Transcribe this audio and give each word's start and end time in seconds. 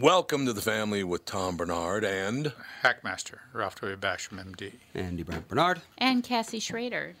Welcome 0.00 0.44
to 0.44 0.52
the 0.52 0.60
family 0.60 1.04
with 1.04 1.24
Tom 1.24 1.56
Bernard 1.56 2.04
and 2.04 2.52
Hackmaster, 2.82 3.38
Ralph 3.54 3.80
W. 3.80 3.96
Basham, 3.96 4.38
MD. 4.44 4.74
Andy 4.94 5.22
Brant 5.22 5.48
Bernard. 5.48 5.80
And 5.96 6.22
Cassie 6.22 6.60
Schrader. 6.60 7.14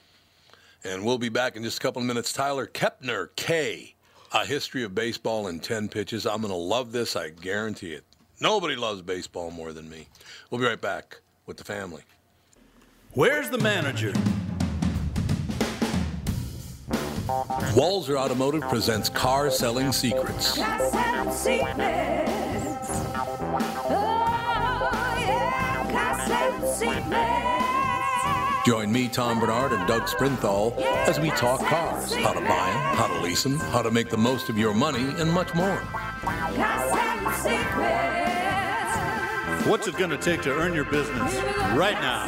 And 0.84 1.02
we'll 1.02 1.16
be 1.16 1.30
back 1.30 1.56
in 1.56 1.62
just 1.62 1.78
a 1.78 1.80
couple 1.80 2.02
of 2.02 2.06
minutes. 2.06 2.34
Tyler 2.34 2.66
Kepner, 2.66 3.30
K. 3.34 3.94
A 4.34 4.44
history 4.44 4.82
of 4.82 4.94
baseball 4.94 5.46
in 5.46 5.60
10 5.60 5.88
pitches. 5.88 6.26
I'm 6.26 6.42
going 6.42 6.52
to 6.52 6.58
love 6.58 6.92
this, 6.92 7.16
I 7.16 7.30
guarantee 7.30 7.92
it. 7.92 8.04
Nobody 8.42 8.76
loves 8.76 9.00
baseball 9.00 9.50
more 9.50 9.72
than 9.72 9.88
me. 9.88 10.08
We'll 10.50 10.60
be 10.60 10.66
right 10.66 10.78
back 10.78 11.20
with 11.46 11.56
the 11.56 11.64
family. 11.64 12.02
Where's 13.12 13.48
the 13.48 13.58
manager? 13.58 14.12
Walzer 17.72 18.18
Automotive 18.18 18.62
presents 18.68 19.08
Car 19.08 19.50
Selling 19.50 19.92
Secrets. 19.92 20.58
Join 28.66 28.90
me, 28.90 29.06
Tom 29.08 29.38
Bernard, 29.38 29.72
and 29.72 29.86
Doug 29.86 30.08
Sprinthal 30.08 30.76
as 31.06 31.20
we 31.20 31.30
talk 31.30 31.60
cars, 31.60 32.12
how 32.16 32.32
to 32.32 32.40
buy 32.40 32.46
them, 32.46 32.96
how 32.96 33.06
to 33.06 33.20
lease 33.22 33.44
them, 33.44 33.60
how 33.60 33.80
to 33.80 33.92
make 33.92 34.10
the 34.10 34.16
most 34.16 34.48
of 34.48 34.58
your 34.58 34.74
money, 34.74 35.04
and 35.20 35.32
much 35.32 35.54
more. 35.54 35.76
What's 39.66 39.86
it 39.86 39.96
going 39.96 40.10
to 40.10 40.18
take 40.18 40.42
to 40.42 40.52
earn 40.52 40.74
your 40.74 40.84
business 40.84 41.34
right 41.74 41.94
now? 42.00 42.24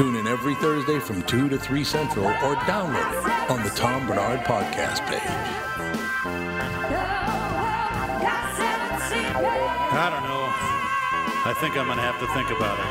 Tune 0.00 0.16
in 0.16 0.26
every 0.26 0.54
Thursday 0.54 0.98
from 0.98 1.20
2 1.24 1.50
to 1.50 1.58
3 1.58 1.84
Central 1.84 2.24
or 2.24 2.56
download 2.64 3.12
it 3.12 3.50
on 3.50 3.62
the 3.62 3.68
Tom 3.68 4.06
Bernard 4.06 4.40
podcast 4.46 5.06
page. 5.06 5.20
I 9.92 10.08
don't 10.10 10.24
know. 10.24 10.48
I 11.44 11.52
think 11.60 11.76
I'm 11.76 11.84
going 11.84 11.98
to 11.98 12.02
have 12.02 12.18
to 12.18 12.26
think 12.32 12.48
about 12.48 12.78
it. 12.80 12.90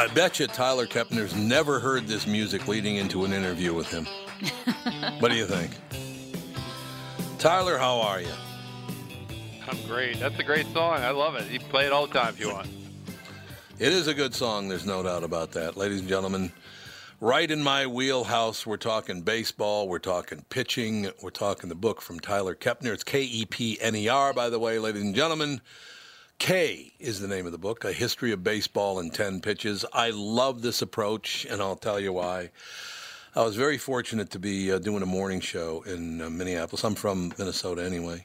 I 0.00 0.06
bet 0.06 0.40
you 0.40 0.46
Tyler 0.46 0.86
Kepner's 0.86 1.36
never 1.36 1.78
heard 1.78 2.06
this 2.06 2.26
music 2.26 2.66
leading 2.66 2.96
into 2.96 3.26
an 3.26 3.34
interview 3.34 3.74
with 3.74 3.86
him. 3.90 4.06
what 5.18 5.30
do 5.30 5.36
you 5.36 5.44
think? 5.44 5.72
Tyler, 7.38 7.76
how 7.76 8.00
are 8.00 8.22
you? 8.22 8.32
I'm 9.68 9.76
great. 9.86 10.18
That's 10.18 10.38
a 10.38 10.42
great 10.42 10.64
song. 10.68 11.00
I 11.00 11.10
love 11.10 11.34
it. 11.34 11.50
You 11.50 11.58
can 11.58 11.68
play 11.68 11.84
it 11.84 11.92
all 11.92 12.06
the 12.06 12.18
time 12.18 12.30
if 12.30 12.40
you 12.40 12.48
want. 12.48 12.68
It 13.78 13.92
is 13.92 14.06
a 14.06 14.14
good 14.14 14.34
song, 14.34 14.68
there's 14.68 14.86
no 14.86 15.02
doubt 15.02 15.22
about 15.22 15.52
that. 15.52 15.76
Ladies 15.76 16.00
and 16.00 16.08
gentlemen, 16.08 16.50
right 17.20 17.50
in 17.50 17.62
my 17.62 17.86
wheelhouse, 17.86 18.66
we're 18.66 18.78
talking 18.78 19.20
baseball, 19.20 19.86
we're 19.86 19.98
talking 19.98 20.46
pitching, 20.48 21.10
we're 21.22 21.28
talking 21.28 21.68
the 21.68 21.74
book 21.74 22.00
from 22.00 22.20
Tyler 22.20 22.54
Kepner. 22.54 22.94
It's 22.94 23.04
K 23.04 23.20
E 23.20 23.44
P 23.44 23.78
N 23.78 23.94
E 23.94 24.08
R, 24.08 24.32
by 24.32 24.48
the 24.48 24.58
way, 24.58 24.78
ladies 24.78 25.02
and 25.02 25.14
gentlemen. 25.14 25.60
K 26.40 26.94
is 26.98 27.20
the 27.20 27.28
name 27.28 27.44
of 27.44 27.52
the 27.52 27.58
book, 27.58 27.84
A 27.84 27.92
History 27.92 28.32
of 28.32 28.42
Baseball 28.42 28.98
in 28.98 29.10
10 29.10 29.42
Pitches. 29.42 29.84
I 29.92 30.08
love 30.08 30.62
this 30.62 30.80
approach, 30.80 31.44
and 31.44 31.60
I'll 31.60 31.76
tell 31.76 32.00
you 32.00 32.14
why. 32.14 32.50
I 33.36 33.42
was 33.42 33.56
very 33.56 33.76
fortunate 33.76 34.30
to 34.30 34.38
be 34.38 34.72
uh, 34.72 34.78
doing 34.78 35.02
a 35.02 35.06
morning 35.06 35.40
show 35.40 35.82
in 35.82 36.22
uh, 36.22 36.30
Minneapolis. 36.30 36.82
I'm 36.82 36.94
from 36.94 37.34
Minnesota 37.36 37.84
anyway. 37.84 38.24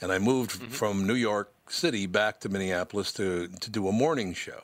And 0.00 0.10
I 0.10 0.18
moved 0.18 0.50
from 0.72 1.06
New 1.06 1.14
York 1.14 1.52
City 1.68 2.06
back 2.06 2.40
to 2.40 2.48
Minneapolis 2.48 3.12
to, 3.12 3.46
to 3.46 3.70
do 3.70 3.86
a 3.86 3.92
morning 3.92 4.34
show. 4.34 4.62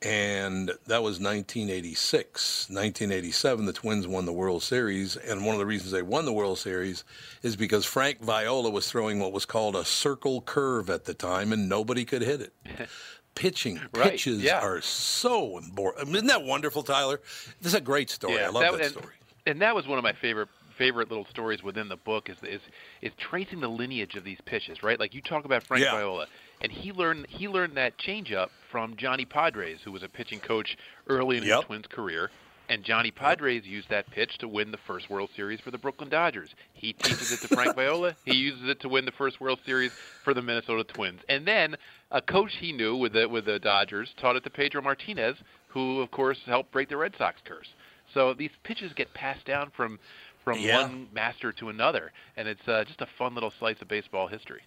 And 0.00 0.68
that 0.86 1.02
was 1.02 1.18
1986. 1.18 2.68
1987, 2.70 3.66
the 3.66 3.72
Twins 3.72 4.06
won 4.06 4.26
the 4.26 4.32
World 4.32 4.62
Series. 4.62 5.16
And 5.16 5.44
one 5.44 5.54
of 5.54 5.58
the 5.58 5.66
reasons 5.66 5.90
they 5.90 6.02
won 6.02 6.24
the 6.24 6.32
World 6.32 6.58
Series 6.58 7.02
is 7.42 7.56
because 7.56 7.84
Frank 7.84 8.20
Viola 8.20 8.70
was 8.70 8.88
throwing 8.88 9.18
what 9.18 9.32
was 9.32 9.44
called 9.44 9.74
a 9.74 9.84
circle 9.84 10.40
curve 10.40 10.88
at 10.88 11.04
the 11.04 11.14
time, 11.14 11.52
and 11.52 11.68
nobody 11.68 12.04
could 12.04 12.22
hit 12.22 12.40
it. 12.40 12.52
Pitching 13.34 13.80
Right, 13.92 14.12
pitches 14.12 14.42
yeah. 14.42 14.60
are 14.60 14.80
so 14.80 15.58
important. 15.58 16.08
Isn't 16.14 16.26
that 16.26 16.42
wonderful, 16.42 16.82
Tyler? 16.82 17.20
This 17.60 17.72
is 17.72 17.74
a 17.74 17.80
great 17.80 18.10
story. 18.10 18.40
I 18.42 18.48
love 18.48 18.62
that, 18.62 18.80
and, 18.80 18.90
story. 18.90 19.14
And 19.46 19.62
that 19.62 19.76
was 19.76 19.86
one 19.86 19.96
of 19.98 20.02
my 20.04 20.12
favorite 20.12 20.48
favorite 20.76 21.08
little 21.08 21.24
stories 21.26 21.62
within 21.62 21.88
the 21.88 21.96
book 21.96 22.28
is 22.30 22.36
is 22.42 22.60
is 23.02 23.12
tracing 23.16 23.60
the 23.60 23.68
lineage 23.68 24.14
of 24.16 24.24
these 24.24 24.38
pitches, 24.44 24.82
right? 24.82 24.98
Like 24.98 25.14
you 25.14 25.20
talk 25.22 25.44
about 25.44 25.62
Frank 25.62 25.84
Yeah. 25.84 25.92
Viola, 25.92 26.26
and 26.60 26.70
he 26.72 26.92
learned 26.92 27.26
he 27.28 27.48
learned 27.48 27.76
that 27.76 27.98
changeup 27.98 28.48
from 28.70 28.96
Johnny 28.96 29.24
Podres, 29.24 29.80
who 29.84 29.92
was 29.92 30.02
a 30.02 30.08
pitching 30.08 30.40
coach 30.40 30.76
early 31.08 31.38
in 31.38 31.44
Yep. 31.44 31.56
his 31.58 31.64
Twins 31.66 31.86
career. 31.88 32.30
And 32.70 32.84
Johnny 32.84 33.10
Podres 33.10 33.64
used 33.64 33.88
that 33.88 34.10
pitch 34.10 34.36
to 34.38 34.46
win 34.48 34.70
the 34.70 34.78
first 34.86 35.08
World 35.08 35.30
Series 35.34 35.58
for 35.60 35.70
the 35.70 35.78
Brooklyn 35.78 36.10
Dodgers. 36.10 36.50
He 36.74 36.92
teaches 36.92 37.32
it 37.32 37.40
to 37.40 37.48
Frank 37.48 37.74
Viola. 37.76 38.14
He 38.26 38.34
uses 38.34 38.68
it 38.68 38.78
to 38.80 38.90
win 38.90 39.06
the 39.06 39.12
first 39.12 39.40
World 39.40 39.58
Series 39.64 39.90
for 40.22 40.34
the 40.34 40.42
Minnesota 40.42 40.84
Twins. 40.84 41.20
And 41.30 41.46
then 41.48 41.76
a 42.10 42.20
coach 42.20 42.52
he 42.60 42.72
knew 42.72 42.94
with 42.94 43.14
the 43.14 43.26
with 43.26 43.46
the 43.46 43.58
Dodgers 43.58 44.12
taught 44.20 44.36
it 44.36 44.44
to 44.44 44.50
Pedro 44.50 44.82
Martinez, 44.82 45.36
who 45.68 46.00
of 46.02 46.10
course 46.10 46.38
helped 46.44 46.70
break 46.70 46.90
the 46.90 46.96
Red 46.98 47.14
Sox 47.16 47.40
curse. 47.44 47.68
So 48.12 48.34
these 48.34 48.50
pitches 48.64 48.92
get 48.92 49.14
passed 49.14 49.46
down 49.46 49.70
from 49.74 49.98
from 50.44 50.58
Yeah. 50.60 50.82
one 50.82 51.08
master 51.12 51.52
to 51.52 51.70
another, 51.70 52.12
and 52.36 52.46
it's 52.48 52.66
uh, 52.68 52.84
just 52.84 53.00
a 53.00 53.06
fun 53.16 53.32
little 53.34 53.52
slice 53.58 53.80
of 53.80 53.88
baseball 53.88 54.28
history. 54.28 54.60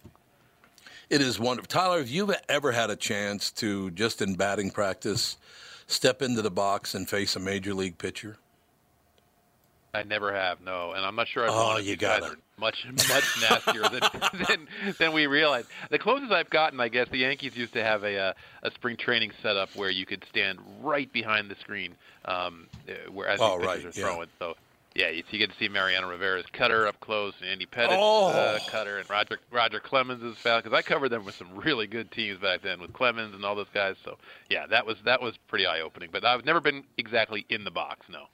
It 1.12 1.20
is 1.22 1.38
wonderful. 1.38 1.68
Tyler, 1.68 1.98
have 2.00 2.08
you 2.10 2.34
ever 2.48 2.72
had 2.72 2.90
a 2.90 2.96
chance 2.96 3.52
to, 3.52 3.92
just 3.92 4.22
in 4.22 4.36
batting 4.36 4.72
practice, 4.72 5.36
step 5.86 6.22
into 6.22 6.42
the 6.42 6.50
box 6.50 6.96
and 6.96 7.08
face 7.10 7.36
a 7.36 7.40
major 7.40 7.74
league 7.74 7.98
pitcher? 7.98 8.38
I 9.94 10.04
never 10.04 10.34
have, 10.34 10.62
no, 10.62 10.94
and 10.94 11.06
I'm 11.06 11.18
not 11.18 11.28
sure. 11.28 11.44
I've 11.44 11.50
Oh, 11.54 11.78
you 11.78 11.98
gotta. 11.98 12.22
they're 12.28 12.36
Much, 12.58 12.86
much 13.10 13.42
nastier 13.42 13.82
than, 13.90 14.00
than 14.48 14.68
than 15.00 15.12
we 15.12 15.28
realize. 15.28 15.66
The 15.90 16.00
closest 16.00 16.32
I've 16.32 16.50
gotten, 16.50 16.80
I 16.80 16.88
guess, 16.88 17.10
the 17.10 17.18
Yankees 17.18 17.58
used 17.58 17.74
to 17.74 17.84
have 17.84 18.06
a 18.06 18.18
uh, 18.18 18.34
a 18.64 18.72
spring 18.72 18.96
training 18.96 19.32
setup 19.44 19.76
where 19.76 19.90
you 19.90 20.06
could 20.06 20.24
stand 20.30 20.60
right 20.82 21.12
behind 21.12 21.52
the 21.52 21.56
screen, 21.60 21.96
um, 22.24 22.68
where 23.12 23.28
as 23.28 23.42
Oh, 23.42 23.58
right, 23.60 23.80
pitchers 23.80 23.98
are 23.98 24.00
yeah. 24.00 24.06
throwing. 24.06 24.28
So 24.40 24.56
Yeah, 24.94 25.10
you, 25.10 25.24
you 25.32 25.40
get 25.40 25.50
to 25.52 25.56
see 25.58 25.70
Mariano 25.70 26.10
Rivera's 26.10 26.46
cutter 26.52 26.86
up 26.86 27.00
close, 27.00 27.34
and 27.40 27.50
Andy 27.50 27.66
Pettitte's 27.66 27.96
Oh. 27.98 28.28
uh, 28.28 28.60
cutter, 28.68 28.98
and 28.98 29.10
Roger 29.10 29.40
Roger 29.50 29.80
Clemens' 29.80 30.38
foul. 30.38 30.60
Because 30.62 30.74
I 30.78 30.82
covered 30.82 31.10
them 31.10 31.24
with 31.24 31.36
some 31.36 31.56
really 31.56 31.88
good 31.88 32.12
teams 32.12 32.40
back 32.40 32.62
then 32.62 32.82
with 32.82 32.92
Clemens 32.92 33.34
and 33.34 33.46
all 33.46 33.56
those 33.56 33.70
guys. 33.74 33.96
So 34.04 34.18
yeah, 34.50 34.68
that 34.68 34.86
was 34.86 34.98
that 35.06 35.22
was 35.22 35.38
pretty 35.48 35.66
eye 35.66 35.80
opening. 35.80 36.10
But 36.12 36.26
I've 36.26 36.44
never 36.46 36.60
been 36.60 36.84
exactly 36.98 37.46
in 37.50 37.64
the 37.64 37.72
box. 37.72 38.08
No. 38.10 38.26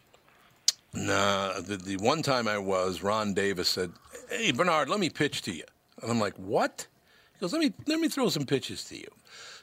Nah, 0.93 1.59
the, 1.59 1.77
the 1.77 1.97
one 1.97 2.23
time 2.23 2.47
I 2.47 2.57
was, 2.57 3.03
Ron 3.03 3.33
Davis 3.35 3.69
said, 3.69 3.91
"Hey 4.29 4.51
Bernard, 4.51 4.89
let 4.89 4.99
me 4.99 5.09
pitch 5.09 5.43
to 5.43 5.51
you," 5.51 5.63
and 6.01 6.09
I'm 6.09 6.19
like, 6.19 6.35
"What?" 6.37 6.87
He 7.33 7.39
goes, 7.41 7.53
"Let 7.53 7.61
me 7.61 7.71
let 7.85 7.99
me 7.99 8.07
throw 8.07 8.29
some 8.29 8.45
pitches 8.45 8.83
to 8.85 8.97
you." 8.97 9.07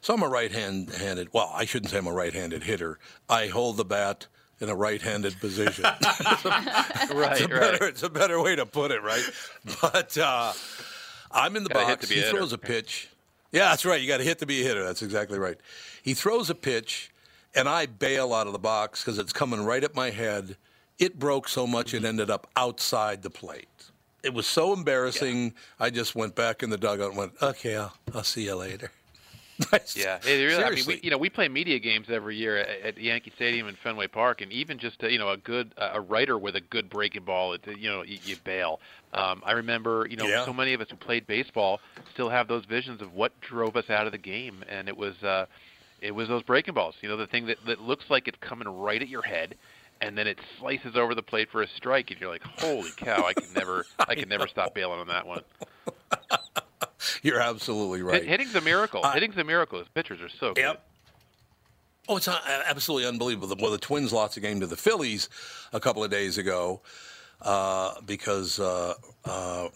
So 0.00 0.14
I'm 0.14 0.22
a 0.22 0.28
right-handed. 0.28 1.30
Well, 1.32 1.50
I 1.52 1.64
shouldn't 1.64 1.90
say 1.90 1.98
I'm 1.98 2.06
a 2.06 2.12
right-handed 2.12 2.62
hitter. 2.62 2.98
I 3.28 3.46
hold 3.48 3.78
the 3.78 3.86
bat 3.86 4.26
in 4.60 4.68
a 4.68 4.74
right-handed 4.74 5.38
position. 5.40 5.84
it's, 6.00 6.44
a 7.10 7.14
Right, 7.14 7.48
better, 7.48 7.86
it's 7.86 8.02
a 8.02 8.08
better 8.10 8.40
way 8.42 8.56
to 8.56 8.66
put 8.66 8.90
it, 8.90 9.02
right? 9.02 9.24
But 9.80 10.16
uh, 10.18 10.52
I'm 11.30 11.56
in 11.56 11.64
the 11.64 11.70
Gotta 11.70 11.86
box. 11.86 12.02
to 12.02 12.08
be 12.08 12.14
He 12.16 12.20
a 12.20 12.24
hitter. 12.24 12.36
throws 12.38 12.52
a 12.52 12.58
pitch. 12.58 13.08
Yeah, 13.52 13.70
that's 13.70 13.84
right. 13.84 14.00
You 14.00 14.08
got 14.08 14.18
to 14.18 14.24
hit 14.24 14.38
to 14.40 14.46
be 14.46 14.60
a 14.62 14.64
hitter. 14.64 14.82
That's 14.84 15.02
exactly 15.02 15.38
right. 15.38 15.56
He 16.02 16.14
throws 16.14 16.50
a 16.50 16.54
pitch, 16.54 17.12
and 17.54 17.68
I 17.68 17.86
bail 17.86 18.34
out 18.34 18.46
of 18.46 18.52
the 18.52 18.58
box 18.58 19.00
because 19.02 19.18
it's 19.18 19.32
coming 19.32 19.64
right 19.64 19.82
at 19.84 19.94
my 19.94 20.10
head. 20.10 20.56
It 20.98 21.18
broke 21.18 21.48
so 21.48 21.66
much 21.66 21.94
it 21.94 22.04
ended 22.04 22.30
up 22.30 22.48
outside 22.56 23.22
the 23.22 23.30
plate. 23.30 23.68
It 24.22 24.32
was 24.34 24.46
so 24.46 24.72
embarrassing. 24.72 25.54
I 25.78 25.90
just 25.90 26.14
went 26.14 26.34
back 26.34 26.62
in 26.62 26.70
the 26.70 26.78
dugout 26.78 27.10
and 27.10 27.18
went, 27.18 27.32
"Okay, 27.42 27.76
I'll, 27.76 27.92
I'll 28.14 28.22
see 28.24 28.44
you 28.44 28.54
later." 28.56 28.90
Yeah, 29.94 30.18
it 30.24 30.30
really, 30.30 30.64
I 30.64 30.70
mean, 30.70 30.84
we, 30.86 31.00
you 31.02 31.10
know, 31.10 31.18
we 31.18 31.30
play 31.30 31.48
media 31.48 31.78
games 31.78 32.06
every 32.10 32.36
year 32.36 32.58
at, 32.58 32.68
at 32.80 32.98
Yankee 32.98 33.32
Stadium 33.36 33.68
and 33.68 33.76
Fenway 33.78 34.08
Park, 34.08 34.40
and 34.40 34.52
even 34.52 34.78
just 34.78 35.02
uh, 35.04 35.06
you 35.06 35.18
know 35.18 35.30
a 35.30 35.36
good 35.36 35.72
a 35.76 36.00
writer 36.00 36.36
with 36.36 36.56
a 36.56 36.60
good 36.60 36.90
breaking 36.90 37.24
ball, 37.24 37.52
it, 37.52 37.60
you 37.78 37.88
know, 37.88 38.02
you, 38.02 38.18
you 38.24 38.36
bail. 38.44 38.80
Um, 39.12 39.42
I 39.46 39.52
remember, 39.52 40.06
you 40.10 40.16
know, 40.16 40.28
Yeah. 40.28 40.44
so 40.44 40.52
many 40.52 40.74
of 40.74 40.80
us 40.80 40.88
who 40.90 40.96
played 40.96 41.26
baseball 41.26 41.78
still 42.12 42.28
have 42.28 42.48
those 42.48 42.64
visions 42.64 43.00
of 43.02 43.12
what 43.14 43.38
drove 43.40 43.76
us 43.76 43.88
out 43.88 44.06
of 44.06 44.12
the 44.12 44.18
game, 44.18 44.64
and 44.68 44.88
it 44.88 44.96
was 44.96 45.14
uh, 45.22 45.46
it 46.00 46.10
was 46.10 46.28
those 46.28 46.42
breaking 46.42 46.74
balls. 46.74 46.96
You 47.00 47.08
know, 47.08 47.16
the 47.16 47.28
thing 47.28 47.46
that 47.46 47.58
that 47.66 47.80
looks 47.80 48.04
like 48.10 48.26
it's 48.26 48.38
coming 48.40 48.66
right 48.68 49.00
at 49.00 49.08
your 49.08 49.22
head. 49.22 49.54
And 50.00 50.18
then 50.18 50.26
it 50.26 50.38
slices 50.58 50.96
over 50.96 51.14
the 51.14 51.22
plate 51.22 51.48
for 51.52 51.62
a 51.62 51.68
strike, 51.76 52.10
and 52.10 52.20
you're 52.20 52.28
like, 52.28 52.42
"Holy 52.42 52.90
cow! 52.96 53.26
I 53.26 53.32
can 53.32 53.52
never, 53.54 53.86
I 54.08 54.16
can 54.16 54.28
never 54.28 54.48
stop 54.48 54.74
bailing 54.74 54.98
on 54.98 55.06
that 55.06 55.24
one." 55.24 55.42
You're 57.22 57.40
absolutely 57.40 58.02
right. 58.02 58.22
Hit, 58.22 58.28
hitting's 58.28 58.54
a 58.54 58.60
miracle. 58.60 59.02
hitting's 59.10 59.36
a 59.36 59.44
miracle. 59.44 59.78
His 59.78 59.88
pitchers 59.88 60.20
are 60.20 60.28
so 60.28 60.54
good. 60.54 60.62
Yep. 60.62 60.86
Oh, 62.08 62.16
it's 62.18 62.28
uh, 62.28 62.38
absolutely 62.66 63.08
unbelievable. 63.08 63.54
Well, 63.58 63.70
the 63.70 63.78
Twins 63.78 64.12
lost 64.12 64.36
a 64.36 64.40
game 64.40 64.60
to 64.60 64.66
the 64.66 64.76
Phillies 64.76 65.30
a 65.72 65.80
couple 65.80 66.04
of 66.04 66.10
days 66.10 66.36
ago 66.36 66.82
uh, 67.40 67.94
because 68.04 68.60
uh, 68.60 68.94
uh, 69.24 69.68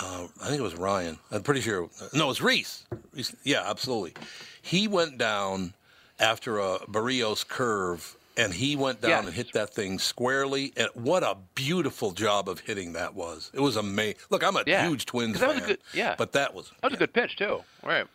uh, 0.00 0.26
I 0.40 0.46
think 0.46 0.60
it 0.60 0.62
was 0.62 0.76
Ryan. 0.76 1.18
I'm 1.32 1.42
pretty 1.42 1.60
sure. 1.60 1.88
No, 2.14 2.26
it 2.26 2.28
was 2.28 2.42
Reese. 2.42 2.86
Reese. 3.12 3.34
Yeah, 3.42 3.62
absolutely. 3.66 4.14
He 4.60 4.86
went 4.86 5.18
down 5.18 5.74
after 6.20 6.58
a 6.60 6.78
Berríos 6.88 7.46
curve, 7.46 8.16
and 8.36 8.52
he 8.54 8.76
went 8.76 9.00
down 9.00 9.10
Yes. 9.10 9.24
and 9.26 9.34
hit 9.34 9.52
that 9.52 9.74
thing 9.74 9.98
squarely. 9.98 10.72
And 10.76 10.88
what 10.94 11.22
a 11.22 11.36
beautiful 11.54 12.12
job 12.12 12.48
of 12.48 12.60
hitting 12.60 12.92
that 12.94 13.14
was. 13.14 13.50
It 13.52 13.60
was 13.60 13.76
amazing. 13.76 14.16
Look, 14.30 14.42
I'm 14.42 14.56
a 14.56 14.64
Yeah. 14.66 14.86
huge 14.88 15.06
Twins 15.06 15.40
that 15.40 15.48
was 15.48 15.56
a 15.56 15.60
fan. 15.60 15.68
good- 15.68 15.80
yeah. 15.92 16.14
But 16.16 16.32
that 16.32 16.54
was. 16.54 16.70
That 16.80 16.90
was 16.90 16.94
a 16.94 16.98
good 16.98 17.12
pitch 17.12 17.36
too. 17.36 17.62
Right. 17.82 18.06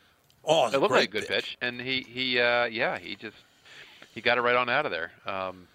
Oh, 0.43 0.67
it, 0.67 0.73
It 0.73 0.79
looked 0.79 0.93
like 0.93 1.09
a 1.09 1.11
good 1.11 1.27
pitch, 1.27 1.57
and 1.61 1.81
he 1.81 2.01
he 2.07 2.39
uh, 2.39 2.65
yeah 2.65 2.97
he 2.97 3.15
just 3.15 3.35
he 4.13 4.21
got 4.21 4.37
it 4.37 4.41
right 4.41 4.55
on 4.55 4.69
out 4.69 4.85
of 4.85 4.91
there. 4.91 5.11
Um, 5.25 5.67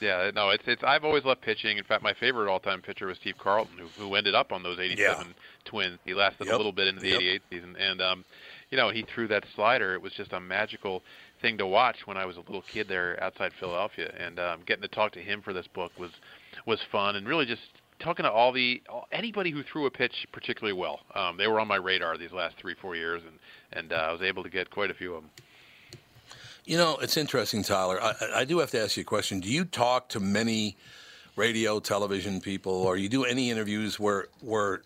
yeah, 0.00 0.30
no, 0.34 0.50
it's 0.50 0.62
it's 0.66 0.82
I've 0.84 1.04
always 1.04 1.24
loved 1.24 1.40
pitching. 1.42 1.76
In 1.78 1.84
fact, 1.84 2.02
my 2.02 2.12
favorite 2.14 2.48
all-time 2.50 2.82
pitcher 2.82 3.06
was 3.06 3.16
Steve 3.18 3.36
Carlton, 3.38 3.78
who 3.78 3.86
who 4.00 4.14
ended 4.14 4.34
up 4.34 4.52
on 4.52 4.62
those 4.62 4.78
'87 4.78 5.34
Twins. 5.64 5.98
He 6.04 6.14
lasted 6.14 6.46
Yep. 6.46 6.54
a 6.54 6.56
little 6.56 6.72
bit 6.72 6.86
into 6.88 7.00
the 7.00 7.08
Yep. 7.10 7.20
'88 7.20 7.42
season, 7.50 7.76
and 7.78 8.00
um, 8.00 8.24
you 8.70 8.76
know 8.78 8.90
he 8.90 9.02
threw 9.02 9.26
that 9.28 9.44
slider. 9.56 9.94
It 9.94 10.02
was 10.02 10.12
just 10.12 10.32
a 10.32 10.38
magical 10.40 11.02
thing 11.42 11.58
to 11.58 11.66
watch 11.66 12.06
when 12.06 12.16
I 12.16 12.24
was 12.24 12.36
a 12.36 12.40
little 12.40 12.62
kid 12.62 12.88
there 12.88 13.22
outside 13.22 13.52
Philadelphia, 13.60 14.14
and 14.18 14.38
um, 14.38 14.60
getting 14.64 14.82
to 14.82 14.88
talk 14.88 15.12
to 15.12 15.20
him 15.20 15.42
for 15.42 15.52
this 15.52 15.66
book 15.66 15.92
was 15.98 16.10
was 16.64 16.80
fun, 16.90 17.16
and 17.16 17.28
really 17.28 17.44
just 17.44 17.62
talking 17.98 18.24
to 18.24 18.30
all 18.30 18.52
the 18.52 18.80
anybody 19.12 19.50
who 19.50 19.62
threw 19.62 19.86
a 19.86 19.90
pitch 19.90 20.26
particularly 20.32 20.72
well. 20.78 21.00
Um, 21.14 21.36
they 21.36 21.46
were 21.48 21.60
on 21.60 21.68
my 21.68 21.76
radar 21.76 22.16
these 22.16 22.32
last 22.32 22.56
three 22.56 22.74
four 22.80 22.96
years, 22.96 23.22
and 23.26 23.38
and 23.72 23.92
uh, 23.92 23.96
I 23.96 24.12
was 24.12 24.22
able 24.22 24.42
to 24.44 24.48
get 24.50 24.70
quite 24.70 24.90
a 24.90 24.94
few 24.94 25.14
of 25.14 25.22
them. 25.22 25.30
You 26.64 26.76
know, 26.76 26.96
it's 26.98 27.16
interesting, 27.16 27.62
Tyler. 27.64 28.00
I, 28.00 28.10
I- 28.20 28.40
I 28.40 28.44
do 28.44 28.58
have 28.60 28.70
to 28.70 28.80
ask 28.80 28.96
you 28.96 29.00
a 29.02 29.04
question. 29.04 29.40
Do 29.40 29.48
you 29.48 29.64
talk 29.64 30.08
to 30.10 30.20
many 30.20 30.76
radio, 31.34 31.80
television 31.80 32.40
people, 32.40 32.72
or 32.72 32.96
you 32.96 33.08
do 33.08 33.24
any 33.24 33.50
interviews 33.50 33.98
where 33.98 34.28
where 34.40 34.82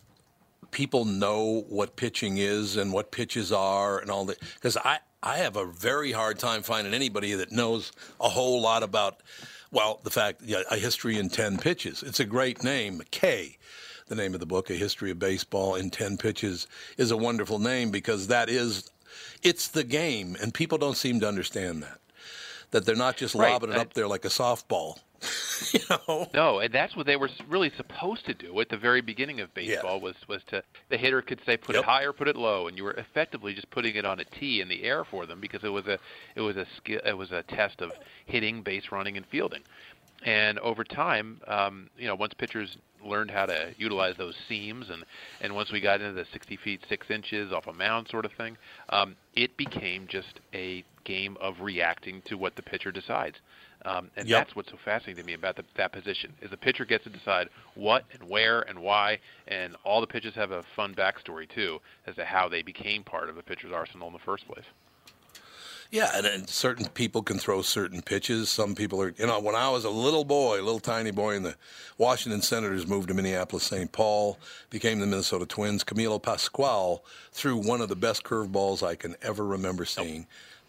people 0.70 1.04
know 1.04 1.64
what 1.68 1.96
pitching 1.96 2.38
is 2.38 2.76
and 2.76 2.92
what 2.92 3.10
pitches 3.10 3.52
are 3.52 3.98
and 3.98 4.10
all 4.10 4.24
that? 4.26 4.38
Because 4.54 4.76
I 4.78 4.98
I 5.26 5.38
have 5.38 5.56
a 5.56 5.66
very 5.66 6.12
hard 6.12 6.38
time 6.38 6.62
finding 6.62 6.94
anybody 6.94 7.34
that 7.34 7.50
knows 7.50 7.90
a 8.20 8.28
whole 8.28 8.60
lot 8.62 8.84
about. 8.84 9.22
Well, 9.72 9.98
the 10.04 10.10
fact, 10.10 10.40
yeah, 10.44 10.62
a 10.70 10.76
history 10.76 11.18
in 11.18 11.30
ten 11.30 11.58
pitches. 11.58 12.04
It's 12.04 12.20
a 12.20 12.24
great 12.24 12.62
name, 12.62 13.02
K. 13.10 13.58
The 14.06 14.14
name 14.14 14.34
of 14.34 14.40
the 14.40 14.46
book, 14.46 14.70
A 14.70 14.74
History 14.74 15.10
of 15.10 15.18
Baseball 15.18 15.74
in 15.74 15.90
10 15.90 16.16
Pitches, 16.18 16.68
is 16.96 17.10
a 17.10 17.16
wonderful 17.16 17.58
name 17.58 17.90
because 17.90 18.28
that 18.28 18.48
is, 18.48 18.88
it's 19.42 19.66
the 19.66 19.82
game, 19.82 20.36
and 20.40 20.54
people 20.54 20.78
don't 20.78 20.96
seem 20.96 21.18
to 21.18 21.26
understand 21.28 21.82
that. 21.82 21.98
That 22.70 22.86
they're 22.86 22.94
not 22.94 23.16
just 23.16 23.34
Right, 23.34 23.50
lobbing 23.50 23.70
it 23.72 23.76
I- 23.78 23.80
up 23.80 23.94
there 23.94 24.06
like 24.06 24.24
a 24.24 24.28
softball. 24.28 25.00
you 25.72 25.80
know? 25.90 26.28
No, 26.34 26.58
and 26.60 26.72
that's 26.72 26.94
what 26.96 27.06
they 27.06 27.16
were 27.16 27.30
really 27.48 27.70
supposed 27.76 28.26
to 28.26 28.34
do 28.34 28.58
at 28.60 28.68
the 28.68 28.76
very 28.76 29.00
beginning 29.00 29.40
of 29.40 29.52
baseball 29.54 30.00
was 30.00 30.14
was 30.28 30.42
to 30.48 30.62
the 30.88 30.96
hitter 30.96 31.22
could 31.22 31.40
say 31.46 31.56
put 31.56 31.74
Yep. 31.74 31.82
it 31.84 31.86
high 31.86 32.02
or 32.04 32.12
put 32.12 32.28
it 32.28 32.36
low, 32.36 32.68
and 32.68 32.76
you 32.76 32.84
were 32.84 32.92
effectively 32.92 33.54
just 33.54 33.70
putting 33.70 33.96
it 33.96 34.04
on 34.04 34.20
a 34.20 34.24
tee 34.24 34.60
in 34.60 34.68
the 34.68 34.82
air 34.84 35.04
for 35.04 35.26
them 35.26 35.40
because 35.40 35.64
it 35.64 35.68
was 35.68 35.86
a 35.86 35.98
it 36.34 36.40
was 36.40 36.56
a 36.56 36.66
skill 36.76 37.00
it 37.04 37.16
was 37.16 37.30
a 37.32 37.42
test 37.44 37.80
of 37.80 37.92
hitting, 38.26 38.62
base 38.62 38.84
running, 38.92 39.16
and 39.16 39.26
fielding. 39.26 39.62
And 40.24 40.58
over 40.60 40.82
time, 40.82 41.40
um, 41.46 41.90
you 41.98 42.06
know, 42.06 42.14
once 42.14 42.32
pitchers 42.34 42.76
learned 43.04 43.30
how 43.30 43.46
to 43.46 43.74
utilize 43.78 44.16
those 44.16 44.34
seams, 44.48 44.88
and 44.90 45.04
and 45.40 45.54
once 45.54 45.70
we 45.70 45.80
got 45.80 46.00
into 46.00 46.14
the 46.14 46.26
60 46.32 46.56
feet 46.56 46.80
six 46.88 47.10
inches 47.10 47.52
off 47.52 47.66
a 47.66 47.72
mound 47.72 48.08
sort 48.08 48.24
of 48.24 48.32
thing, 48.32 48.56
um, 48.88 49.14
it 49.34 49.56
became 49.56 50.06
just 50.08 50.40
a 50.54 50.84
game 51.04 51.36
of 51.40 51.60
reacting 51.60 52.22
to 52.22 52.36
what 52.36 52.56
the 52.56 52.62
pitcher 52.62 52.90
decides. 52.90 53.36
Um, 53.86 54.10
and 54.16 54.28
Yep. 54.28 54.46
that's 54.46 54.56
what's 54.56 54.70
so 54.70 54.76
fascinating 54.84 55.22
to 55.22 55.26
me 55.26 55.34
about 55.34 55.54
the, 55.54 55.64
that 55.76 55.92
position 55.92 56.32
is 56.42 56.50
the 56.50 56.56
pitcher 56.56 56.84
gets 56.84 57.04
to 57.04 57.10
decide 57.10 57.48
what 57.74 58.04
and 58.12 58.28
where 58.28 58.62
and 58.62 58.80
why, 58.80 59.20
and 59.46 59.76
all 59.84 60.00
the 60.00 60.08
pitches 60.08 60.34
have 60.34 60.50
a 60.50 60.64
fun 60.74 60.92
backstory 60.94 61.48
too 61.48 61.80
as 62.06 62.16
to 62.16 62.24
how 62.24 62.48
they 62.48 62.62
became 62.62 63.04
part 63.04 63.30
of 63.30 63.38
a 63.38 63.42
pitcher's 63.42 63.72
arsenal 63.72 64.08
in 64.08 64.12
the 64.12 64.18
first 64.18 64.46
place. 64.48 64.64
Yeah, 65.90 66.10
and, 66.14 66.26
and 66.26 66.48
certain 66.48 66.88
people 66.88 67.22
can 67.22 67.38
throw 67.38 67.62
certain 67.62 68.02
pitches. 68.02 68.50
Some 68.50 68.74
people 68.74 69.00
are, 69.00 69.14
you 69.16 69.26
know, 69.26 69.38
when 69.38 69.54
I 69.54 69.70
was 69.70 69.84
a 69.84 69.90
little 69.90 70.24
boy, 70.24 70.60
a 70.60 70.64
little 70.64 70.80
tiny 70.80 71.12
boy, 71.12 71.36
and 71.36 71.44
the 71.44 71.54
Washington 71.96 72.42
Senators 72.42 72.88
moved 72.88 73.06
to 73.06 73.14
Minneapolis 73.14 73.62
St. 73.62 73.92
Paul, 73.92 74.36
became 74.68 74.98
the 74.98 75.06
Minnesota 75.06 75.46
Twins, 75.46 75.84
Camilo 75.84 76.20
Pascual 76.20 77.04
threw 77.30 77.56
one 77.56 77.80
of 77.80 77.88
the 77.88 77.94
best 77.94 78.24
curveballs 78.24 78.84
I 78.84 78.96
can 78.96 79.14
ever 79.22 79.46
remember 79.46 79.84
seeing. 79.84 80.26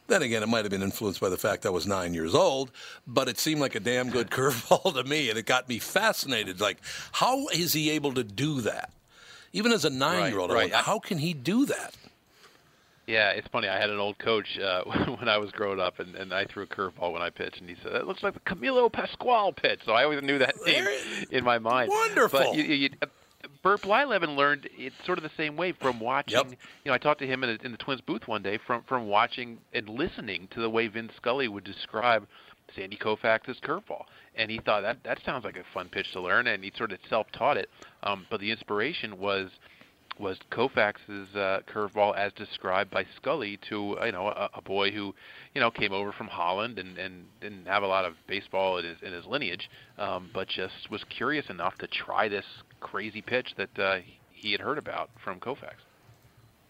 Then 0.08 0.22
again, 0.22 0.42
it 0.42 0.48
might 0.48 0.64
have 0.64 0.72
been 0.72 0.84
influenced 0.84 1.20
by 1.20 1.30
the 1.30 1.38
fact 1.38 1.66
I 1.66 1.70
was 1.70 1.86
nine 1.86 2.14
years 2.14 2.34
old, 2.34 2.72
but 3.06 3.28
it 3.28 3.38
seemed 3.38 3.60
like 3.60 3.76
a 3.76 3.80
damn 3.80 4.10
good 4.10 4.30
curveball 4.32 4.94
to 4.94 5.04
me, 5.04 5.30
and 5.30 5.38
it 5.38 5.46
got 5.46 5.68
me 5.68 5.80
fascinated. 5.80 6.62
Like, 6.62 6.78
how 7.12 7.48
is 7.48 7.74
he 7.74 7.90
able 7.92 8.14
to 8.14 8.24
do 8.24 8.62
that? 8.62 8.92
Even 9.54 9.72
as 9.72 9.86
a 9.86 9.90
nine-year-old, 9.90 10.52
right. 10.52 10.72
went, 10.72 10.86
how 10.86 11.00
can 11.00 11.18
he 11.18 11.34
do 11.34 11.66
that? 11.66 11.96
Yeah, 13.08 13.30
it's 13.30 13.48
funny. 13.48 13.70
I 13.70 13.80
had 13.80 13.90
an 13.90 14.00
old 14.00 14.20
coach 14.20 14.60
uh, 14.60 14.84
when 15.20 15.30
I 15.30 15.38
was 15.38 15.52
growing 15.52 15.80
up, 15.80 16.00
and, 16.00 16.14
and 16.16 16.34
I 16.34 16.46
threw 16.46 16.64
a 16.64 16.68
curveball 16.68 17.14
when 17.14 17.22
I 17.22 17.30
pitched, 17.30 17.60
and 17.60 17.70
he 17.70 17.78
said, 17.82 17.94
"That 17.94 18.06
looks 18.06 18.22
like 18.22 18.34
the 18.34 18.42
Camilo 18.42 18.92
Pascual 18.92 19.54
pitch." 19.54 19.80
So 19.86 19.94
I 19.94 20.04
always 20.04 20.22
knew 20.22 20.38
that 20.40 20.56
name 20.66 20.86
in 21.32 21.44
my 21.46 21.58
mind. 21.58 21.90
wonderful. 21.90 22.40
But 22.40 22.56
you, 22.56 22.64
you, 22.64 22.90
uh, 23.68 23.78
Burt 23.78 23.82
Blyleven 23.82 24.36
learned 24.36 24.70
it 24.78 24.94
sort 25.06 25.18
of 25.18 25.24
the 25.24 25.32
same 25.38 25.56
way 25.56 25.72
from 25.72 26.00
watching. 26.00 26.38
Yep. 26.38 26.52
You 26.84 26.92
know, 26.92 26.94
I 26.94 26.98
talked 26.98 27.20
to 27.20 27.28
him 27.28 27.44
in, 27.44 27.50
a, 27.50 27.66
in 27.66 27.72
the 27.72 27.78
Twins 27.78 28.02
booth 28.02 28.28
one 28.28 28.44
day 28.44 28.60
from 28.66 28.84
from 28.84 29.08
watching 29.08 29.60
and 29.74 29.90
listening 29.90 30.48
to 30.52 30.62
the 30.62 30.70
way 30.70 30.88
Vin 30.88 31.10
Scully 31.18 31.48
would 31.48 31.64
describe 31.64 32.28
Sandy 32.76 32.98
Koufax's 32.98 33.60
curveball, 33.64 34.04
and 34.36 34.52
he 34.52 34.60
thought 34.60 34.82
that 34.82 35.04
that 35.04 35.20
sounds 35.26 35.46
like 35.46 35.58
a 35.58 35.64
fun 35.74 35.90
pitch 35.90 36.12
to 36.14 36.22
learn, 36.22 36.48
and 36.48 36.64
he 36.64 36.72
sort 36.78 36.92
of 36.92 37.00
self-taught 37.10 37.58
it. 37.58 37.70
Um, 38.04 38.26
but 38.30 38.40
the 38.40 38.52
inspiration 38.52 39.18
was 39.20 39.50
was 40.20 40.38
Koufax's 40.52 41.36
uh, 41.36 41.60
curveball 41.72 42.18
as 42.18 42.34
described 42.34 42.90
by 42.90 43.06
Scully 43.16 43.60
to 43.70 43.98
you 44.04 44.12
know 44.12 44.28
a, 44.28 44.50
a 44.56 44.62
boy 44.62 44.92
who 44.92 45.14
you 45.54 45.62
know 45.62 45.72
came 45.72 45.94
over 45.94 46.12
from 46.12 46.28
Holland 46.28 46.80
and, 46.80 46.98
and 46.98 47.26
didn't 47.40 47.68
have 47.68 47.84
a 47.84 47.88
lot 47.88 48.06
of 48.06 48.16
baseball 48.28 48.78
in 48.78 48.86
his 48.86 48.98
in 49.02 49.14
his 49.14 49.26
lineage, 49.26 49.70
um, 49.98 50.30
but 50.34 50.48
just 50.48 50.90
was 50.90 51.04
curious 51.06 51.46
enough 51.50 51.76
to 51.76 51.88
try 51.88 52.28
this 52.28 52.46
crazy 52.80 53.22
pitch 53.22 53.54
that 53.58 53.80
uh, 53.80 54.00
he 54.32 54.52
had 54.52 54.62
heard 54.62 54.78
about 54.78 55.10
from 55.24 55.40
Koufax. 55.40 55.74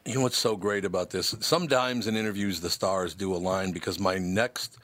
You 0.06 0.16
know 0.16 0.22
what's 0.22 0.38
so 0.38 0.56
great 0.56 0.86
about 0.86 1.10
this? 1.10 1.36
Sometimes 1.42 2.08
in 2.08 2.16
interviews, 2.16 2.62
the 2.62 2.70
stars 2.70 3.14
do 3.14 3.34
align 3.34 3.72
because 3.74 4.00
my 4.00 4.18
next 4.18 4.78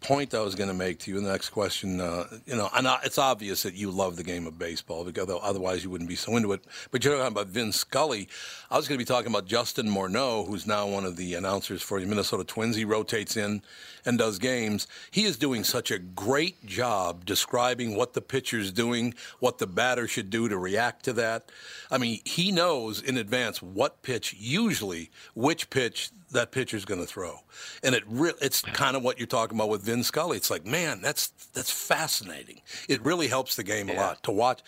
point 0.00 0.34
I 0.34 0.40
was 0.40 0.54
going 0.54 0.68
to 0.68 0.74
make 0.74 1.00
to 1.00 1.10
you. 1.10 1.18
In 1.18 1.24
the 1.24 1.30
next 1.30 1.50
question, 1.50 2.00
uh, 2.00 2.24
you 2.46 2.56
know, 2.56 2.68
and 2.74 2.86
it's 3.04 3.18
obvious 3.18 3.62
that 3.62 3.74
you 3.74 3.90
love 3.90 4.16
the 4.16 4.22
game 4.22 4.46
of 4.46 4.58
baseball 4.58 5.04
because 5.04 5.28
otherwise 5.42 5.84
you 5.84 5.90
wouldn't 5.90 6.08
be 6.08 6.16
so 6.16 6.36
into 6.36 6.52
it. 6.52 6.64
But 6.90 7.04
you're 7.04 7.16
talking 7.16 7.32
about 7.32 7.48
Vin 7.48 7.72
Scully. 7.72 8.28
I 8.70 8.76
was 8.76 8.88
going 8.88 8.98
to 8.98 9.04
be 9.04 9.08
talking 9.08 9.30
about 9.30 9.46
Justin 9.46 9.88
Morneau, 9.88 10.46
who's 10.46 10.66
now 10.66 10.86
one 10.86 11.04
of 11.04 11.16
the 11.16 11.34
announcers 11.34 11.82
for 11.82 12.00
the 12.00 12.06
Minnesota 12.06 12.44
Twins. 12.44 12.76
He 12.76 12.84
rotates 12.84 13.36
in 13.36 13.62
and 14.04 14.18
does 14.18 14.38
games. 14.38 14.86
He 15.10 15.24
is 15.24 15.36
doing 15.36 15.64
such 15.64 15.90
a 15.90 15.98
great 15.98 16.64
job 16.64 17.24
describing 17.24 17.96
what 17.96 18.14
the 18.14 18.22
pitcher's 18.22 18.72
doing, 18.72 19.14
what 19.40 19.58
the 19.58 19.66
batter 19.66 20.06
should 20.06 20.30
do 20.30 20.48
to 20.48 20.56
react 20.56 21.04
to 21.04 21.12
that. 21.14 21.50
I 21.90 21.98
mean, 21.98 22.20
he 22.24 22.52
knows 22.52 23.02
in 23.02 23.16
advance 23.16 23.60
what 23.60 24.02
pitch, 24.02 24.34
usually 24.38 25.10
which 25.34 25.70
pitch 25.70 26.10
that 26.32 26.52
pitcher's 26.52 26.84
going 26.84 27.00
to 27.00 27.06
throw. 27.06 27.40
And 27.82 27.94
it 27.94 28.04
re- 28.06 28.32
it's 28.40 28.62
kind 28.62 28.96
of 28.96 29.02
what 29.02 29.18
you're 29.18 29.26
talking 29.26 29.56
about 29.56 29.68
with 29.68 29.82
Vin 29.82 30.02
Scully. 30.02 30.36
It's 30.36 30.50
like, 30.50 30.66
man, 30.66 31.00
that's 31.00 31.28
that's 31.52 31.70
fascinating. 31.70 32.60
It 32.88 33.04
really 33.04 33.28
helps 33.28 33.56
the 33.56 33.64
game 33.64 33.88
a 33.88 33.94
lot 33.94 34.22
to 34.24 34.30
watch 34.32 34.62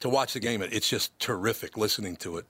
to 0.00 0.08
watch 0.08 0.32
the 0.32 0.40
game. 0.40 0.62
It's 0.62 0.88
just 0.88 1.18
terrific 1.18 1.76
listening 1.76 2.16
to 2.16 2.38
it. 2.38 2.46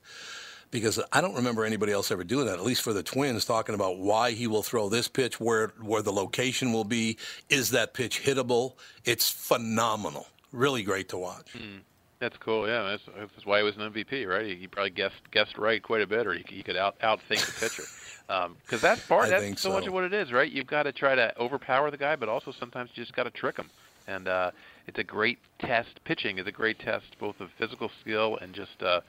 Because 0.71 0.99
I 1.11 1.21
don't 1.21 1.35
remember 1.35 1.63
anybody 1.65 1.91
else 1.91 2.09
ever 2.09 2.23
doing 2.23 2.47
that, 2.47 2.57
at 2.57 2.65
least 2.65 2.81
for 2.81 2.93
the 2.93 3.03
Twins, 3.03 3.45
talking 3.45 3.75
about 3.75 3.99
why 3.99 4.31
he 4.31 4.47
will 4.47 4.63
throw 4.63 4.89
this 4.89 5.07
pitch, 5.07 5.39
where 5.39 5.67
where 5.79 6.01
the 6.01 6.11
location 6.11 6.73
will 6.73 6.83
be, 6.83 7.17
is 7.47 7.69
that 7.71 7.93
pitch 7.93 8.23
hittable? 8.23 8.73
It's 9.05 9.29
phenomenal. 9.29 10.25
Really 10.51 10.81
great 10.81 11.09
to 11.09 11.17
watch. 11.17 11.53
Mm. 11.53 11.81
That's 12.23 12.37
cool. 12.37 12.65
Yeah, 12.69 12.83
that's, 12.83 13.03
that's 13.17 13.45
why 13.45 13.57
he 13.57 13.63
was 13.65 13.75
an 13.75 13.81
MVP, 13.91 14.25
right? 14.25 14.45
He, 14.45 14.55
he 14.55 14.67
probably 14.67 14.91
guessed 14.91 15.29
guessed 15.31 15.57
right 15.57 15.83
quite 15.83 16.01
a 16.01 16.07
bit, 16.07 16.25
or 16.25 16.33
he, 16.33 16.45
he 16.47 16.63
could 16.63 16.77
out 16.77 16.97
outthink 16.99 17.45
the 17.45 17.51
pitcher. 17.59 17.83
Because 18.27 18.81
um, 18.83 18.89
that's 18.89 19.05
part. 19.05 19.27
that's 19.27 19.61
so, 19.61 19.69
so, 19.69 19.73
much 19.73 19.87
of 19.87 19.93
what 19.93 20.05
it 20.05 20.13
is, 20.13 20.31
right? 20.31 20.49
You've 20.49 20.65
got 20.65 20.83
to 20.83 20.93
try 20.93 21.15
to 21.15 21.37
overpower 21.37 21.91
the 21.91 21.97
guy, 21.97 22.15
but 22.15 22.29
also 22.29 22.53
sometimes 22.57 22.91
you 22.95 23.03
just 23.03 23.13
got 23.13 23.23
to 23.23 23.29
trick 23.29 23.57
him. 23.57 23.69
And 24.07 24.29
uh, 24.29 24.51
it's 24.87 24.99
a 24.99 25.03
great 25.03 25.37
test. 25.59 26.01
Pitching 26.05 26.37
is 26.37 26.47
a 26.47 26.51
great 26.51 26.79
test, 26.79 27.07
both 27.19 27.41
of 27.41 27.49
physical 27.57 27.91
skill 27.99 28.37
and 28.37 28.53
just 28.53 28.81
uh, 28.81 29.01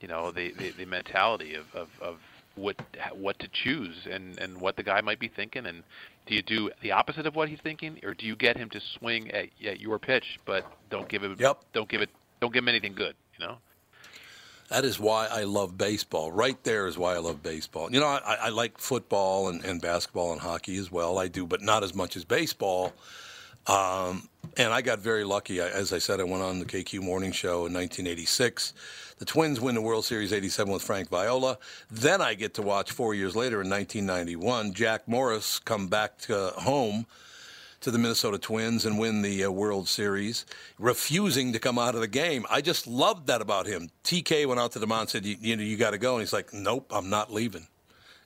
you 0.00 0.06
know 0.06 0.30
the, 0.30 0.52
the, 0.52 0.70
the 0.70 0.84
mentality 0.84 1.56
of, 1.56 1.66
of, 1.74 1.88
of 2.00 2.18
what 2.54 2.76
what 3.14 3.38
to 3.40 3.48
choose 3.48 4.06
and 4.08 4.38
and 4.38 4.60
what 4.60 4.76
the 4.76 4.82
guy 4.82 5.00
might 5.00 5.18
be 5.18 5.28
thinking 5.28 5.66
and 5.66 5.82
do 6.26 6.34
you 6.34 6.42
do 6.42 6.70
the 6.82 6.92
opposite 6.92 7.26
of 7.26 7.34
what 7.34 7.48
he's 7.48 7.60
thinking 7.60 7.98
or 8.02 8.12
do 8.12 8.26
you 8.26 8.36
get 8.36 8.56
him 8.56 8.68
to 8.68 8.78
swing 8.98 9.30
at, 9.30 9.48
at 9.64 9.80
your 9.80 9.98
pitch 9.98 10.38
but 10.44 10.70
don't 10.90 11.08
give 11.08 11.22
him 11.22 11.34
yep. 11.38 11.60
don't 11.72 11.88
give 11.88 12.02
it 12.02 12.10
don't 12.42 12.52
give 12.52 12.62
him 12.62 12.68
anything 12.68 12.92
good 12.92 13.14
you 13.38 13.46
know 13.46 13.56
that 14.68 14.84
is 14.86 14.98
why 14.98 15.26
I 15.26 15.42
love 15.42 15.76
baseball. 15.76 16.32
Right 16.32 16.56
there 16.64 16.86
is 16.86 16.96
why 16.96 17.14
I 17.14 17.18
love 17.18 17.42
baseball. 17.42 17.92
You 17.92 18.00
know, 18.00 18.06
I, 18.06 18.38
I 18.44 18.48
like 18.48 18.78
football 18.78 19.48
and, 19.50 19.62
and, 19.66 19.82
basketball 19.82 20.32
and 20.32 20.40
hockey 20.40 20.78
as 20.78 20.90
well. 20.90 21.18
I 21.18 21.28
do, 21.28 21.46
but 21.46 21.60
not 21.60 21.84
as 21.84 21.94
much 21.94 22.16
as 22.16 22.24
baseball. 22.24 22.94
Um, 23.66 24.30
and 24.56 24.72
I 24.72 24.80
got 24.80 24.98
very 24.98 25.24
lucky. 25.24 25.60
As 25.60 25.92
I 25.92 25.98
said, 25.98 26.20
I 26.20 26.24
went 26.24 26.42
on 26.42 26.58
the 26.58 26.64
KQ 26.64 27.02
Morning 27.02 27.32
Show 27.32 27.66
in 27.66 27.74
1986. 27.74 28.72
The 29.18 29.24
Twins 29.26 29.60
win 29.60 29.74
the 29.74 29.82
World 29.82 30.06
Series 30.06 30.32
87 30.32 30.72
with 30.72 30.82
Frank 30.82 31.10
Viola. 31.10 31.58
Then 31.90 32.22
I 32.22 32.32
get 32.32 32.54
to 32.54 32.62
watch 32.62 32.92
four 32.92 33.14
years 33.14 33.36
later 33.36 33.60
in 33.60 33.68
1991 33.68 34.72
Jack 34.72 35.06
Morris 35.06 35.58
come 35.58 35.86
back 35.86 36.18
to 36.20 36.48
home 36.56 37.06
to 37.82 37.90
the 37.90 37.98
Minnesota 37.98 38.38
Twins 38.38 38.84
and 38.86 38.98
win 38.98 39.22
the 39.22 39.44
uh, 39.44 39.50
World 39.50 39.88
Series, 39.88 40.46
refusing 40.78 41.52
to 41.52 41.58
come 41.58 41.78
out 41.78 41.94
of 41.94 42.00
the 42.00 42.08
game. 42.08 42.46
I 42.50 42.60
just 42.60 42.86
loved 42.86 43.26
that 43.26 43.40
about 43.40 43.66
him. 43.66 43.90
TK 44.04 44.46
went 44.46 44.60
out 44.60 44.72
to 44.72 44.78
the 44.78 44.86
mound 44.86 45.02
and 45.02 45.10
said, 45.10 45.26
"You, 45.26 45.36
you 45.40 45.56
know, 45.56 45.62
you 45.62 45.76
got 45.76 45.90
to 45.90 45.98
go," 45.98 46.14
and 46.14 46.22
he's 46.22 46.32
like, 46.32 46.52
"Nope, 46.52 46.90
I'm 46.94 47.10
not 47.10 47.32
leaving." 47.32 47.66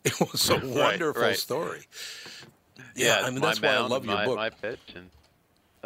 It 0.04 0.20
was 0.20 0.48
a 0.50 0.58
wonderful 0.62 1.20
right. 1.20 1.36
story. 1.36 1.80
Yeah, 2.94 3.20
yeah, 3.20 3.26
I 3.26 3.30
mean 3.30 3.40
that's 3.40 3.60
why 3.60 3.70
I 3.70 3.80
love 3.80 4.04
my, 4.04 4.18
your 4.18 4.24
book. 4.26 4.36
My 4.36 4.50
pitch 4.50 4.78
and 4.94 5.10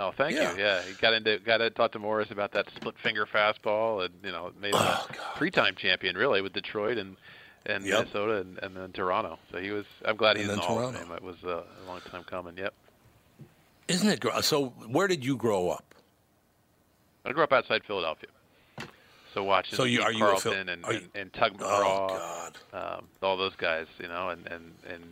Oh, 0.01 0.13
thank 0.17 0.35
yeah. 0.35 0.53
you. 0.53 0.59
Yeah, 0.59 0.83
he 0.83 0.95
got 0.95 1.13
into 1.13 1.39
got 1.39 1.59
to 1.59 1.69
talk 1.69 1.93
to 1.93 1.99
Morris 1.99 2.31
about 2.31 2.53
that 2.53 2.67
split 2.75 2.95
finger 3.03 3.27
fastball, 3.27 4.05
and 4.05 4.15
you 4.25 4.33
know 4.33 4.51
made 4.61 4.75
him 4.75 4.81
oh, 4.83 5.09
a 5.11 5.39
three 5.39 5.51
time 5.51 5.75
champion 5.77 6.17
really 6.17 6.41
with 6.41 6.55
Detroit 6.55 6.97
and 6.97 7.17
and 7.67 7.85
yep. 7.85 8.01
Minnesota 8.01 8.41
and, 8.41 8.59
and 8.63 8.77
then 8.77 8.93
Toronto. 8.93 9.39
So 9.53 9.59
he 9.59 9.71
was. 9.71 9.85
I'm 10.05 10.17
glad 10.17 10.39
he's 10.39 10.49
in 10.49 10.57
the 10.57 10.63
Toronto. 10.63 10.81
Hall 10.81 10.89
of 10.89 10.97
Fame. 10.97 11.13
It 11.13 11.23
was 11.23 11.37
uh, 11.45 11.63
a 11.85 11.87
long 11.87 12.01
time 12.11 12.25
coming. 12.25 12.57
Yep. 12.57 12.73
Isn't 13.91 14.09
it? 14.09 14.45
So, 14.45 14.67
where 14.89 15.09
did 15.09 15.25
you 15.25 15.37
grow 15.37 15.69
up? 15.69 15.95
I 17.25 17.33
grew 17.33 17.43
up 17.43 17.53
outside 17.53 17.83
Philadelphia. 17.85 18.31
So 19.35 19.45
watching 19.45 19.77
so 19.77 19.85
you, 19.85 20.03
are 20.03 20.13
Carlton 20.13 20.53
you 20.67 20.73
and, 20.73 20.85
you, 20.89 20.97
and, 20.97 21.09
and 21.15 21.33
Tug 21.33 21.57
McGraw, 21.57 22.51
oh, 22.73 22.97
um, 22.97 23.05
all 23.23 23.37
those 23.37 23.55
guys, 23.57 23.87
you 24.01 24.09
know, 24.09 24.31
and 24.31 24.45
and 24.49 24.73
and 24.89 25.05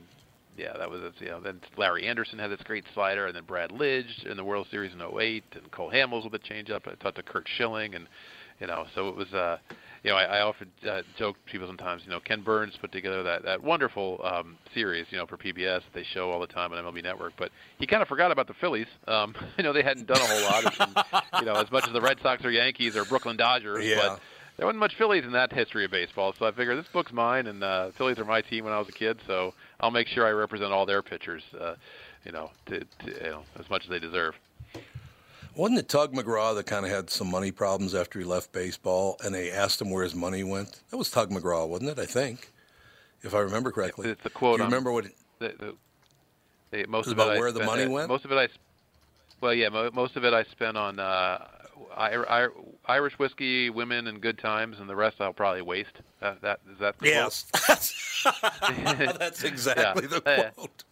yeah, 0.57 0.77
that 0.77 0.91
was 0.91 1.13
you 1.21 1.29
know. 1.29 1.41
Then 1.41 1.61
Larry 1.77 2.09
Andersen 2.09 2.39
had 2.39 2.51
this 2.51 2.61
great 2.65 2.85
slider, 2.95 3.27
and 3.27 3.37
then 3.37 3.45
Brad 3.45 3.71
Lidge 3.71 4.27
in 4.27 4.37
the 4.37 4.43
World 4.43 4.67
Series 4.73 4.93
in 4.93 5.01
08, 5.01 5.45
and 5.53 5.71
Cole 5.71 5.91
Hamels 5.93 6.25
with 6.25 6.35
a 6.35 6.45
changeup. 6.45 6.89
I 6.89 6.95
talked 6.97 7.17
to 7.17 7.23
Curt 7.23 7.47
Schilling, 7.57 7.95
and 7.95 8.09
you 8.61 8.67
know, 8.67 8.87
so 8.95 9.09
it 9.09 9.17
was. 9.17 9.33
uh 9.33 9.59
you 10.03 10.11
know, 10.11 10.17
I, 10.17 10.25
I 10.25 10.41
often 10.41 10.71
uh, 10.89 11.03
joke 11.19 11.37
to 11.45 11.53
people 11.53 11.67
sometimes. 11.67 12.03
You 12.05 12.11
know, 12.11 12.21
Ken 12.21 12.43
Burns 12.43 12.75
put 12.81 12.93
together 12.93 13.23
that 13.23 13.45
that 13.45 13.63
wonderful 13.63 14.21
um, 14.25 14.57
series, 14.75 15.07
you 15.11 15.19
know, 15.19 15.27
for 15.27 15.37
PBS 15.37 15.81
that 15.81 15.95
they 15.95 16.05
show 16.05 16.31
all 16.31 16.41
the 16.41 16.47
time 16.47 16.73
on 16.73 16.83
MLB 16.85 17.03
Network. 17.03 17.35
But 17.37 17.51
he 17.79 17.87
kind 17.87 18.03
of 18.03 18.09
forgot 18.09 18.31
about 18.31 18.47
the 18.47 18.55
Phillies. 18.55 18.87
Um, 19.07 19.35
you 19.59 19.65
know, 19.65 19.73
they 19.73 19.83
hadn't 19.83 20.07
done 20.07 20.19
a 20.21 20.27
whole 20.27 20.43
lot. 20.43 20.81
And, 20.81 21.41
you 21.41 21.47
know, 21.47 21.61
as 21.61 21.71
much 21.71 21.87
as 21.87 21.93
the 21.93 22.01
Red 22.01 22.19
Sox 22.23 22.45
or 22.45 22.51
Yankees 22.51 22.97
or 22.97 23.05
Brooklyn 23.05 23.37
Dodgers, 23.37 23.85
yeah. 23.85 23.97
but 23.97 24.21
there 24.57 24.67
wasn't 24.67 24.81
much 24.81 24.97
Phillies 24.97 25.25
in 25.25 25.33
that 25.33 25.53
history 25.53 25.85
of 25.85 25.91
baseball. 25.91 26.35
So 26.39 26.47
I 26.47 26.53
figured 26.53 26.79
this 26.79 26.91
book's 26.93 27.13
mine, 27.13 27.47
and 27.47 27.63
uh, 27.63 27.91
Phillies 27.97 28.19
are 28.19 28.25
my 28.25 28.43
team 28.43 28.65
when 28.65 28.73
I 28.73 28.79
was 28.79 28.89
a 28.89 28.93
kid. 28.93 29.19
So 29.27 29.55
I'll 29.81 29.93
make 29.93 30.09
sure 30.09 30.27
I 30.27 30.31
represent 30.31 30.73
all 30.73 30.85
their 30.85 31.03
pitchers, 31.03 31.43
uh, 31.59 31.75
you 32.25 32.33
know, 32.33 32.51
to, 32.67 32.81
to, 32.81 32.87
you 33.07 33.31
know, 33.31 33.43
as 33.59 33.71
much 33.71 33.85
as 33.85 33.91
they 33.91 34.01
deserve. 34.01 34.35
Wasn't 35.59 35.77
it 35.77 35.89
Tug 35.89 36.13
McGraw 36.15 36.55
that 36.55 36.67
kind 36.67 36.87
of 36.87 36.93
had 36.93 37.11
some 37.11 37.29
money 37.29 37.51
problems 37.51 37.93
after 37.93 38.21
he 38.21 38.25
left 38.25 38.53
baseball, 38.53 39.17
and 39.25 39.35
they 39.35 39.51
asked 39.51 39.81
him 39.81 39.91
where 39.91 40.05
his 40.05 40.15
money 40.15 40.45
went? 40.45 40.83
That 40.91 40.99
was 40.99 41.11
Tug 41.11 41.31
McGraw, 41.31 41.69
wasn't 41.69 41.91
it? 41.91 41.99
I 41.99 42.07
think, 42.07 42.53
if 43.23 43.35
I 43.35 43.41
remember 43.41 43.73
correctly. 43.73 44.09
It's 44.09 44.23
the 44.23 44.31
quote. 44.31 44.59
Do 44.59 44.63
you 44.63 44.69
remember 44.69 44.93
what? 44.93 45.07
It, 45.07 45.15
the, 45.41 45.55
the, 45.59 45.75
the, 46.71 46.87
most 46.87 47.09
about 47.11 47.35
it 47.35 47.41
where 47.41 47.49
I 47.49 47.51
the 47.51 47.57
spent, 47.57 47.71
money 47.73 47.85
uh, 47.87 47.91
went. 47.91 48.09
Most 48.09 48.25
of 48.25 48.31
it 48.31 48.37
I. 48.37 48.49
Well, 49.41 49.53
yeah, 49.53 49.69
mo- 49.69 49.91
most 49.93 50.15
of 50.15 50.25
it 50.25 50.33
I 50.33 50.45
spent 50.45 50.77
on 50.77 51.01
uh, 51.01 51.45
I, 51.97 52.47
Irish 52.87 53.19
whiskey, 53.19 53.69
women, 53.69 54.07
and 54.07 54.21
good 54.21 54.39
times, 54.39 54.79
and 54.79 54.89
the 54.89 54.95
rest 54.95 55.17
I'll 55.21 55.33
probably 55.33 55.63
waste. 55.63 55.91
Uh, 56.23 56.35
that 56.41 56.61
is 56.73 56.79
that. 56.79 56.97
The 57.01 57.09
yes, 57.09 57.47
that's 57.67 59.43
exactly 59.43 60.07
Yeah. 60.09 60.19
the 60.21 60.53
quote. 60.55 60.85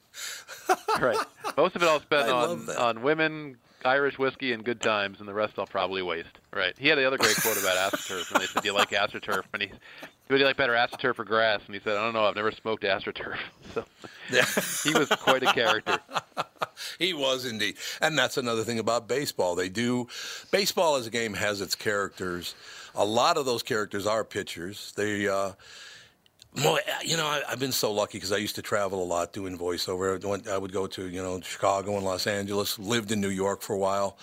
right. 1.00 1.24
Most 1.56 1.76
of 1.76 1.84
it 1.84 1.86
I'll 1.88 2.00
spend 2.00 2.30
on 2.30 2.68
on 2.70 3.02
women, 3.02 3.58
Irish 3.86 4.18
whiskey, 4.18 4.52
and 4.52 4.64
good 4.64 4.80
times, 4.80 5.20
and 5.20 5.28
the 5.28 5.34
rest 5.34 5.54
I'll 5.58 5.66
probably 5.66 6.02
waste. 6.02 6.38
Right. 6.52 6.74
He 6.78 6.88
had 6.88 6.98
the 6.98 7.06
other 7.06 7.18
great 7.18 7.36
quote 7.36 7.58
about 7.58 7.92
AstroTurf, 7.92 8.32
and 8.32 8.42
they 8.42 8.46
said, 8.46 8.62
"Do 8.62 8.68
you 8.68 8.74
like 8.74 8.90
AstroTurf?" 8.90 9.44
And 9.52 9.62
he, 9.62 9.70
"Would 10.28 10.40
you 10.40 10.46
like 10.46 10.56
better 10.56 10.74
AstroTurf 10.74 11.18
or 11.18 11.24
grass?" 11.24 11.62
And 11.66 11.74
he 11.74 11.80
said, 11.82 11.96
"I 11.96 12.04
don't 12.04 12.12
know. 12.12 12.26
I've 12.26 12.36
never 12.36 12.50
smoked 12.50 12.82
AstroTurf." 12.82 13.38
So 13.74 13.84
he 14.88 14.98
was 14.98 15.08
quite 15.08 15.42
a 15.42 15.52
character. 15.52 15.98
He 16.98 17.14
was 17.14 17.46
indeed, 17.46 17.76
and 18.02 18.18
that's 18.18 18.36
another 18.36 18.62
thing 18.62 18.78
about 18.78 19.08
baseball. 19.08 19.54
They 19.54 19.68
do 19.70 20.08
baseball 20.50 20.96
as 20.96 21.06
a 21.06 21.10
game 21.10 21.34
has 21.34 21.60
its 21.62 21.74
characters. 21.74 22.54
A 22.94 23.04
lot 23.04 23.36
of 23.38 23.46
those 23.46 23.62
characters 23.62 24.06
are 24.06 24.24
pitchers. 24.24 24.92
They, 24.96 25.26
uh, 25.26 25.52
you 27.04 27.16
know, 27.16 27.26
I, 27.26 27.42
I've 27.48 27.58
been 27.58 27.72
so 27.72 27.92
lucky 27.92 28.18
because 28.18 28.32
I 28.32 28.38
used 28.38 28.56
to 28.56 28.62
travel 28.62 29.02
a 29.02 29.04
lot 29.04 29.32
doing 29.32 29.58
voiceover. 29.58 30.48
I 30.48 30.58
would 30.58 30.72
go 30.72 30.86
to 30.86 31.08
you 31.08 31.22
know 31.22 31.40
Chicago 31.40 31.96
and 31.96 32.04
Los 32.04 32.26
Angeles. 32.26 32.78
Lived 32.78 33.12
in 33.12 33.20
New 33.20 33.30
York 33.30 33.62
for 33.62 33.74
a 33.74 33.78
while. 33.78 34.18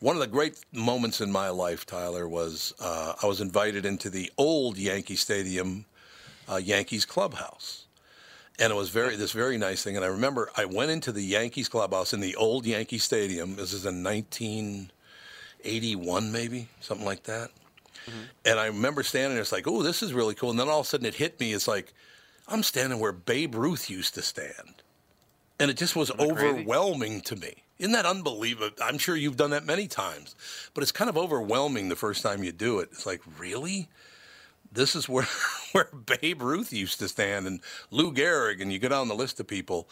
One 0.00 0.16
of 0.16 0.20
the 0.20 0.28
great 0.28 0.58
moments 0.72 1.20
in 1.20 1.30
my 1.30 1.50
life, 1.50 1.84
Tyler, 1.84 2.28
was 2.28 2.74
uh, 2.80 3.14
I 3.22 3.26
was 3.26 3.40
invited 3.40 3.84
into 3.84 4.10
the 4.10 4.32
old 4.38 4.78
Yankee 4.78 5.16
Stadium, 5.16 5.84
uh, 6.48 6.56
Yankees 6.56 7.04
clubhouse 7.04 7.86
and 8.60 8.70
it 8.70 8.76
was 8.76 8.90
very 8.90 9.16
this 9.16 9.32
very 9.32 9.56
nice 9.56 9.82
thing. 9.82 9.96
And 9.96 10.04
I 10.04 10.08
remember 10.08 10.50
I 10.56 10.66
went 10.66 10.90
into 10.90 11.12
the 11.12 11.22
Yankees 11.22 11.68
clubhouse 11.68 12.12
in 12.12 12.20
the 12.20 12.36
old 12.36 12.66
Yankee 12.66 12.98
Stadium. 12.98 13.56
This 13.56 13.72
is 13.72 13.86
in 13.86 14.04
1981, 14.04 16.30
maybe 16.30 16.68
something 16.80 17.06
like 17.06 17.22
that. 17.24 17.50
Mm-hmm. 18.06 18.20
And 18.44 18.58
I 18.58 18.66
remember 18.66 19.02
standing 19.02 19.34
there. 19.34 19.42
It's 19.42 19.52
like, 19.52 19.66
oh, 19.66 19.82
this 19.82 20.02
is 20.02 20.12
really 20.12 20.34
cool. 20.34 20.50
And 20.50 20.58
then 20.58 20.68
all 20.68 20.80
of 20.80 20.86
a 20.86 20.88
sudden, 20.88 21.06
it 21.06 21.14
hit 21.14 21.38
me. 21.40 21.52
It's 21.52 21.68
like 21.68 21.92
I'm 22.48 22.62
standing 22.62 22.98
where 22.98 23.12
Babe 23.12 23.54
Ruth 23.54 23.88
used 23.88 24.14
to 24.14 24.22
stand, 24.22 24.82
and 25.58 25.70
it 25.70 25.76
just 25.76 25.96
was 25.96 26.08
that 26.08 26.18
crazy? 26.18 26.32
overwhelming 26.32 27.20
to 27.22 27.36
me. 27.36 27.64
Isn't 27.78 27.92
that 27.92 28.06
unbelievable? 28.06 28.76
I'm 28.82 28.98
sure 28.98 29.16
you've 29.16 29.38
done 29.38 29.50
that 29.50 29.64
many 29.64 29.88
times, 29.88 30.34
but 30.74 30.82
it's 30.82 30.92
kind 30.92 31.08
of 31.08 31.16
overwhelming 31.16 31.88
the 31.88 31.96
first 31.96 32.22
time 32.22 32.44
you 32.44 32.52
do 32.52 32.80
it. 32.80 32.90
It's 32.92 33.06
like, 33.06 33.22
really? 33.38 33.88
this 34.72 34.94
is 34.94 35.08
where 35.08 35.26
where 35.72 35.88
Babe 36.20 36.42
Ruth 36.42 36.72
used 36.72 36.98
to 36.98 37.08
stand 37.08 37.46
and 37.46 37.60
Lou 37.90 38.12
Gehrig 38.12 38.60
and 38.60 38.72
you 38.72 38.78
go 38.78 38.88
down 38.88 39.08
the 39.08 39.14
list 39.14 39.40
of 39.40 39.46
people. 39.46 39.88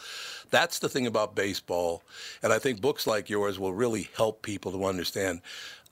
That's 0.51 0.79
the 0.79 0.89
thing 0.89 1.07
about 1.07 1.35
baseball, 1.35 2.03
and 2.43 2.53
I 2.53 2.59
think 2.59 2.81
books 2.81 3.07
like 3.07 3.29
yours 3.29 3.59
will 3.59 3.75
really 3.75 4.09
help 4.17 4.43
people 4.43 4.73
to 4.73 4.85
understand. 4.87 5.43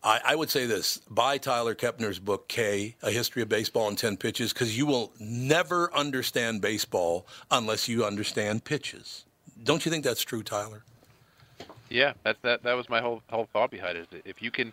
I, 0.07 0.21
I 0.25 0.37
would 0.37 0.51
say 0.51 0.67
this: 0.67 0.99
buy 1.11 1.37
Tyler 1.37 1.75
Kepner's 1.75 2.21
book 2.21 2.47
K, 2.47 2.95
A 3.03 3.11
History 3.11 3.43
of 3.43 3.49
Baseball 3.49 3.89
in 3.89 3.97
Ten 3.97 4.17
Pitches, 4.17 4.53
because 4.53 4.79
you 4.79 4.87
will 4.87 5.13
never 5.19 5.93
understand 5.93 6.63
baseball 6.63 7.27
unless 7.51 7.89
you 7.89 8.05
understand 8.05 8.65
pitches. 8.65 9.25
Don't 9.65 9.85
you 9.85 9.91
think 9.91 10.05
that's 10.05 10.23
true, 10.23 10.45
Tyler? 10.45 10.85
Yeah, 11.91 12.13
that 12.23 12.37
that 12.43 12.63
that 12.63 12.75
was 12.75 12.89
my 12.89 13.01
whole 13.01 13.21
whole 13.29 13.49
thought 13.53 13.73
behind 13.73 13.99
it. 13.99 14.09
If 14.25 14.41
you 14.41 14.53
can, 14.53 14.73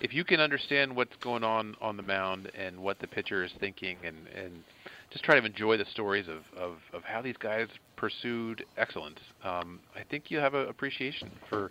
if 0.00 0.12
you 0.12 0.24
can 0.24 0.40
understand 0.40 0.96
what's 0.96 1.14
going 1.20 1.44
on 1.44 1.76
on 1.80 1.96
the 1.96 2.02
mound 2.02 2.50
and 2.56 2.80
what 2.80 2.98
the 2.98 3.06
pitcher 3.06 3.44
is 3.44 3.52
thinking, 3.60 3.96
and 4.04 4.16
and 4.34 4.64
just 5.10 5.24
try 5.24 5.38
to 5.38 5.46
enjoy 5.46 5.76
the 5.76 5.86
stories 5.86 6.26
of 6.26 6.42
of, 6.58 6.78
of 6.92 7.04
how 7.04 7.22
these 7.22 7.36
guys 7.36 7.68
pursued 7.94 8.64
excellence, 8.76 9.20
um, 9.44 9.78
I 9.94 10.02
think 10.02 10.28
you 10.28 10.38
have 10.38 10.54
an 10.54 10.68
appreciation 10.68 11.30
for 11.48 11.70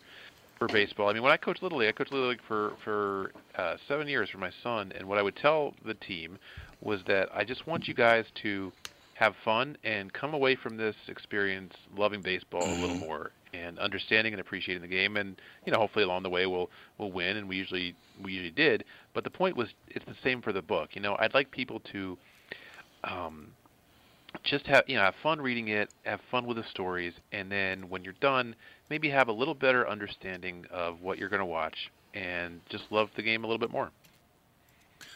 for 0.57 0.67
baseball. 0.67 1.09
I 1.09 1.13
mean, 1.13 1.23
when 1.23 1.31
I 1.31 1.37
coached 1.37 1.61
Little 1.61 1.79
League, 1.79 1.89
I 1.89 1.91
coached 1.91 2.11
Little 2.11 2.29
League 2.29 2.41
for 2.47 2.73
for 2.83 3.31
uh, 3.55 3.75
seven 3.87 4.07
years 4.07 4.29
for 4.29 4.37
my 4.37 4.51
son, 4.63 4.91
and 4.97 5.07
what 5.07 5.17
I 5.17 5.21
would 5.21 5.35
tell 5.35 5.73
the 5.85 5.93
team 5.93 6.37
was 6.81 7.01
that 7.07 7.29
I 7.33 7.43
just 7.43 7.67
want 7.67 7.87
you 7.87 7.93
guys 7.93 8.25
to 8.43 8.71
have 9.15 9.33
fun 9.43 9.77
and 9.83 10.11
come 10.11 10.33
away 10.33 10.55
from 10.55 10.77
this 10.77 10.95
experience 11.07 11.73
loving 11.95 12.21
baseball 12.21 12.63
a 12.63 12.75
little 12.81 12.97
more 12.97 13.31
and 13.53 13.79
understanding 13.79 14.33
and 14.33 14.41
appreciating 14.41 14.81
the 14.81 14.87
game. 14.87 15.17
And 15.17 15.41
you 15.65 15.71
know 15.71 15.79
hopefully 15.79 16.03
along 16.03 16.23
the 16.23 16.29
way 16.29 16.45
we'll 16.45 16.69
we'll 16.97 17.11
win 17.11 17.37
and 17.37 17.47
we 17.47 17.55
usually 17.55 17.95
we 18.21 18.33
usually 18.33 18.51
did. 18.51 18.83
But 19.13 19.23
the 19.23 19.29
point 19.29 19.55
was 19.55 19.69
it's 19.87 20.05
the 20.05 20.15
same 20.23 20.41
for 20.41 20.51
the 20.53 20.61
book. 20.61 20.89
You 20.93 21.01
know 21.01 21.15
I'd 21.19 21.33
like 21.33 21.51
people 21.51 21.81
to 21.91 22.17
um 23.03 23.47
just 24.43 24.65
have 24.67 24.83
you 24.87 24.95
know 24.95 25.03
have 25.03 25.15
fun 25.21 25.41
reading 25.41 25.67
it 25.69 25.89
have 26.03 26.19
fun 26.31 26.45
with 26.45 26.57
the 26.57 26.63
stories 26.63 27.13
and 27.31 27.51
then 27.51 27.89
when 27.89 28.03
you're 28.03 28.13
done 28.19 28.55
maybe 28.89 29.09
have 29.09 29.27
a 29.27 29.31
little 29.31 29.53
better 29.53 29.87
understanding 29.87 30.65
of 30.71 31.01
what 31.01 31.17
you're 31.17 31.29
going 31.29 31.39
to 31.39 31.45
watch 31.45 31.91
and 32.13 32.61
just 32.69 32.83
love 32.91 33.09
the 33.15 33.21
game 33.21 33.43
a 33.43 33.47
little 33.47 33.59
bit 33.59 33.71
more 33.71 33.91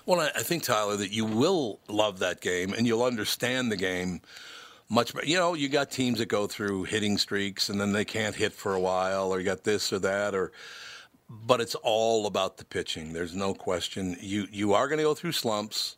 Well, 0.05 0.19
I, 0.35 0.41
think 0.41 0.63
Tyler 0.63 0.97
that 0.97 1.11
you 1.11 1.25
will 1.25 1.79
love 1.87 2.19
that 2.19 2.41
game 2.41 2.73
and 2.73 2.85
you'll 2.85 3.03
understand 3.03 3.71
the 3.71 3.77
game 3.77 4.21
much 4.89 5.13
better. 5.13 5.25
You 5.27 5.37
know, 5.37 5.53
you 5.53 5.69
got 5.69 5.91
teams 5.91 6.19
that 6.19 6.27
go 6.27 6.47
through 6.47 6.85
hitting 6.85 7.17
streaks 7.17 7.69
and 7.69 7.79
then 7.79 7.93
they 7.93 8.05
can't 8.05 8.35
hit 8.35 8.53
for 8.53 8.73
a 8.73 8.79
while, 8.79 9.31
or 9.31 9.39
you 9.39 9.45
got 9.45 9.63
this 9.63 9.93
or 9.93 9.99
that, 9.99 10.35
or. 10.35 10.51
But 11.29 11.61
it's 11.61 11.75
all 11.75 12.25
about 12.25 12.57
the 12.57 12.65
pitching. 12.65 13.13
There's 13.13 13.35
no 13.35 13.53
question. 13.53 14.17
You 14.19 14.47
you 14.51 14.73
are 14.73 14.87
going 14.87 14.97
to 14.97 15.03
go 15.03 15.13
through 15.13 15.33
slumps. 15.33 15.95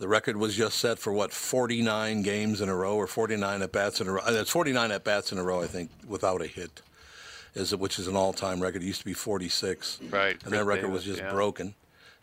The 0.00 0.08
record 0.08 0.38
was 0.38 0.56
just 0.56 0.78
set 0.78 0.98
for 0.98 1.12
what 1.12 1.30
49 1.30 2.22
games 2.22 2.62
in 2.62 2.70
a 2.70 2.74
row, 2.74 2.96
or 2.96 3.06
49 3.06 3.60
at 3.60 3.70
bats 3.70 4.00
in 4.00 4.08
a 4.08 4.12
row. 4.12 4.22
That's 4.26 4.48
49 4.48 4.90
at 4.92 5.04
bats 5.04 5.30
in 5.30 5.36
a 5.36 5.44
row, 5.44 5.62
I 5.62 5.66
think, 5.66 5.90
without 6.08 6.40
a 6.40 6.46
hit, 6.46 6.80
is 7.54 7.76
which 7.76 7.98
is 7.98 8.08
an 8.08 8.16
all-time 8.16 8.60
record. 8.60 8.82
It 8.82 8.86
used 8.86 9.00
to 9.00 9.04
be 9.04 9.12
46. 9.12 10.00
Right, 10.10 10.32
And 10.32 10.40
Chris 10.40 10.52
that 10.52 10.64
record 10.64 10.86
Davis, 10.86 10.94
was 10.94 11.04
just 11.04 11.20
yeah. 11.20 11.30
broken. 11.30 11.74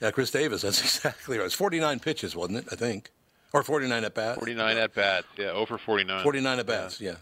Yeah, 0.02 0.10
Chris 0.10 0.32
Davis. 0.32 0.62
That's 0.64 0.82
exactly 0.82 1.38
right. 1.38 1.46
It's 1.46 1.54
49 1.54 2.00
pitches, 2.00 2.36
wasn't 2.36 2.58
it? 2.58 2.66
I 2.72 2.76
think, 2.76 3.12
or 3.54 3.62
49 3.62 4.04
at 4.04 4.14
bats. 4.16 4.40
49 4.40 4.78
at 4.78 4.94
bats 4.96 5.28
yeah 5.38 5.52
over 5.52 5.78
49 5.78 6.24
49 6.24 6.60
at 6.60 6.66
bats, 6.66 7.00
yeah. 7.00 7.16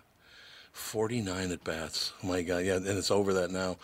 49 0.71 1.51
at 1.51 1.63
bats. 1.65 2.13
Oh 2.23 2.27
my 2.27 2.41
God, 2.41 2.63
yeah, 2.63 2.75
and 2.75 2.87
it's 2.87 3.11
over 3.11 3.33
that 3.33 3.51
now. 3.51 3.77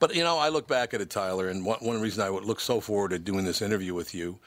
But, 0.00 0.14
you 0.14 0.22
know, 0.24 0.38
I 0.38 0.48
look 0.48 0.66
back 0.68 0.92
at 0.92 1.00
it, 1.00 1.10
Tyler, 1.10 1.48
and 1.48 1.64
one, 1.64 1.78
one 1.80 2.00
reason 2.00 2.22
I 2.22 2.30
would 2.30 2.44
look 2.44 2.60
so 2.60 2.80
forward 2.80 3.10
to 3.10 3.18
doing 3.18 3.44
this 3.44 3.62
interview 3.62 3.94
with 3.94 4.14
you, 4.14 4.38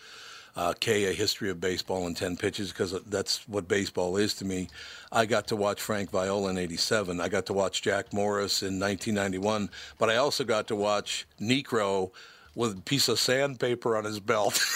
uh, 0.60 0.74
K, 0.78 1.06
A 1.06 1.14
History 1.14 1.50
of 1.50 1.62
Baseball 1.62 2.06
in 2.06 2.14
10 2.14 2.36
Pitches, 2.36 2.74
because 2.74 2.92
that's 3.04 3.48
what 3.48 3.70
baseball 3.70 4.18
is 4.18 4.34
to 4.36 4.46
me. 4.46 4.68
I 5.10 5.26
got 5.26 5.48
to 5.48 5.56
watch 5.56 5.82
Frank 5.82 6.12
Viola 6.12 6.50
in 6.50 6.58
87. 6.58 7.22
I 7.22 7.30
got 7.30 7.46
to 7.46 7.54
watch 7.54 7.82
Jack 7.82 8.12
Morris 8.12 8.62
in 8.62 8.78
1991. 8.78 9.70
But 9.98 10.10
I 10.10 10.18
also 10.18 10.44
got 10.44 10.68
to 10.68 10.76
watch 10.76 11.26
Niekro 11.40 12.12
with 12.56 12.78
a 12.78 12.82
piece 12.82 13.08
of 13.08 13.20
sandpaper 13.20 13.96
on 13.96 14.04
his 14.04 14.20
belt. 14.20 14.62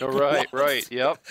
Oh, 0.00 0.08
right, 0.08 0.48
right. 0.52 0.90
Yep. 0.90 1.24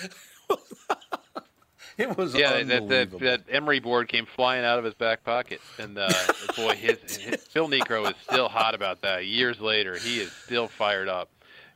it 1.98 2.16
was 2.16 2.34
Yeah, 2.34 2.62
that, 2.62 2.88
that 2.88 3.18
that 3.18 3.42
emery 3.50 3.80
board 3.80 4.08
came 4.08 4.24
flying 4.24 4.64
out 4.64 4.78
of 4.78 4.84
his 4.86 4.94
back 4.94 5.24
pocket, 5.24 5.60
and 5.78 5.98
uh, 5.98 6.10
boy, 6.56 6.74
his, 6.74 7.18
his 7.18 7.42
Phil 7.50 7.68
Niekro 7.68 8.08
is 8.08 8.16
still 8.22 8.48
hot 8.48 8.74
about 8.74 9.02
that. 9.02 9.26
Years 9.26 9.60
later, 9.60 9.98
he 9.98 10.20
is 10.20 10.32
still 10.32 10.68
fired 10.68 11.06
up. 11.06 11.28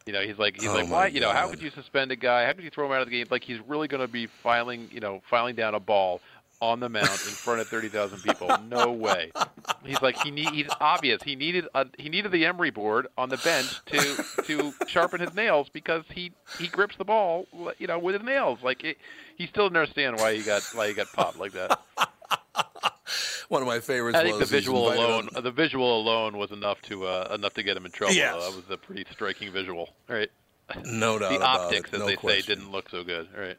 You 0.06 0.12
know, 0.12 0.20
he's 0.20 0.38
like, 0.38 0.60
he's 0.60 0.68
Oh, 0.68 0.74
like, 0.74 0.90
why? 0.90 1.06
You 1.06 1.20
know, 1.20 1.30
how 1.30 1.48
could 1.48 1.62
you 1.62 1.70
suspend 1.70 2.12
a 2.12 2.16
guy? 2.16 2.44
How 2.44 2.52
could 2.52 2.64
you 2.64 2.70
throw 2.70 2.84
him 2.86 2.92
out 2.92 3.00
of 3.00 3.08
the 3.08 3.12
game? 3.12 3.26
Like 3.30 3.42
he's 3.42 3.58
really 3.66 3.88
going 3.88 4.02
to 4.02 4.08
be 4.12 4.26
filing, 4.42 4.88
you 4.92 5.00
know, 5.00 5.22
filing 5.30 5.54
down 5.54 5.74
a 5.74 5.80
ball 5.80 6.20
on 6.60 6.78
the 6.78 6.88
mound 6.88 7.06
in 7.08 7.10
front 7.14 7.60
of 7.60 7.68
thirty 7.68 7.88
thousand 7.88 8.20
people? 8.22 8.48
No 8.68 8.92
way. 8.92 9.32
He's 9.84 10.02
like, 10.02 10.18
he 10.22 10.30
need, 10.30 10.50
he's 10.50 10.68
obvious. 10.78 11.22
He 11.22 11.36
needed 11.36 11.66
a, 11.74 11.86
he 11.98 12.10
needed 12.10 12.32
the 12.32 12.44
emery 12.44 12.68
board 12.70 13.06
on 13.16 13.30
the 13.30 13.38
bench 13.38 13.80
to 13.86 14.24
to 14.44 14.74
sharpen 14.88 15.20
his 15.20 15.32
nails 15.34 15.68
because 15.72 16.04
he 16.12 16.32
he 16.58 16.66
grips 16.68 16.96
the 16.96 17.04
ball, 17.04 17.46
you 17.78 17.86
know, 17.86 17.98
with 17.98 18.14
his 18.14 18.24
nails. 18.24 18.58
Like 18.62 18.84
it, 18.84 18.98
he 19.36 19.46
still 19.46 19.68
didn't 19.68 19.78
understand 19.78 20.18
why 20.18 20.34
he 20.34 20.42
got 20.42 20.62
why 20.74 20.88
he 20.88 20.92
got 20.94 21.10
popped 21.14 21.38
like 21.38 21.52
that. 21.52 21.80
One 23.48 23.60
of 23.62 23.68
my 23.68 23.80
favorites 23.80 24.16
I 24.18 24.22
think 24.24 24.38
the 24.38 24.46
visual 24.46 24.92
alone, 24.92 25.28
on- 25.36 25.42
the 25.42 25.50
visual 25.50 26.00
alone 26.00 26.36
was 26.38 26.50
enough 26.50 26.80
to 26.82 27.06
uh, 27.06 27.30
enough 27.34 27.54
to 27.54 27.62
get 27.62 27.76
him 27.76 27.84
in 27.86 27.92
trouble. 27.92 28.14
Yes. 28.14 28.34
That 28.34 28.56
was 28.56 28.64
a 28.70 28.76
pretty 28.76 29.04
striking 29.12 29.52
visual. 29.52 29.90
All 30.08 30.16
right. 30.16 30.30
no 30.84 31.18
doubt 31.20 31.30
The 31.30 31.36
about 31.36 31.60
optics, 31.60 31.88
it. 31.90 31.94
as 31.94 32.00
no 32.00 32.06
they 32.06 32.16
question. 32.16 32.42
say, 32.42 32.54
didn't 32.54 32.70
look 32.72 32.88
so 32.88 33.04
good. 33.04 33.28
All 33.36 33.42
right. 33.42 33.58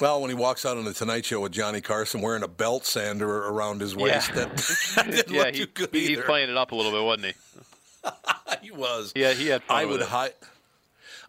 Well, 0.00 0.20
when 0.20 0.28
he 0.28 0.34
walks 0.34 0.66
out 0.66 0.76
on 0.76 0.84
the 0.84 0.92
Tonight 0.92 1.24
Show 1.24 1.40
with 1.40 1.52
Johnny 1.52 1.80
Carson 1.80 2.20
wearing 2.20 2.42
a 2.42 2.48
belt 2.48 2.84
sander 2.84 3.46
around 3.46 3.80
his 3.80 3.94
waist, 3.94 4.28
Yeah. 4.34 4.34
that, 4.96 5.04
didn't 5.10 5.30
yeah, 5.30 5.42
look 5.44 5.54
he, 5.54 5.60
too 5.60 5.66
good 5.72 5.88
he- 5.92 6.06
he's 6.08 6.20
playing 6.20 6.50
it 6.50 6.56
up 6.56 6.72
a 6.72 6.74
little 6.74 6.90
bit, 6.92 7.02
wasn't 7.04 7.26
he? 7.26 7.32
He 8.60 8.70
was. 8.72 9.12
Yeah, 9.14 9.32
he 9.32 9.46
had 9.46 9.62
I 9.70 9.84
would 9.84 10.00
it. 10.00 10.06
hi- 10.08 10.32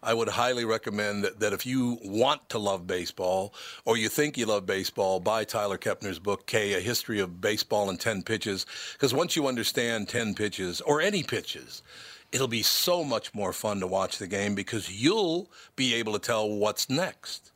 I 0.06 0.14
would 0.14 0.28
highly 0.28 0.64
recommend 0.64 1.24
that, 1.24 1.40
that 1.40 1.52
if 1.52 1.66
you 1.66 1.98
want 2.04 2.48
to 2.50 2.58
love 2.58 2.86
baseball 2.86 3.52
or 3.84 3.96
you 3.96 4.08
think 4.08 4.38
you 4.38 4.46
love 4.46 4.64
baseball, 4.64 5.18
buy 5.18 5.42
Tyler 5.42 5.78
Kepner's 5.78 6.20
book, 6.20 6.46
K, 6.46 6.74
A 6.74 6.80
History 6.80 7.18
of 7.18 7.40
Baseball 7.40 7.90
in 7.90 7.96
10 7.96 8.22
Pitches. 8.22 8.66
Because 8.92 9.12
once 9.12 9.34
you 9.34 9.48
understand 9.48 10.08
10 10.08 10.36
pitches 10.36 10.80
or 10.80 11.00
any 11.00 11.24
pitches, 11.24 11.82
it'll 12.30 12.46
be 12.46 12.62
so 12.62 13.02
much 13.02 13.34
more 13.34 13.52
fun 13.52 13.80
to 13.80 13.88
watch 13.88 14.18
the 14.18 14.28
game 14.28 14.54
because 14.54 14.92
you'll 14.92 15.50
be 15.74 15.94
able 15.94 16.12
to 16.12 16.20
tell 16.20 16.48
what's 16.48 16.88
next, 16.88 17.50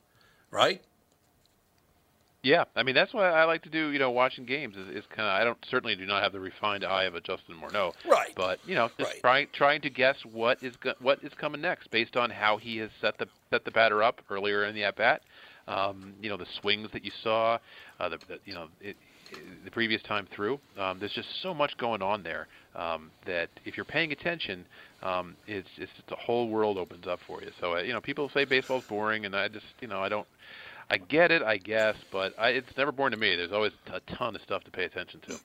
right? 0.50 0.82
Yeah, 2.42 2.64
I 2.74 2.82
mean 2.84 2.94
that's 2.94 3.12
why 3.12 3.28
I 3.28 3.44
like 3.44 3.62
to 3.64 3.68
do. 3.68 3.90
You 3.90 3.98
know, 3.98 4.10
watching 4.10 4.46
games 4.46 4.74
is, 4.76 4.88
is 4.96 5.04
kind 5.14 5.28
of. 5.28 5.40
I 5.40 5.44
don't 5.44 5.58
certainly 5.70 5.94
do 5.94 6.06
not 6.06 6.22
have 6.22 6.32
the 6.32 6.40
refined 6.40 6.84
eye 6.84 7.04
of 7.04 7.14
a 7.14 7.20
Justin 7.20 7.54
Morneau. 7.62 7.92
Right. 8.08 8.32
But 8.34 8.60
you 8.66 8.74
know, 8.74 8.88
just 8.98 9.10
Right. 9.12 9.20
trying 9.20 9.46
trying 9.52 9.80
to 9.82 9.90
guess 9.90 10.16
what 10.24 10.62
is 10.62 10.74
go- 10.76 10.94
what 11.00 11.22
is 11.22 11.32
coming 11.34 11.60
next 11.60 11.90
based 11.90 12.16
on 12.16 12.30
how 12.30 12.56
he 12.56 12.78
has 12.78 12.90
set 13.00 13.18
the 13.18 13.26
set 13.50 13.64
the 13.66 13.70
batter 13.70 14.02
up 14.02 14.22
earlier 14.30 14.64
in 14.64 14.74
the 14.74 14.84
at 14.84 14.96
bat. 14.96 15.20
Um, 15.68 16.14
you 16.22 16.30
know, 16.30 16.38
the 16.38 16.46
swings 16.60 16.88
that 16.92 17.04
you 17.04 17.10
saw, 17.22 17.58
uh, 18.00 18.08
the, 18.08 18.18
the 18.26 18.38
you 18.46 18.54
know 18.54 18.68
it, 18.80 18.96
it- 19.30 19.64
the 19.64 19.70
previous 19.70 20.02
time 20.02 20.26
through. 20.34 20.58
Um, 20.76 20.98
there's 20.98 21.12
just 21.12 21.28
so 21.40 21.54
much 21.54 21.76
going 21.76 22.02
on 22.02 22.24
there 22.24 22.48
um, 22.74 23.12
that 23.26 23.48
if 23.64 23.76
you're 23.76 23.84
paying 23.84 24.10
attention, 24.10 24.64
um, 25.04 25.36
it's 25.46 25.68
it's 25.76 25.92
the 26.08 26.16
whole 26.16 26.48
world 26.48 26.78
opens 26.78 27.06
up 27.06 27.20
for 27.28 27.40
you. 27.40 27.50
So 27.60 27.76
uh, 27.76 27.80
you 27.82 27.92
know, 27.92 28.00
people 28.00 28.28
say 28.34 28.44
baseball's 28.44 28.82
boring, 28.88 29.26
and 29.26 29.36
I 29.36 29.46
just 29.48 29.66
you 29.80 29.86
know 29.88 30.00
I 30.02 30.08
don't. 30.08 30.26
I 30.90 30.96
get 30.98 31.30
it, 31.30 31.42
I 31.42 31.56
guess, 31.56 31.94
but 32.10 32.34
I, 32.38 32.48
it's 32.50 32.76
never 32.76 32.90
boring 32.92 33.12
to 33.12 33.16
me. 33.16 33.36
There's 33.36 33.52
always 33.52 33.72
a 33.92 34.00
ton 34.00 34.34
of 34.34 34.42
stuff 34.42 34.64
to 34.64 34.70
pay 34.70 34.84
attention 34.84 35.20
to. 35.28 35.38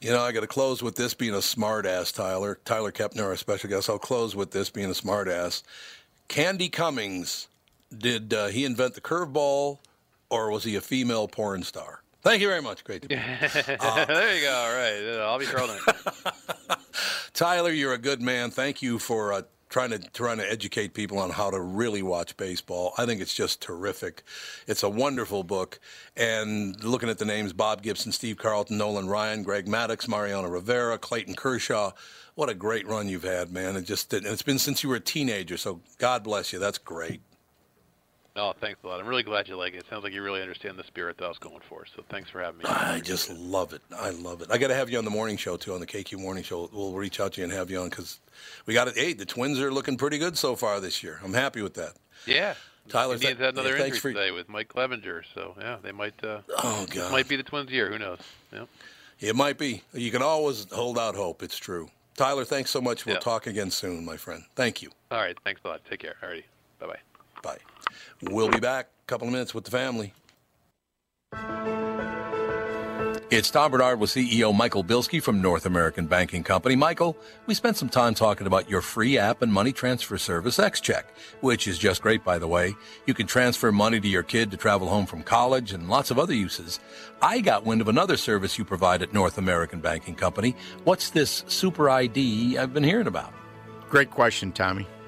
You 0.00 0.10
know, 0.10 0.22
I 0.22 0.32
got 0.32 0.40
to 0.40 0.46
close 0.46 0.82
with 0.82 0.96
this 0.96 1.14
being 1.14 1.34
a 1.34 1.42
smart 1.42 1.86
ass, 1.86 2.10
Tyler. 2.10 2.58
Tyler 2.64 2.90
Kepner, 2.90 3.24
our 3.24 3.36
special 3.36 3.68
guest. 3.70 3.88
I'll 3.90 3.98
close 3.98 4.34
with 4.34 4.50
this 4.50 4.70
being 4.70 4.90
a 4.90 4.94
smart 4.94 5.28
ass. 5.28 5.62
Candy 6.28 6.68
Cummings, 6.70 7.48
did 7.96 8.32
uh, 8.34 8.46
he 8.48 8.64
invent 8.64 8.94
the 8.94 9.00
curveball 9.00 9.78
or 10.30 10.50
was 10.50 10.64
he 10.64 10.74
a 10.76 10.80
female 10.80 11.28
porn 11.28 11.62
star? 11.62 12.00
Thank 12.22 12.40
you 12.40 12.48
very 12.48 12.62
much. 12.62 12.82
Great 12.84 13.02
to 13.02 13.08
be 13.08 13.16
here. 13.16 13.38
there 13.66 14.34
you 14.34 14.42
go. 14.42 14.52
All 14.54 14.74
right, 14.74 15.18
Uh, 15.20 15.26
I'll 15.26 15.38
be 15.38 15.44
throwing 15.44 15.70
it. 15.86 16.78
Tyler, 17.34 17.70
you're 17.70 17.92
a 17.92 17.98
good 17.98 18.22
man. 18.22 18.50
Thank 18.50 18.80
you 18.80 18.98
for 18.98 19.32
uh, 19.34 19.42
trying 19.74 19.90
to 19.90 19.98
trying 20.12 20.38
to 20.38 20.48
educate 20.48 20.94
people 20.94 21.18
on 21.18 21.30
how 21.30 21.50
to 21.50 21.58
really 21.58 22.00
watch 22.00 22.36
baseball. 22.36 22.94
I 22.96 23.06
think 23.06 23.20
it's 23.20 23.34
just 23.34 23.60
terrific. 23.60 24.22
It's 24.68 24.84
a 24.84 24.88
wonderful 24.88 25.42
book. 25.42 25.80
And 26.16 26.80
looking 26.84 27.08
at 27.08 27.18
the 27.18 27.24
names 27.24 27.52
Bob 27.52 27.82
Gibson, 27.82 28.12
Steve 28.12 28.36
Carlton, 28.36 28.78
Nolan 28.78 29.08
Ryan, 29.08 29.42
Greg 29.42 29.66
Maddux, 29.66 30.06
Mariano 30.06 30.46
Rivera, 30.48 30.96
Clayton 30.96 31.34
Kershaw. 31.34 31.90
What 32.36 32.48
a 32.48 32.54
great 32.54 32.86
run 32.86 33.08
you've 33.08 33.24
had, 33.24 33.50
man. 33.50 33.74
It 33.74 33.82
just 33.82 34.14
and 34.14 34.24
it's 34.24 34.42
been 34.42 34.60
since 34.60 34.84
you 34.84 34.90
were 34.90 34.94
a 34.94 35.00
teenager. 35.00 35.56
So 35.56 35.80
God 35.98 36.22
bless 36.22 36.52
you. 36.52 36.60
That's 36.60 36.78
great. 36.78 37.20
Oh, 38.36 38.52
thanks 38.60 38.80
a 38.82 38.88
lot. 38.88 38.98
I'm 39.00 39.06
really 39.06 39.22
glad 39.22 39.46
you 39.46 39.56
like 39.56 39.74
it. 39.74 39.84
Sounds 39.88 40.02
like 40.02 40.12
you 40.12 40.20
really 40.20 40.42
understand 40.42 40.76
the 40.76 40.82
spirit 40.82 41.18
that 41.18 41.24
I 41.24 41.28
was 41.28 41.38
going 41.38 41.60
for. 41.68 41.86
So 41.94 42.02
thanks 42.08 42.28
for 42.30 42.40
having 42.42 42.58
me. 42.58 42.64
I 42.66 42.98
just 42.98 43.30
love 43.30 43.72
it. 43.72 43.80
I 43.96 44.10
love 44.10 44.42
it. 44.42 44.48
I 44.50 44.58
got 44.58 44.68
to 44.68 44.74
have 44.74 44.90
you 44.90 44.98
on 44.98 45.04
the 45.04 45.10
morning 45.10 45.36
show 45.36 45.56
too, 45.56 45.72
on 45.72 45.78
the 45.78 45.86
KQ 45.86 46.18
morning 46.18 46.42
show. 46.42 46.68
We'll 46.72 46.92
reach 46.94 47.20
out 47.20 47.34
to 47.34 47.40
you 47.40 47.44
and 47.44 47.52
have 47.52 47.70
you 47.70 47.78
on 47.80 47.90
because 47.90 48.18
we 48.66 48.74
got 48.74 48.88
it. 48.88 48.96
Hey, 48.96 49.12
the 49.12 49.24
Twins 49.24 49.60
are 49.60 49.70
looking 49.72 49.96
pretty 49.96 50.18
good 50.18 50.36
so 50.36 50.56
far 50.56 50.80
this 50.80 51.00
year. 51.04 51.20
I'm 51.22 51.32
happy 51.32 51.62
with 51.62 51.74
that. 51.74 51.92
Yeah. 52.26 52.54
Tyler, 52.88 53.16
th- 53.18 53.38
another 53.38 53.76
yeah, 53.78 53.84
injury 53.84 53.98
for- 54.00 54.12
today 54.12 54.30
with 54.32 54.48
Mike 54.48 54.68
Clevinger, 54.68 55.22
so 55.32 55.54
yeah, 55.60 55.76
they 55.80 55.92
might. 55.92 56.22
Uh, 56.22 56.40
Oh 56.58 56.86
God, 56.90 57.12
might 57.12 57.28
be 57.28 57.36
the 57.36 57.42
Twins' 57.44 57.70
year. 57.70 57.88
Who 57.88 57.98
knows? 57.98 58.18
Yeah. 58.52 58.64
it 59.20 59.34
might 59.36 59.56
be. 59.58 59.82
You 59.94 60.10
can 60.10 60.20
always 60.22 60.66
hold 60.72 60.98
out 60.98 61.14
hope. 61.14 61.42
It's 61.42 61.56
true. 61.56 61.88
Tyler, 62.16 62.44
thanks 62.44 62.70
so 62.70 62.80
much. 62.80 63.06
We'll 63.06 63.14
Yeah. 63.14 63.20
talk 63.20 63.46
again 63.46 63.70
soon, 63.70 64.04
my 64.04 64.16
friend. 64.16 64.42
Thank 64.56 64.82
you. 64.82 64.90
All 65.12 65.18
right. 65.18 65.36
Thanks 65.44 65.60
a 65.64 65.68
lot. 65.68 65.80
Take 65.88 66.00
care. 66.00 66.16
Alrighty. 66.22 66.42
Bye 66.80 66.86
bye. 66.88 66.98
Bye. 67.42 67.58
We'll 68.30 68.48
be 68.48 68.60
back 68.60 68.86
a 68.86 69.06
couple 69.06 69.26
of 69.28 69.32
minutes 69.32 69.54
with 69.54 69.64
the 69.64 69.70
family. 69.70 70.14
It's 73.30 73.50
Tom 73.50 73.72
Bernard 73.72 73.98
with 73.98 74.10
CEO 74.10 74.54
Michael 74.54 74.84
Bilski 74.84 75.20
from 75.20 75.42
North 75.42 75.66
American 75.66 76.06
Banking 76.06 76.44
Company. 76.44 76.76
Michael, 76.76 77.16
we 77.46 77.54
spent 77.54 77.76
some 77.76 77.88
time 77.88 78.14
talking 78.14 78.46
about 78.46 78.70
your 78.70 78.80
free 78.80 79.18
app 79.18 79.42
and 79.42 79.52
money 79.52 79.72
transfer 79.72 80.16
service, 80.18 80.58
XCheck, 80.58 81.02
which 81.40 81.66
is 81.66 81.76
just 81.76 82.00
great, 82.00 82.22
by 82.22 82.38
the 82.38 82.46
way. 82.46 82.74
You 83.06 83.14
can 83.14 83.26
transfer 83.26 83.72
money 83.72 83.98
to 83.98 84.06
your 84.06 84.22
kid 84.22 84.52
to 84.52 84.56
travel 84.56 84.88
home 84.88 85.06
from 85.06 85.24
college 85.24 85.72
and 85.72 85.88
lots 85.88 86.12
of 86.12 86.18
other 86.18 86.34
uses. 86.34 86.78
I 87.20 87.40
got 87.40 87.64
wind 87.64 87.80
of 87.80 87.88
another 87.88 88.16
service 88.16 88.56
you 88.56 88.64
provide 88.64 89.02
at 89.02 89.12
North 89.12 89.36
American 89.36 89.80
Banking 89.80 90.14
Company. 90.14 90.54
What's 90.84 91.10
this 91.10 91.44
Super 91.48 91.90
ID 91.90 92.56
I've 92.56 92.72
been 92.72 92.84
hearing 92.84 93.08
about? 93.08 93.32
Great 93.88 94.10
question, 94.10 94.52
Tommy. 94.52 94.86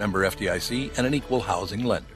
Member 0.00 0.24
FDIC 0.24 0.96
and 0.98 1.06
an 1.06 1.14
equal 1.14 1.40
housing 1.40 1.84
lender. 1.84 2.08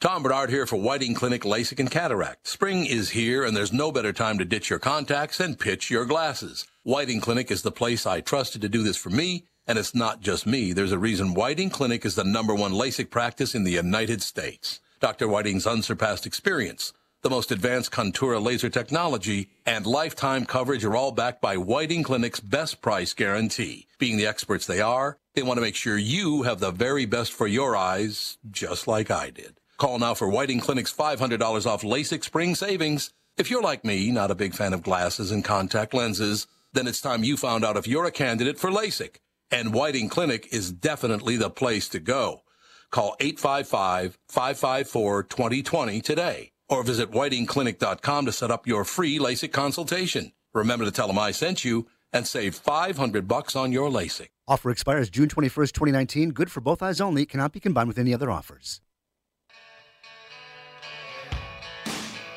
Tom 0.00 0.24
Bernard 0.24 0.50
here 0.50 0.66
for 0.66 0.76
Whiting 0.76 1.14
Clinic 1.14 1.42
LASIK 1.42 1.78
and 1.78 1.90
Cataract. 1.90 2.48
Spring 2.48 2.84
is 2.86 3.10
here 3.10 3.44
and 3.44 3.56
there's 3.56 3.72
no 3.72 3.92
better 3.92 4.12
time 4.12 4.36
to 4.38 4.44
ditch 4.44 4.68
your 4.68 4.80
contacts 4.80 5.38
and 5.38 5.58
pitch 5.58 5.90
your 5.90 6.04
glasses. 6.04 6.66
Whiting 6.82 7.20
Clinic 7.20 7.52
is 7.52 7.62
the 7.62 7.70
place 7.70 8.04
I 8.04 8.20
trusted 8.20 8.62
to 8.62 8.68
do 8.68 8.82
this 8.82 8.96
for 8.96 9.10
me, 9.10 9.44
and 9.64 9.78
it's 9.78 9.94
not 9.94 10.20
just 10.20 10.44
me. 10.44 10.72
There's 10.72 10.90
a 10.90 10.98
reason 10.98 11.34
Whiting 11.34 11.70
Clinic 11.70 12.04
is 12.04 12.16
the 12.16 12.24
number 12.24 12.52
one 12.52 12.72
LASIK 12.72 13.10
practice 13.10 13.54
in 13.54 13.62
the 13.62 13.70
United 13.70 14.22
States. 14.22 14.80
Dr. 14.98 15.28
Whiting's 15.28 15.68
unsurpassed 15.68 16.26
experience, 16.26 16.92
the 17.22 17.30
most 17.30 17.52
advanced 17.52 17.92
Contoura 17.92 18.42
laser 18.42 18.68
technology, 18.68 19.50
and 19.64 19.86
lifetime 19.86 20.44
coverage 20.44 20.84
are 20.84 20.96
all 20.96 21.12
backed 21.12 21.40
by 21.40 21.56
Whiting 21.56 22.02
Clinic's 22.02 22.40
best 22.40 22.82
price 22.82 23.14
guarantee. 23.14 23.86
Being 23.98 24.16
the 24.16 24.26
experts 24.26 24.66
they 24.66 24.80
are, 24.80 25.18
they 25.34 25.42
want 25.42 25.56
to 25.56 25.62
make 25.62 25.76
sure 25.76 25.96
you 25.96 26.42
have 26.42 26.60
the 26.60 26.70
very 26.70 27.06
best 27.06 27.32
for 27.32 27.46
your 27.46 27.76
eyes, 27.76 28.36
just 28.50 28.86
like 28.86 29.10
I 29.10 29.30
did. 29.30 29.58
Call 29.78 29.98
now 29.98 30.14
for 30.14 30.28
Whiting 30.28 30.60
Clinic's 30.60 30.92
$500 30.92 31.66
off 31.66 31.82
LASIK 31.82 32.22
spring 32.22 32.54
savings. 32.54 33.12
If 33.38 33.50
you're 33.50 33.62
like 33.62 33.84
me, 33.84 34.10
not 34.10 34.30
a 34.30 34.34
big 34.34 34.54
fan 34.54 34.74
of 34.74 34.82
glasses 34.82 35.30
and 35.30 35.44
contact 35.44 35.94
lenses, 35.94 36.46
then 36.72 36.86
it's 36.86 37.00
time 37.00 37.24
you 37.24 37.36
found 37.36 37.64
out 37.64 37.76
if 37.76 37.88
you're 37.88 38.04
a 38.04 38.10
candidate 38.10 38.58
for 38.58 38.70
LASIK. 38.70 39.16
And 39.50 39.74
Whiting 39.74 40.08
Clinic 40.08 40.48
is 40.52 40.70
definitely 40.70 41.36
the 41.36 41.50
place 41.50 41.88
to 41.90 41.98
go. 41.98 42.42
Call 42.90 43.16
855-554-2020 43.20 46.02
today 46.02 46.52
or 46.68 46.82
visit 46.82 47.10
whitingclinic.com 47.10 48.26
to 48.26 48.32
set 48.32 48.50
up 48.50 48.66
your 48.66 48.84
free 48.84 49.18
LASIK 49.18 49.52
consultation. 49.52 50.32
Remember 50.54 50.84
to 50.84 50.90
tell 50.90 51.06
them 51.06 51.18
I 51.18 51.30
sent 51.30 51.64
you 51.64 51.86
and 52.12 52.26
save 52.26 52.54
500 52.54 53.26
bucks 53.26 53.56
on 53.56 53.72
your 53.72 53.90
LASIK. 53.90 54.28
Offer 54.52 54.70
expires 54.70 55.08
June 55.08 55.28
21st, 55.28 55.72
2019. 55.72 56.30
Good 56.32 56.52
for 56.52 56.60
both 56.60 56.82
eyes 56.82 57.00
only. 57.00 57.24
Cannot 57.24 57.54
be 57.54 57.60
combined 57.60 57.88
with 57.88 57.96
any 57.96 58.12
other 58.12 58.30
offers. 58.30 58.82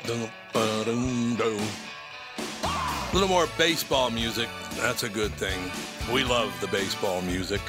A 0.06 0.30
little 3.12 3.28
more 3.28 3.46
baseball 3.58 4.08
music. 4.08 4.48
That's 4.76 5.02
a 5.02 5.10
good 5.10 5.30
thing. 5.32 5.70
We 6.10 6.24
love 6.24 6.58
the 6.62 6.68
baseball 6.68 7.20
music. 7.20 7.60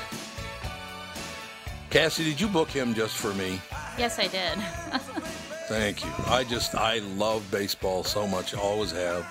Cassie, 1.90 2.24
did 2.24 2.40
you 2.40 2.48
book 2.48 2.70
him 2.70 2.94
just 2.94 3.18
for 3.18 3.34
me? 3.34 3.60
Yes, 3.98 4.18
I 4.18 4.28
did. 4.28 4.58
Thank 5.68 6.06
you. 6.06 6.12
I 6.28 6.46
just, 6.46 6.74
I 6.74 7.00
love 7.00 7.46
baseball 7.52 8.06
so 8.06 8.26
much. 8.26 8.54
Always 8.54 8.92
have. 8.94 9.26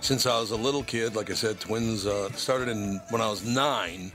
Since 0.00 0.24
I 0.24 0.40
was 0.40 0.50
a 0.50 0.56
little 0.56 0.82
kid, 0.82 1.14
like 1.14 1.28
I 1.28 1.34
said, 1.34 1.60
Twins 1.60 2.06
uh, 2.06 2.32
started 2.32 2.68
in 2.68 3.02
when 3.10 3.20
I 3.20 3.28
was 3.28 3.44
nine, 3.44 4.10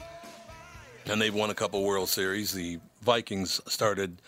and 1.05 1.21
they've 1.21 1.33
won 1.33 1.49
a 1.49 1.53
couple 1.55 1.83
World 1.83 2.09
Series. 2.09 2.53
The 2.53 2.79
Vikings 3.01 3.61
started 3.67 4.21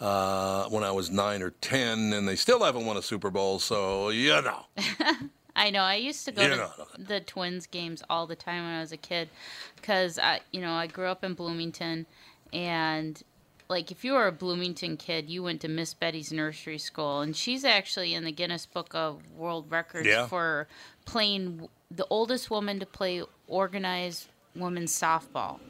uh, 0.00 0.64
when 0.68 0.84
I 0.84 0.90
was 0.90 1.10
nine 1.10 1.42
or 1.42 1.50
ten, 1.50 2.12
and 2.12 2.26
they 2.28 2.36
still 2.36 2.62
haven't 2.64 2.86
won 2.86 2.96
a 2.96 3.02
Super 3.02 3.30
Bowl. 3.30 3.58
So 3.58 4.08
you 4.10 4.30
know. 4.42 4.66
I 5.56 5.68
know. 5.70 5.82
I 5.82 5.96
used 5.96 6.24
to 6.24 6.32
go 6.32 6.42
You 6.42 6.48
to 6.48 6.56
know. 6.56 6.70
the 6.98 7.20
Twins 7.20 7.66
games 7.66 8.02
all 8.08 8.26
the 8.26 8.34
time 8.34 8.64
when 8.64 8.72
I 8.72 8.80
was 8.80 8.90
a 8.92 8.96
kid, 8.96 9.28
because 9.76 10.18
I, 10.18 10.40
you 10.50 10.62
know, 10.62 10.72
I 10.72 10.86
grew 10.86 11.06
up 11.06 11.22
in 11.24 11.34
Bloomington, 11.34 12.06
and 12.54 13.22
like 13.68 13.90
if 13.90 14.02
you 14.02 14.14
were 14.14 14.26
a 14.26 14.32
Bloomington 14.32 14.96
kid, 14.96 15.28
you 15.28 15.42
went 15.42 15.60
to 15.60 15.68
Miss 15.68 15.92
Betty's 15.92 16.32
nursery 16.32 16.78
school, 16.78 17.20
and 17.20 17.36
she's 17.36 17.64
actually 17.66 18.14
in 18.14 18.24
the 18.24 18.32
Guinness 18.32 18.64
Book 18.64 18.94
of 18.94 19.20
World 19.36 19.66
Records 19.70 20.06
Yeah. 20.08 20.26
for 20.26 20.68
playing 21.04 21.68
the 21.90 22.06
oldest 22.08 22.50
woman 22.50 22.80
to 22.80 22.86
play 22.86 23.22
organized 23.46 24.28
women's 24.56 24.92
softball. 24.98 25.60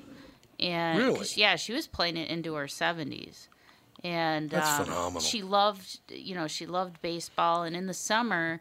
And 0.63 0.99
Really? 0.99 1.27
yeah, 1.37 1.57
she 1.57 1.73
was 1.73 1.87
playing 1.87 2.17
it 2.17 2.31
into 2.31 2.55
her 2.55 2.69
seventies. 2.69 3.49
And 4.05 4.51
That's 4.51 4.81
um, 4.81 4.85
phenomenal. 4.87 5.21
She 5.21 5.43
loved, 5.43 5.99
you 6.09 6.35
know, 6.35 6.47
she 6.47 6.67
loved 6.67 7.01
baseball. 7.03 7.63
And 7.63 7.77
in 7.77 7.87
the 7.87 7.95
summer, 7.95 8.61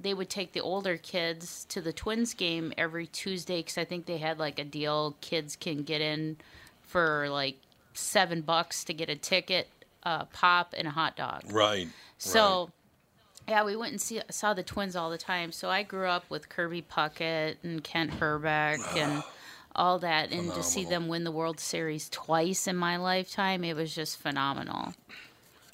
they 0.00 0.14
would 0.14 0.28
take 0.28 0.52
the 0.52 0.60
older 0.60 0.96
kids 0.96 1.64
to 1.68 1.80
the 1.80 1.92
Twins 1.92 2.34
game 2.34 2.72
every 2.76 3.06
Tuesday 3.06 3.58
because 3.58 3.78
I 3.78 3.84
think 3.84 4.06
they 4.06 4.18
had 4.18 4.38
like 4.38 4.58
a 4.58 4.64
deal. 4.64 5.16
Kids 5.20 5.54
can 5.54 5.82
get 5.82 6.00
in 6.00 6.36
for 6.82 7.28
like 7.28 7.56
seven 7.94 8.40
bucks 8.40 8.82
to 8.84 8.94
get 8.94 9.08
a 9.08 9.16
ticket, 9.16 9.68
a 10.02 10.24
pop, 10.26 10.74
and 10.76 10.88
a 10.88 10.90
hot 10.90 11.16
dog. 11.16 11.42
Right. 11.50 11.88
So, 12.18 12.70
yeah, 13.48 13.64
we 13.64 13.76
went 13.76 13.92
and 13.92 14.00
see, 14.00 14.20
saw 14.30 14.54
the 14.54 14.64
Twins 14.64 14.96
all 14.96 15.10
the 15.10 15.18
time. 15.18 15.52
So 15.52 15.70
I 15.70 15.84
grew 15.84 16.08
up 16.08 16.24
with 16.28 16.48
Kirby 16.48 16.82
Puckett 16.82 17.56
and 17.62 17.84
Kent 17.84 18.18
Hrbek 18.18 18.96
and 18.96 19.22
all 19.76 19.98
that, 20.00 20.32
and 20.32 20.52
to 20.54 20.62
see 20.62 20.84
them 20.84 21.06
win 21.08 21.24
the 21.24 21.30
World 21.30 21.60
Series 21.60 22.08
twice 22.08 22.66
in 22.66 22.76
my 22.76 22.96
lifetime, 22.96 23.62
it 23.64 23.76
was 23.76 23.94
just 23.94 24.18
phenomenal. 24.18 24.94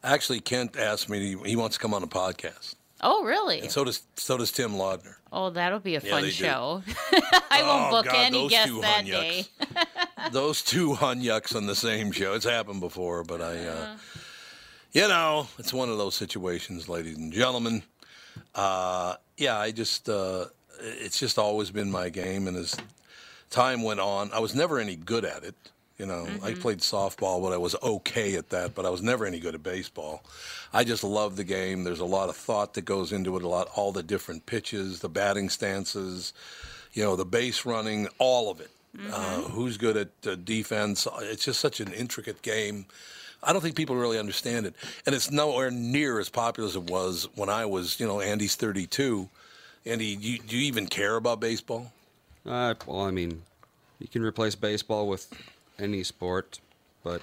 Actually, 0.05 0.41
Kent 0.41 0.77
asked 0.77 1.09
me. 1.09 1.37
He 1.45 1.57
wants 1.57 1.77
to 1.77 1.81
come 1.83 1.95
on 1.95 2.03
a 2.03 2.07
podcast, 2.09 2.75
Oh, 3.01 3.25
really? 3.25 3.61
and 3.61 3.71
so 3.71 3.85
does 3.85 4.03
so 4.17 4.37
does 4.37 4.51
Tim 4.53 4.73
Laudner. 4.73 5.15
Oh, 5.33 5.49
that'll 5.51 5.79
be 5.81 5.95
a 5.97 6.01
Yeah, 6.01 6.11
fun 6.11 6.29
show. 6.31 6.83
I 7.51 7.63
won't 7.63 7.85
Oh, 7.87 7.91
book 7.91 8.07
God, 8.07 8.17
any 8.17 8.49
guests 8.49 8.81
that 8.81 9.05
hunyucks. 9.05 9.11
day. 9.11 9.47
Those 10.33 10.63
two 10.63 10.93
hunyucks 10.95 11.55
on 11.57 11.67
the 11.67 11.75
same 11.75 12.13
show. 12.13 12.35
It's 12.35 12.45
happened 12.45 12.81
before, 12.81 13.25
but 13.25 13.41
I, 13.41 13.67
uh, 13.67 13.71
Uh-huh. 13.73 13.97
you 14.93 15.09
know, 15.09 15.47
it's 15.59 15.73
one 15.73 15.89
of 15.89 15.97
those 15.99 16.15
situations, 16.17 16.89
ladies 16.89 17.17
and 17.17 17.33
gentlemen. 17.33 17.83
Uh, 18.55 19.15
yeah, 19.39 19.57
I 19.59 19.71
just, 19.71 20.09
uh, 20.09 20.47
it's 20.81 21.19
just 21.19 21.39
always 21.39 21.71
been 21.71 21.91
my 21.91 22.09
game, 22.09 22.47
and 22.49 22.57
as 22.57 22.77
time 23.53 23.83
went 23.83 24.01
on, 24.01 24.33
I 24.33 24.41
was 24.41 24.55
never 24.55 24.79
any 24.81 24.97
good 24.97 25.25
at 25.25 25.45
it. 25.45 25.55
You 25.99 26.07
know, 26.07 26.27
I 26.43 26.55
played 26.55 26.79
softball, 26.79 27.41
but 27.41 27.53
I 27.53 27.59
was 27.59 27.77
okay 27.81 28.35
at 28.35 28.49
that, 28.49 28.75
but 28.75 28.85
I 28.85 28.91
was 28.91 29.03
never 29.03 29.25
any 29.25 29.39
good 29.39 29.55
at 29.55 29.63
baseball. 29.63 30.25
I 30.73 30.83
just 30.83 31.05
love 31.05 31.37
the 31.37 31.45
game. 31.45 31.85
There's 31.85 32.01
a 32.01 32.05
lot 32.05 32.29
of 32.29 32.35
thought 32.35 32.75
that 32.75 32.85
goes 32.85 33.13
into 33.13 33.37
it, 33.37 33.45
a 33.45 33.49
lot, 33.49 33.69
all 33.77 33.93
the 33.93 34.03
different 34.03 34.47
pitches, 34.47 34.99
the 34.99 35.09
batting 35.09 35.49
stances, 35.49 36.33
you 36.93 37.05
know, 37.05 37.15
the 37.15 37.27
base 37.27 37.65
running, 37.65 38.09
all 38.19 38.51
of 38.51 38.61
it. 38.61 38.71
Uh, 39.13 39.43
who's 39.43 39.77
good 39.77 39.97
at 39.97 40.09
uh, 40.27 40.35
defense? 40.35 41.07
It's 41.21 41.45
just 41.45 41.61
such 41.61 41.81
an 41.81 41.93
intricate 41.93 42.43
game. 42.43 42.87
I 43.43 43.53
don't 43.53 43.63
think 43.63 43.77
people 43.77 43.97
really 43.97 44.19
understand 44.19 44.67
it, 44.67 44.75
and 45.07 45.15
it's 45.15 45.31
nowhere 45.31 45.71
near 45.71 46.21
as 46.21 46.29
popular 46.29 46.69
as 46.69 46.77
it 46.77 46.91
was 46.91 47.29
when 47.35 47.49
I 47.49 47.65
was. 47.65 47.99
You 47.99 48.07
know, 48.07 48.21
Andy's 48.21 48.55
32. 48.55 49.29
Andy, 49.87 50.05
you, 50.05 50.39
do 50.39 50.57
you 50.57 50.63
even 50.67 50.87
care 50.87 51.17
about 51.17 51.41
baseball? 51.41 51.93
Uh, 52.47 52.75
well, 52.87 53.03
I 53.03 53.11
mean, 53.11 53.43
you 53.99 54.09
can 54.09 54.23
replace 54.23 54.55
baseball 54.55 55.09
with 55.09 55.33
any 55.79 56.03
sport, 56.03 56.61
but 57.05 57.23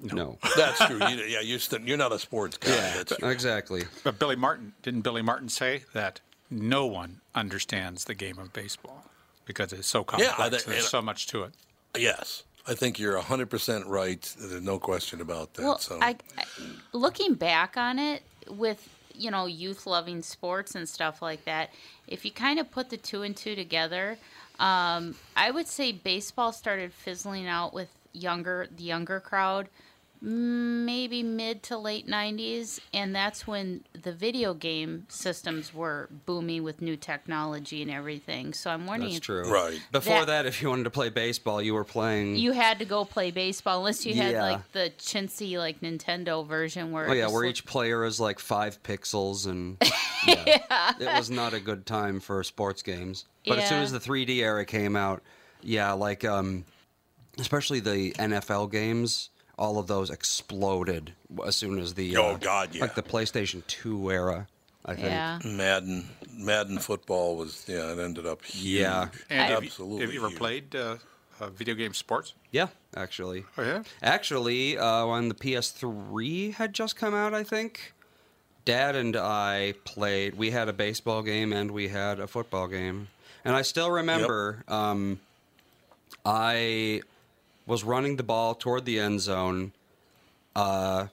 no. 0.00 0.38
That's 0.56 0.84
true. 0.86 0.98
You, 1.08 1.16
yeah, 1.24 1.40
you're 1.40 1.58
st- 1.58 1.86
you're 1.86 1.96
not 1.96 2.12
a 2.12 2.18
sports 2.18 2.56
guy. 2.56 2.70
That's 2.70 3.16
true. 3.16 3.28
Exactly. 3.28 3.84
But 4.02 4.18
Billy 4.18 4.36
Martin, 4.36 4.72
didn't 4.82 5.02
Billy 5.02 5.22
Martin 5.22 5.48
say 5.48 5.82
that 5.92 6.20
no 6.50 6.86
one 6.86 7.20
understands 7.34 8.04
the 8.04 8.14
game 8.14 8.38
of 8.38 8.52
baseball 8.52 9.04
because 9.44 9.72
it's 9.72 9.88
so 9.88 10.04
Yeah, 10.18 10.32
complex? 10.32 10.64
There's 10.64 10.88
so 10.88 11.02
much 11.02 11.26
to 11.28 11.44
it. 11.44 11.52
Yes, 11.96 12.42
I 12.66 12.74
think 12.74 12.98
you're 12.98 13.16
100 13.16 13.48
percent 13.50 13.86
right. 13.86 14.34
There's 14.38 14.62
no 14.62 14.78
question 14.78 15.20
about 15.20 15.54
that. 15.54 15.62
Well, 15.62 15.78
so 15.78 15.98
I, 16.00 16.16
I, 16.36 16.44
looking 16.92 17.34
back 17.34 17.76
on 17.76 17.98
it, 17.98 18.22
with 18.48 18.88
you 19.14 19.30
know 19.30 19.46
youth 19.46 19.86
loving 19.86 20.22
sports 20.22 20.74
and 20.74 20.88
stuff 20.88 21.22
like 21.22 21.44
that, 21.44 21.70
if 22.08 22.24
you 22.24 22.30
kind 22.30 22.58
of 22.58 22.70
put 22.70 22.90
the 22.90 22.96
two 22.96 23.22
and 23.22 23.36
two 23.36 23.54
together, 23.54 24.18
um, 24.58 25.14
I 25.36 25.50
would 25.50 25.66
say 25.66 25.92
baseball 25.92 26.52
started 26.52 26.92
fizzling 26.92 27.46
out 27.46 27.74
with 27.74 27.88
younger 28.12 28.68
the 28.76 28.84
younger 28.84 29.20
crowd 29.20 29.68
maybe 30.20 31.22
mid 31.22 31.62
to 31.62 31.76
late 31.76 32.06
90s 32.08 32.80
and 32.94 33.14
that's 33.14 33.46
when 33.46 33.84
the 34.02 34.12
video 34.12 34.54
game 34.54 35.04
systems 35.08 35.74
were 35.74 36.08
booming 36.24 36.62
with 36.62 36.80
new 36.80 36.96
technology 36.96 37.82
and 37.82 37.90
everything 37.90 38.52
so 38.54 38.70
i'm 38.70 38.86
wondering 38.86 39.12
That's 39.12 39.18
if 39.18 39.24
true. 39.24 39.52
Right. 39.52 39.78
Before 39.92 40.20
That- 40.20 40.26
that, 40.26 40.46
if 40.46 40.62
you 40.62 40.70
wanted 40.70 40.84
to 40.84 40.90
play 40.90 41.10
baseball, 41.10 41.60
you 41.60 41.74
were 41.74 41.84
playing. 41.84 42.36
you 42.36 42.52
had 42.52 42.78
to 42.78 42.84
go 42.84 43.04
play 43.04 43.30
baseball 43.30 43.78
unless 43.78 44.06
you 44.06 44.14
had 44.14 44.34
like 44.34 44.72
the 44.72 44.90
chintzy 44.98 45.58
like 45.58 45.80
nintendo 45.80 46.46
version 46.46 46.90
where 46.90 47.08
oh 47.08 47.12
yeah, 47.12 47.26
where 47.26 47.44
looked- 47.46 47.58
each 47.58 47.66
player 47.66 48.04
is 48.04 48.18
like 48.18 48.38
five 48.38 48.82
pixels, 48.82 49.46
and 49.46 49.76
yeah, 50.26 50.92
it 50.98 51.16
was 51.18 51.30
not 51.30 51.52
a 51.52 51.60
good 51.60 51.84
time 51.86 52.18
for 52.20 52.42
sports 52.42 52.82
games. 52.82 53.26
But 53.46 53.58
as 53.58 53.68
soon 53.68 53.82
as 53.82 53.92
the 53.92 54.00
3D 54.00 54.38
era 54.38 54.64
came 54.64 54.96
out, 54.96 55.22
yeah, 55.62 55.92
like 55.92 56.24
um, 56.24 56.64
especially 57.38 57.80
the 57.80 58.12
NFL 58.12 58.70
games, 58.70 59.30
all 59.58 59.78
of 59.78 59.86
those 59.86 60.10
exploded 60.10 61.12
as 61.46 61.56
soon 61.56 61.78
as 61.78 61.94
the 61.94 62.16
Oh, 62.16 62.32
uh, 62.32 62.36
God, 62.36 62.74
yeah. 62.74 62.82
like 62.82 62.94
the 62.94 63.02
PlayStation 63.02 63.66
2 63.66 64.10
era. 64.10 64.46
I 64.86 64.94
think. 64.94 65.06
yeah 65.06 65.38
Madden, 65.46 66.06
Madden 66.30 66.78
football 66.78 67.36
was 67.36 67.64
yeah, 67.66 67.90
it 67.92 67.98
ended 67.98 68.26
up 68.26 68.44
huge. 68.44 68.80
Yeah. 68.82 69.08
And 69.30 69.52
have, 69.52 69.64
absolutely. 69.64 69.96
you, 69.96 70.02
have 70.02 70.12
you 70.12 70.20
ever 70.20 70.28
huge. 70.28 70.38
played 70.38 70.74
uh, 70.76 70.96
uh, 71.40 71.48
video 71.48 71.74
game 71.74 71.94
sports? 71.94 72.34
Yeah, 72.50 72.68
actually. 72.94 73.44
Oh 73.56 73.62
yeah. 73.62 73.82
Actually, 74.02 74.76
uh, 74.76 75.06
when 75.06 75.28
the 75.28 75.34
PS3 75.34 76.52
had 76.54 76.74
just 76.74 76.96
come 76.96 77.14
out, 77.14 77.32
I 77.32 77.44
think, 77.44 77.94
Dad 78.66 78.94
and 78.94 79.16
I 79.16 79.74
played. 79.84 80.34
We 80.34 80.50
had 80.50 80.68
a 80.68 80.72
baseball 80.74 81.22
game 81.22 81.52
and 81.52 81.70
we 81.70 81.88
had 81.88 82.20
a 82.20 82.26
football 82.26 82.68
game, 82.68 83.08
and 83.44 83.56
I 83.56 83.62
still 83.62 83.90
remember. 83.90 84.64
Um, 84.68 85.18
I 86.26 87.02
was 87.66 87.84
running 87.84 88.16
the 88.16 88.22
ball 88.22 88.54
toward 88.54 88.84
the 88.84 88.98
end 88.98 89.20
zone, 89.20 89.72
uh, 90.56 91.06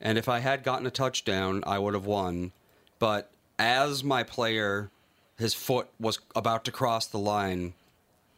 and 0.00 0.18
if 0.18 0.28
I 0.28 0.40
had 0.40 0.62
gotten 0.62 0.86
a 0.86 0.90
touchdown, 0.90 1.62
I 1.66 1.78
would 1.78 1.94
have 1.94 2.06
won. 2.06 2.52
But 2.98 3.30
as 3.58 4.04
my 4.04 4.22
player, 4.22 4.90
his 5.38 5.54
foot 5.54 5.88
was 5.98 6.18
about 6.34 6.64
to 6.66 6.72
cross 6.72 7.06
the 7.06 7.18
line, 7.18 7.74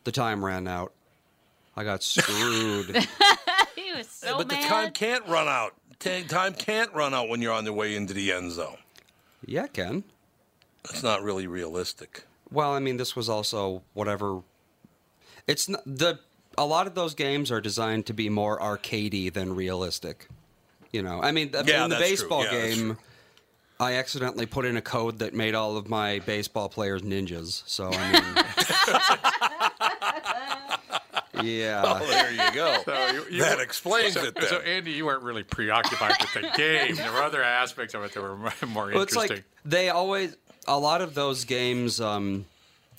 the 0.04 0.12
time 0.12 0.44
ran 0.44 0.66
out. 0.68 0.92
I 1.76 1.84
got 1.84 2.02
screwed. 2.04 2.86
he 3.76 3.92
was 3.92 4.08
so 4.08 4.38
but 4.38 4.48
mad 4.48 4.62
the 4.62 4.66
time 4.68 4.90
can't 4.92 5.26
run 5.26 5.48
out. 5.48 5.74
Ta- 5.98 6.22
Time 6.28 6.54
can't 6.54 6.92
run 6.94 7.12
out 7.12 7.28
when 7.28 7.42
you're 7.42 7.52
on 7.52 7.64
the 7.64 7.72
way 7.72 7.96
into 7.96 8.14
the 8.14 8.30
end 8.32 8.52
zone. 8.52 8.76
yeah, 9.44 9.66
Ken. 9.66 10.04
It's 10.90 11.02
not 11.02 11.22
really 11.24 11.46
realistic. 11.48 12.22
Well, 12.52 12.72
I 12.72 12.78
mean, 12.78 12.96
this 12.98 13.14
was 13.16 13.28
also 13.28 13.82
whatever. 13.94 14.42
It's 15.48 15.68
not, 15.68 15.82
the 15.84 16.20
a 16.58 16.66
lot 16.66 16.86
of 16.86 16.94
those 16.94 17.14
games 17.14 17.50
are 17.50 17.60
designed 17.60 18.06
to 18.06 18.12
be 18.12 18.28
more 18.28 18.58
arcadey 18.58 19.32
than 19.32 19.54
realistic. 19.54 20.28
You 20.92 21.02
know, 21.02 21.22
I 21.22 21.32
mean, 21.32 21.50
th- 21.50 21.66
Yeah, 21.66 21.84
in 21.84 21.90
the 21.90 21.96
baseball 21.96 22.44
Yeah, 22.44 22.50
game. 22.50 22.98
I 23.80 23.94
accidentally 23.94 24.46
put 24.46 24.64
in 24.64 24.76
a 24.76 24.82
code 24.82 25.20
that 25.20 25.34
made 25.34 25.54
all 25.54 25.76
of 25.76 25.88
my 25.88 26.18
baseball 26.20 26.68
players 26.68 27.02
ninjas. 27.02 27.62
So 27.66 27.90
I 27.92 28.12
mean, 31.34 31.44
yeah. 31.44 31.82
Oh, 31.86 31.98
there 32.06 32.30
you 32.32 32.52
go. 32.52 32.82
you- 33.12 33.26
you 33.36 33.42
that 33.42 33.58
were- 33.58 33.62
explains 33.62 34.14
so, 34.14 34.24
it. 34.24 34.34
Then. 34.34 34.44
so 34.48 34.58
Andy, 34.58 34.90
you 34.92 35.06
weren't 35.06 35.22
really 35.22 35.44
preoccupied 35.44 36.16
with 36.20 36.32
the 36.34 36.50
game. 36.56 36.96
There 36.96 37.12
were 37.12 37.22
other 37.22 37.42
aspects 37.42 37.94
of 37.94 38.02
it 38.04 38.12
that 38.14 38.20
were 38.22 38.36
more 38.66 38.86
Well, 38.86 39.02
it's 39.02 39.12
interesting. 39.14 39.36
like 39.38 39.44
they 39.64 39.90
always 39.90 40.36
a 40.66 40.78
lot 40.78 41.00
of 41.00 41.14
those 41.14 41.44
games, 41.44 42.00
um, 42.00 42.46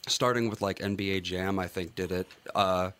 starting 0.08 0.50
with 0.50 0.62
like 0.62 0.80
NBA 0.80 1.24
Jam, 1.24 1.60
I 1.60 1.68
think 1.68 1.96
did 1.96 2.12
it. 2.12 2.28
Uh, 2.56 2.92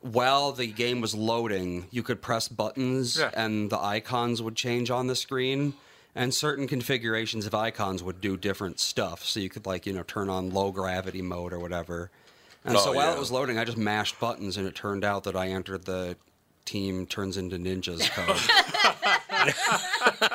while 0.00 0.52
the 0.52 0.66
game 0.68 1.00
was 1.00 1.14
loading, 1.14 1.86
you 1.90 2.02
could 2.02 2.22
press 2.22 2.48
buttons 2.48 3.18
Yeah. 3.18 3.30
and 3.34 3.70
the 3.70 3.78
icons 3.80 4.40
would 4.42 4.56
change 4.56 4.90
on 4.90 5.06
the 5.06 5.16
screen. 5.16 5.74
And 6.14 6.34
certain 6.34 6.66
configurations 6.66 7.46
of 7.46 7.54
icons 7.54 8.02
would 8.02 8.20
do 8.20 8.36
different 8.36 8.80
stuff. 8.80 9.24
So 9.24 9.38
you 9.38 9.48
could 9.48 9.66
like, 9.66 9.86
you 9.86 9.92
know, 9.92 10.02
turn 10.02 10.28
on 10.28 10.50
low 10.50 10.72
gravity 10.72 11.22
mode 11.22 11.52
or 11.52 11.60
whatever. 11.60 12.10
And 12.64 12.76
Oh, 12.76 12.80
so 12.80 12.92
while 12.92 13.10
yeah. 13.10 13.14
it 13.16 13.18
was 13.20 13.30
loading, 13.30 13.56
I 13.58 13.64
just 13.64 13.78
mashed 13.78 14.18
buttons 14.18 14.56
and 14.56 14.66
it 14.66 14.74
turned 14.74 15.04
out 15.04 15.24
that 15.24 15.36
I 15.36 15.48
entered 15.48 15.84
the 15.84 16.16
team 16.64 17.06
turns 17.06 17.36
into 17.36 17.56
ninjas 17.56 18.08
code. 18.10 18.36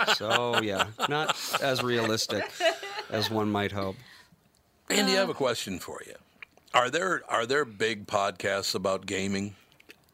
so 0.17 0.62
yeah, 0.62 0.88
not 1.10 1.36
as 1.62 1.84
realistic 1.84 2.43
as 3.10 3.30
one 3.30 3.52
might 3.52 3.71
hope. 3.71 3.95
Andy, 4.89 5.13
I 5.13 5.15
have 5.15 5.30
a 5.30 5.32
uh. 5.32 5.36
question 5.36 5.80
for 5.80 6.02
you. 6.06 6.15
Are 6.74 6.90
there 6.90 7.22
are 7.30 7.46
there 7.46 7.66
big 7.66 8.08
podcasts 8.08 8.74
about 8.76 9.06
gaming? 9.06 9.56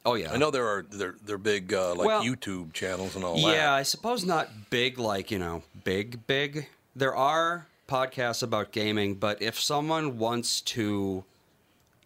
Oh 0.06 0.16
yeah, 0.16 0.32
I 0.34 0.38
know 0.38 0.52
there 0.52 0.68
are 0.68 0.84
there 0.90 1.16
they're 1.24 1.38
big 1.38 1.74
uh, 1.74 1.96
like 1.96 2.08
Well, 2.08 2.24
YouTube 2.24 2.74
channels 2.74 3.16
and 3.16 3.24
all 3.24 3.38
Yeah, 3.38 3.48
that. 3.48 3.56
Yeah, 3.56 3.74
I 3.74 3.84
suppose 3.84 4.26
not 4.26 4.50
big 4.70 4.98
like, 4.98 5.32
you 5.32 5.40
know, 5.40 5.64
big, 5.84 6.26
big. 6.28 6.68
There 6.96 7.16
are 7.16 7.68
podcasts 7.88 8.44
about 8.44 8.72
gaming, 8.72 9.16
but 9.16 9.42
if 9.42 9.60
someone 9.60 10.18
wants 10.18 10.62
to, 10.62 11.24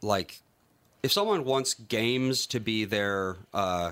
like, 0.01 0.41
if 1.01 1.11
someone 1.11 1.45
wants 1.45 1.73
games 1.73 2.45
to 2.47 2.59
be 2.59 2.85
their 2.85 3.37
uh, 3.53 3.91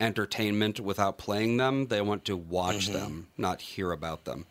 entertainment 0.00 0.80
without 0.80 1.18
playing 1.18 1.56
them, 1.56 1.86
they 1.86 2.00
want 2.00 2.24
to 2.26 2.36
watch 2.36 2.84
Mm-hmm. 2.88 2.92
them, 2.94 3.26
not 3.36 3.60
hear 3.60 3.92
about 3.92 4.24
them. 4.24 4.46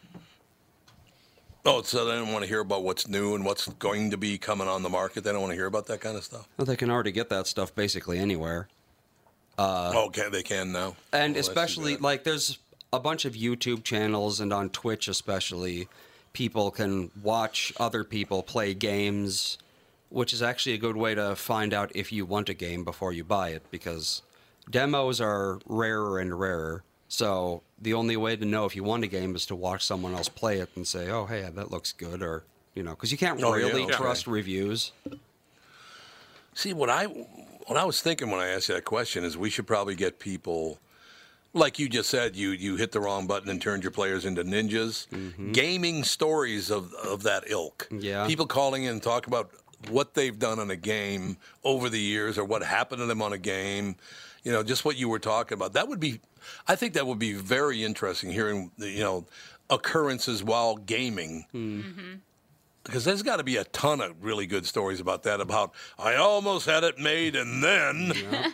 Oh, 1.70 1.84
so 1.84 2.04
they 2.06 2.16
don't 2.16 2.32
want 2.32 2.44
to 2.44 2.50
hear 2.50 2.62
about 2.62 2.84
what's 2.84 3.08
new 3.08 3.36
and 3.36 3.46
what's 3.46 3.68
going 3.68 4.10
to 4.10 4.18
be 4.18 4.40
coming 4.40 4.68
on 4.68 4.82
the 4.82 4.90
market. 4.90 5.24
They 5.24 5.32
don't 5.32 5.42
want 5.42 5.52
to 5.52 5.56
hear 5.56 5.68
about 5.68 5.86
that 5.86 6.02
kind 6.02 6.18
of 6.18 6.24
stuff. 6.24 6.48
Well, 6.58 6.66
they 6.66 6.76
can 6.76 6.90
already 6.90 7.12
get 7.12 7.30
that 7.30 7.46
stuff 7.46 7.76
basically 7.76 8.18
anywhere. 8.18 8.68
okay, 10.08 10.30
they 10.32 10.42
can 10.42 10.72
now. 10.72 10.96
Uh, 11.14 11.18
and 11.18 11.36
Oh, 11.36 11.40
especially 11.40 11.98
like 11.98 12.24
there's 12.24 12.58
a 12.92 13.00
bunch 13.00 13.26
of 13.26 13.34
YouTube 13.34 13.84
channels 13.84 14.40
and 14.40 14.52
on 14.52 14.70
Twitch 14.70 15.08
especially 15.08 15.88
people 16.34 16.72
can 16.72 17.12
watch 17.22 17.72
other 17.78 18.04
people 18.04 18.42
play 18.42 18.74
games 18.74 19.58
which 20.10 20.34
is 20.34 20.42
actually 20.42 20.74
a 20.74 20.78
good 20.80 20.98
way 20.98 21.14
to 21.14 21.36
find 21.36 21.72
out 21.72 21.92
if 21.94 22.12
you 22.12 22.26
want 22.26 22.50
a 22.50 22.54
game 22.54 22.84
before 22.84 23.14
you 23.14 23.24
buy 23.24 23.50
it 23.50 23.64
because 23.70 24.24
demos 24.70 25.22
are 25.22 25.60
rarer 25.68 26.18
and 26.18 26.40
rarer 26.40 26.84
so 27.10 27.64
the 27.82 27.94
only 27.94 28.16
way 28.16 28.36
to 28.38 28.46
know 28.46 28.64
if 28.66 28.76
you 28.76 28.84
want 28.84 29.04
a 29.04 29.08
game 29.08 29.36
is 29.36 29.46
to 29.48 29.56
watch 29.56 29.84
someone 29.84 30.14
else 30.14 30.30
play 30.30 30.60
it 30.60 30.70
and 30.76 30.88
say 30.88 31.10
oh 31.10 31.26
hey 31.26 31.42
that 31.54 31.70
looks 31.72 31.92
good 31.92 32.22
or 32.22 32.44
you 32.76 32.84
know 32.84 32.92
because 32.92 33.12
you 33.12 33.18
can't 33.18 33.44
Oh, 33.44 33.56
yeah, 33.56 33.66
really 33.68 33.84
okay. 33.84 33.94
trust 33.94 34.28
reviews 34.28 34.92
See 36.54 36.74
what 36.74 36.90
I 36.90 37.06
what 37.06 37.78
I 37.78 37.86
was 37.86 38.02
thinking 38.02 38.30
when 38.30 38.40
I 38.40 38.50
asked 38.50 38.70
you 38.70 38.76
that 38.76 38.86
question 38.86 39.24
is 39.24 39.38
we 39.38 39.50
should 39.50 39.68
probably 39.68 39.96
get 39.96 40.20
people 40.20 40.80
like 41.54 41.80
you 41.80 41.88
just 41.90 42.10
said 42.10 42.36
you 42.36 42.50
you 42.52 42.76
hit 42.76 42.92
the 42.92 43.00
wrong 43.00 43.28
button 43.28 43.50
and 43.50 43.62
turned 43.62 43.84
your 43.84 43.92
players 43.92 44.26
into 44.26 44.44
ninjas. 44.44 45.08
Mm-hmm. 45.08 45.52
Gaming 45.54 46.04
stories 46.04 46.70
of 46.70 46.94
of 46.96 47.24
that 47.24 47.50
ilk. 47.50 47.88
Yeah. 47.92 48.28
People 48.28 48.46
calling 48.46 48.84
in 48.84 48.92
and 48.94 49.04
talk 49.04 49.28
about 49.28 49.52
what 49.90 50.14
they've 50.16 50.38
done 50.38 50.60
in 50.60 50.70
a 50.70 50.76
game 50.76 51.38
over 51.64 51.88
the 51.90 52.00
years 52.00 52.38
or 52.38 52.44
what 52.44 52.62
happened 52.64 53.00
to 53.00 53.06
them 53.06 53.22
on 53.22 53.32
a 53.32 53.38
game. 53.38 53.96
You 54.44 54.52
know, 54.52 54.64
just 54.64 54.84
what 54.84 54.98
you 54.98 55.08
were 55.08 55.20
talking 55.20 55.56
about. 55.56 55.74
That 55.74 55.88
would 55.88 56.00
be 56.00 56.20
I 56.68 56.76
think 56.76 56.94
that 56.94 57.08
would 57.08 57.20
be 57.20 57.34
very 57.34 57.84
interesting 57.84 58.32
hearing 58.32 58.72
you 58.78 59.00
know 59.00 59.26
occurrences 59.70 60.44
while 60.44 60.76
gaming 60.78 61.46
mm-hmm. 61.54 61.82
mm-hmm. 61.82 62.14
because 62.84 63.06
there's 63.06 63.24
got 63.24 63.38
to 63.38 63.44
be 63.44 63.58
a 63.58 63.64
ton 63.66 64.02
of 64.02 64.24
really 64.24 64.48
good 64.48 64.66
stories 64.66 65.00
about 65.00 65.24
that. 65.24 65.42
About 65.42 65.74
I 65.98 66.16
almost 66.16 66.66
had 66.66 66.84
it 66.84 66.98
made, 66.98 67.36
and 67.36 67.64
then 67.64 68.12
I 68.32 68.54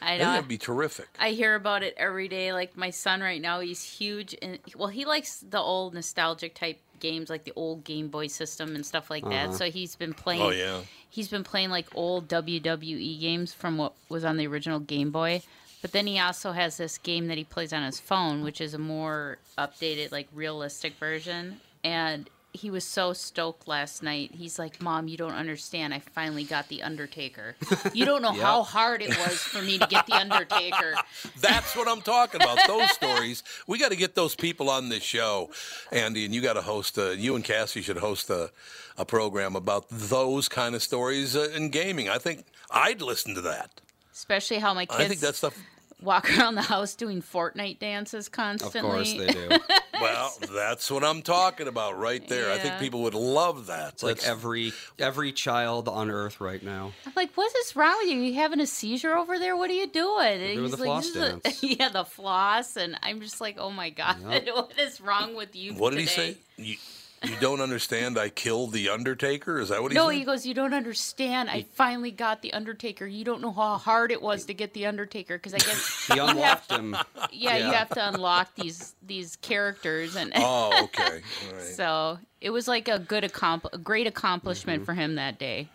I 0.00 0.08
think 0.10 0.22
know. 0.22 0.32
that'd 0.32 0.48
be 0.48 0.58
terrific. 0.58 1.08
I 1.18 1.30
hear 1.30 1.54
about 1.54 1.82
it 1.82 1.94
every 1.96 2.28
day. 2.28 2.52
Like 2.52 2.76
my 2.76 2.90
son 2.90 3.20
right 3.20 3.40
now, 3.40 3.60
he's 3.60 3.82
huge, 3.82 4.34
and 4.40 4.58
well, 4.76 4.88
he 4.88 5.04
likes 5.04 5.44
the 5.48 5.60
old 5.60 5.94
nostalgic 5.94 6.54
type 6.54 6.78
games, 7.00 7.28
like 7.28 7.44
the 7.44 7.52
old 7.56 7.84
Game 7.84 8.08
Boy 8.08 8.28
system 8.28 8.74
and 8.74 8.86
stuff 8.86 9.10
like 9.10 9.24
that. 9.24 9.48
Uh-huh. 9.48 9.52
So 9.52 9.70
he's 9.70 9.96
been 9.96 10.14
oh, 10.16 10.22
playing. 10.22 10.42
Oh 10.42 10.50
yeah, 10.50 10.80
He's 11.12 11.28
been 11.28 11.44
playing 11.44 11.68
like 11.68 11.88
old 11.94 12.26
WWE 12.28 13.20
games 13.20 13.52
from 13.52 13.76
what 13.76 13.92
was 14.08 14.24
on 14.24 14.38
the 14.38 14.46
original 14.46 14.80
Game 14.80 15.10
Boy. 15.10 15.42
But 15.82 15.92
then 15.92 16.06
he 16.06 16.18
also 16.18 16.52
has 16.52 16.76
this 16.76 16.96
game 16.96 17.26
that 17.26 17.36
he 17.36 17.44
plays 17.44 17.72
on 17.72 17.82
his 17.82 18.00
phone, 18.00 18.42
which 18.42 18.60
is 18.60 18.72
a 18.72 18.78
more 18.78 19.38
updated, 19.58 20.12
like 20.12 20.28
realistic 20.32 20.94
version. 20.94 21.60
And 21.82 22.30
he 22.54 22.70
was 22.70 22.84
so 22.84 23.12
stoked 23.12 23.66
last 23.66 24.02
night. 24.02 24.30
He's 24.34 24.58
like, 24.58 24.80
"Mom, 24.80 25.08
you 25.08 25.16
don't 25.16 25.32
understand. 25.32 25.94
I 25.94 26.00
finally 26.00 26.44
got 26.44 26.68
the 26.68 26.82
Undertaker. 26.82 27.56
You 27.94 28.04
don't 28.04 28.22
know 28.22 28.32
how 28.32 28.62
hard 28.62 29.02
it 29.02 29.08
was 29.08 29.38
for 29.38 29.60
me 29.60 29.78
to 29.78 29.86
get 29.86 30.06
the 30.06 30.14
Undertaker." 30.14 30.94
that's 31.40 31.74
what 31.74 31.88
I'm 31.88 32.02
talking 32.02 32.40
about. 32.40 32.58
Those 32.66 32.90
stories. 32.90 33.42
We 33.66 33.78
got 33.78 33.90
to 33.90 33.96
get 33.96 34.14
those 34.14 34.34
people 34.34 34.70
on 34.70 34.88
this 34.88 35.02
show, 35.02 35.50
Andy, 35.90 36.24
and 36.24 36.34
you 36.34 36.40
got 36.40 36.54
to 36.54 36.62
host. 36.62 36.98
A, 36.98 37.16
you 37.16 37.34
and 37.34 37.44
Cassie 37.44 37.82
should 37.82 37.98
host 37.98 38.30
a, 38.30 38.50
a 38.96 39.04
program 39.04 39.56
about 39.56 39.86
those 39.90 40.48
kind 40.48 40.74
of 40.74 40.82
stories 40.82 41.34
uh, 41.34 41.48
in 41.54 41.70
gaming. 41.70 42.08
I 42.08 42.18
think 42.18 42.44
I'd 42.70 43.02
listen 43.02 43.34
to 43.34 43.40
that. 43.42 43.80
Especially 44.12 44.58
how 44.58 44.74
my 44.74 44.82
I 44.82 44.96
think 44.96 45.08
kids 45.10 45.20
that 45.22 45.34
stuff. 45.34 45.58
walk 46.00 46.28
around 46.38 46.54
the 46.56 46.62
house 46.62 46.94
doing 46.94 47.22
Fortnite 47.22 47.78
dances 47.78 48.28
constantly. 48.28 48.80
of 48.80 48.84
course 48.94 49.12
they 49.12 49.26
do 49.32 49.48
well, 50.00 50.34
that's 50.52 50.90
what 50.90 51.04
I'm 51.04 51.22
talking 51.22 51.68
about 51.68 51.96
right 51.98 52.26
there. 52.28 52.50
I 52.50 52.58
think 52.58 52.78
people 52.80 53.02
would 53.04 53.14
love 53.14 53.66
that. 53.68 53.92
It's 53.94 54.02
like 54.02 54.16
That's- 54.16 54.28
every 54.30 54.72
every 54.98 55.30
child 55.32 55.88
on 55.88 56.10
Earth 56.10 56.40
right 56.40 56.60
now. 56.62 56.92
I'm 57.06 57.12
like, 57.14 57.32
what 57.36 57.52
is 57.64 57.76
wrong 57.76 57.94
with 58.00 58.08
you? 58.10 58.18
You 58.20 58.34
having 58.34 58.58
a 58.60 58.66
seizure 58.66 59.16
over 59.16 59.38
there? 59.38 59.56
What 59.56 59.70
are 59.70 59.74
you 59.74 59.86
doing? 59.86 60.26
And 60.42 60.54
doing 60.56 60.62
he's 60.62 60.70
the 60.72 60.76
like, 60.78 60.86
floss 60.86 61.10
"This 61.12 61.54
is 61.54 61.62
a-" 61.62 61.66
yeah, 61.78 61.88
the 61.88 62.04
floss, 62.04 62.76
and 62.76 62.98
I'm 63.02 63.20
just 63.20 63.40
like, 63.40 63.56
oh 63.58 63.70
my 63.70 63.90
god, 63.90 64.16
Yep. 64.28 64.46
what 64.54 64.72
is 64.78 65.00
wrong 65.00 65.36
with 65.36 65.54
you? 65.54 65.74
what 65.74 65.90
did 65.90 66.00
he 66.00 66.06
say? 66.06 66.36
You, 66.56 66.76
you 67.24 67.36
don't 67.40 67.60
understand. 67.60 68.18
I 68.18 68.28
killed 68.28 68.72
the 68.72 68.88
Undertaker. 68.88 69.60
Is 69.60 69.68
that 69.70 69.82
what 69.82 69.92
he 69.92 69.96
No, 69.96 70.08
said? 70.08 70.16
he 70.16 70.24
goes, 70.24 70.44
you 70.46 70.54
don't 70.54 70.74
understand. 70.74 71.50
I 71.50 71.62
finally 71.74 72.10
got 72.10 72.42
the 72.42 72.52
Undertaker. 72.52 73.06
You 73.06 73.24
don't 73.24 73.40
know 73.40 73.52
how 73.52 73.78
hard 73.78 74.10
it 74.10 74.20
was 74.20 74.44
to 74.46 74.54
get 74.54 74.74
the 74.74 74.86
Undertaker 74.86 75.36
because 75.38 75.54
I 75.54 75.58
guess 75.58 76.06
He 76.12 76.18
unlocked 76.18 76.70
him. 76.72 76.96
yeah, 77.30 77.56
you 77.58 77.72
have 77.72 77.88
to 77.90 78.08
unlock 78.08 78.54
these 78.56 78.94
these 79.06 79.36
characters 79.36 80.16
and 80.16 80.32
oh, 80.36 80.72
okay. 80.84 81.20
All 81.48 81.54
right. 81.56 81.62
so 81.62 82.18
it 82.40 82.50
was 82.50 82.66
like 82.68 82.88
a 82.88 82.98
good 82.98 83.24
accomp- 83.24 83.72
a 83.72 83.78
great 83.78 84.06
accomplishment 84.06 84.82
Mm-hmm. 84.82 84.84
for 84.86 84.94
him 84.94 85.14
that 85.16 85.38
day. 85.38 85.68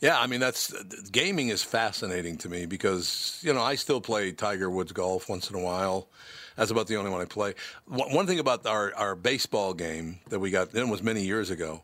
Yeah, 0.00 0.18
I 0.18 0.26
mean 0.26 0.40
that's 0.40 0.72
gaming 1.12 1.48
is 1.48 1.62
fascinating 1.62 2.36
to 2.38 2.48
me 2.48 2.66
because 2.66 3.38
you 3.42 3.52
know 3.52 3.62
I 3.62 3.76
still 3.76 4.00
play 4.00 4.32
Tiger 4.32 4.68
Woods 4.68 4.90
golf 4.92 5.28
once 5.28 5.48
in 5.48 5.54
a 5.56 5.60
while. 5.60 6.08
That's 6.56 6.70
about 6.70 6.86
the 6.86 6.96
only 6.96 7.10
one 7.10 7.20
I 7.20 7.24
play. 7.24 7.54
One 7.86 8.12
one 8.12 8.26
thing 8.26 8.38
about 8.38 8.66
our, 8.66 8.94
our 8.94 9.14
baseball 9.14 9.74
game 9.74 10.18
that 10.28 10.38
we 10.38 10.50
got 10.50 10.70
then 10.72 10.88
was 10.90 11.02
many 11.02 11.22
years 11.24 11.50
ago. 11.50 11.82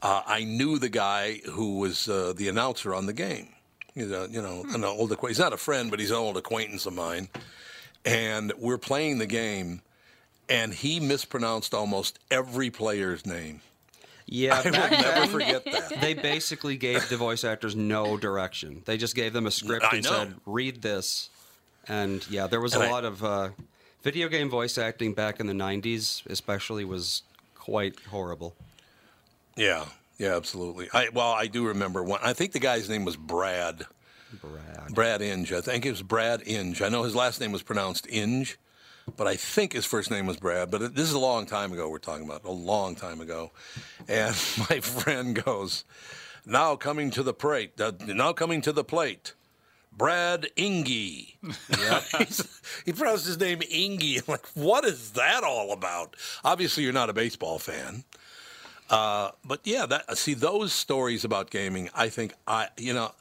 Uh, 0.00 0.22
I 0.26 0.44
knew 0.44 0.78
the 0.78 0.88
guy 0.88 1.40
who 1.50 1.78
was 1.78 2.08
uh, 2.08 2.32
the 2.36 2.48
announcer 2.48 2.94
on 2.94 3.06
the 3.06 3.12
game. 3.12 3.48
He's 3.94 4.10
a, 4.12 4.28
you 4.30 4.40
know 4.40 4.64
an 4.68 4.84
old 4.84 5.10
acquaintance. 5.12 5.38
He's 5.38 5.44
not 5.44 5.52
a 5.52 5.56
friend, 5.56 5.90
but 5.90 5.98
he's 6.00 6.10
an 6.10 6.16
old 6.16 6.36
acquaintance 6.36 6.86
of 6.86 6.92
mine. 6.94 7.28
And 8.04 8.52
we're 8.58 8.78
playing 8.78 9.18
the 9.18 9.26
game, 9.26 9.82
and 10.48 10.72
he 10.72 11.00
mispronounced 11.00 11.74
almost 11.74 12.18
every 12.30 12.70
player's 12.70 13.26
name. 13.26 13.60
Yeah, 14.30 14.60
I 14.64 14.70
will 14.70 14.72
never 15.02 15.26
forget 15.26 15.64
that. 15.64 15.92
they 16.00 16.14
basically 16.14 16.76
gave 16.76 17.08
the 17.08 17.16
voice 17.16 17.44
actors 17.44 17.74
no 17.74 18.16
direction. 18.16 18.82
They 18.84 18.98
just 18.98 19.14
gave 19.16 19.32
them 19.32 19.46
a 19.46 19.50
script 19.50 19.86
I 19.90 19.96
and 19.96 20.04
know. 20.04 20.10
said, 20.10 20.34
"Read 20.46 20.80
this." 20.82 21.30
And 21.88 22.24
yeah, 22.30 22.46
there 22.46 22.60
was 22.60 22.74
And 22.74 22.84
a 22.84 22.86
I- 22.86 22.90
lot 22.90 23.04
of 23.04 23.24
uh, 23.24 23.48
video 24.08 24.28
game 24.28 24.48
voice 24.48 24.78
acting 24.78 25.12
back 25.12 25.38
in 25.38 25.46
the 25.46 25.52
'90s, 25.52 26.24
especially, 26.30 26.82
was 26.82 27.24
quite 27.54 28.00
horrible. 28.08 28.56
Yeah, 29.54 29.84
yeah, 30.16 30.34
absolutely. 30.34 30.88
I 30.94 31.10
well, 31.12 31.32
I 31.32 31.46
do 31.46 31.66
remember 31.66 32.02
one. 32.02 32.20
I 32.22 32.32
think 32.32 32.52
the 32.52 32.58
guy's 32.58 32.88
name 32.88 33.04
was 33.04 33.16
Brad. 33.16 33.84
Brad. 34.40 34.94
Brad 34.94 35.20
Inge. 35.20 35.52
I 35.52 35.60
think 35.60 35.84
it 35.84 35.90
was 35.90 36.00
Brad 36.00 36.42
Inge. 36.46 36.80
I 36.80 36.88
know 36.88 37.02
his 37.02 37.14
last 37.14 37.38
name 37.38 37.52
was 37.52 37.62
pronounced 37.62 38.06
Inge, 38.10 38.58
but 39.14 39.26
I 39.26 39.36
think 39.36 39.74
his 39.74 39.84
first 39.84 40.10
name 40.10 40.26
was 40.26 40.38
Brad. 40.38 40.70
But 40.70 40.94
this 40.94 41.06
is 41.06 41.12
a 41.12 41.18
long 41.18 41.44
time 41.44 41.74
ago. 41.74 41.90
We're 41.90 41.98
talking 41.98 42.24
about 42.24 42.44
a 42.44 42.50
long 42.50 42.94
time 42.94 43.20
ago, 43.20 43.50
and 44.08 44.34
my 44.70 44.80
friend 44.80 45.44
goes, 45.44 45.84
"Now 46.46 46.76
coming 46.76 47.10
to 47.10 47.22
the 47.22 47.34
plate. 47.34 47.78
Uh, 47.78 47.92
now 48.06 48.32
coming 48.32 48.62
to 48.62 48.72
the 48.72 48.84
plate." 48.84 49.34
Brad 49.98 50.48
Ingy. 50.56 51.34
He's- 52.16 52.60
he 52.86 52.92
pronounced 52.92 53.26
his 53.26 53.38
name 53.38 53.58
Ingy. 53.60 54.18
I'm 54.18 54.24
like, 54.28 54.46
what 54.54 54.84
is 54.84 55.12
that 55.12 55.42
all 55.44 55.72
about? 55.72 56.14
Obviously, 56.44 56.84
you're 56.84 56.92
not 56.92 57.10
a 57.10 57.12
baseball 57.12 57.58
fan. 57.58 58.04
Uh, 58.88 59.32
but 59.44 59.60
yeah, 59.64 59.84
that 59.84 60.16
see 60.16 60.32
those 60.34 60.72
stories 60.72 61.24
about 61.24 61.50
gaming. 61.50 61.90
I 61.94 62.08
think 62.08 62.32
I, 62.46 62.68
you 62.78 62.94
know, 62.94 63.12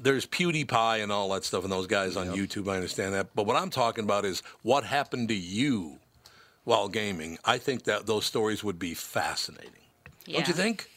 there's 0.00 0.26
PewDiePie 0.26 1.02
and 1.02 1.10
all 1.10 1.30
that 1.30 1.44
stuff, 1.44 1.62
and 1.62 1.72
those 1.72 1.86
guys 1.86 2.16
on 2.16 2.28
YouTube. 2.28 2.68
I 2.70 2.74
understand 2.76 3.14
that, 3.14 3.28
but 3.34 3.46
what 3.46 3.56
I'm 3.56 3.70
talking 3.70 4.04
about 4.04 4.24
is 4.26 4.42
what 4.62 4.84
happened 4.84 5.28
to 5.28 5.34
you 5.34 6.00
while 6.64 6.88
gaming. 6.88 7.38
I 7.44 7.56
think 7.58 7.84
that 7.84 8.06
those 8.06 8.26
stories 8.26 8.62
would 8.62 8.78
be 8.78 8.92
fascinating. 8.92 9.70
Don't 10.26 10.48
you 10.48 10.54
think? 10.54 10.90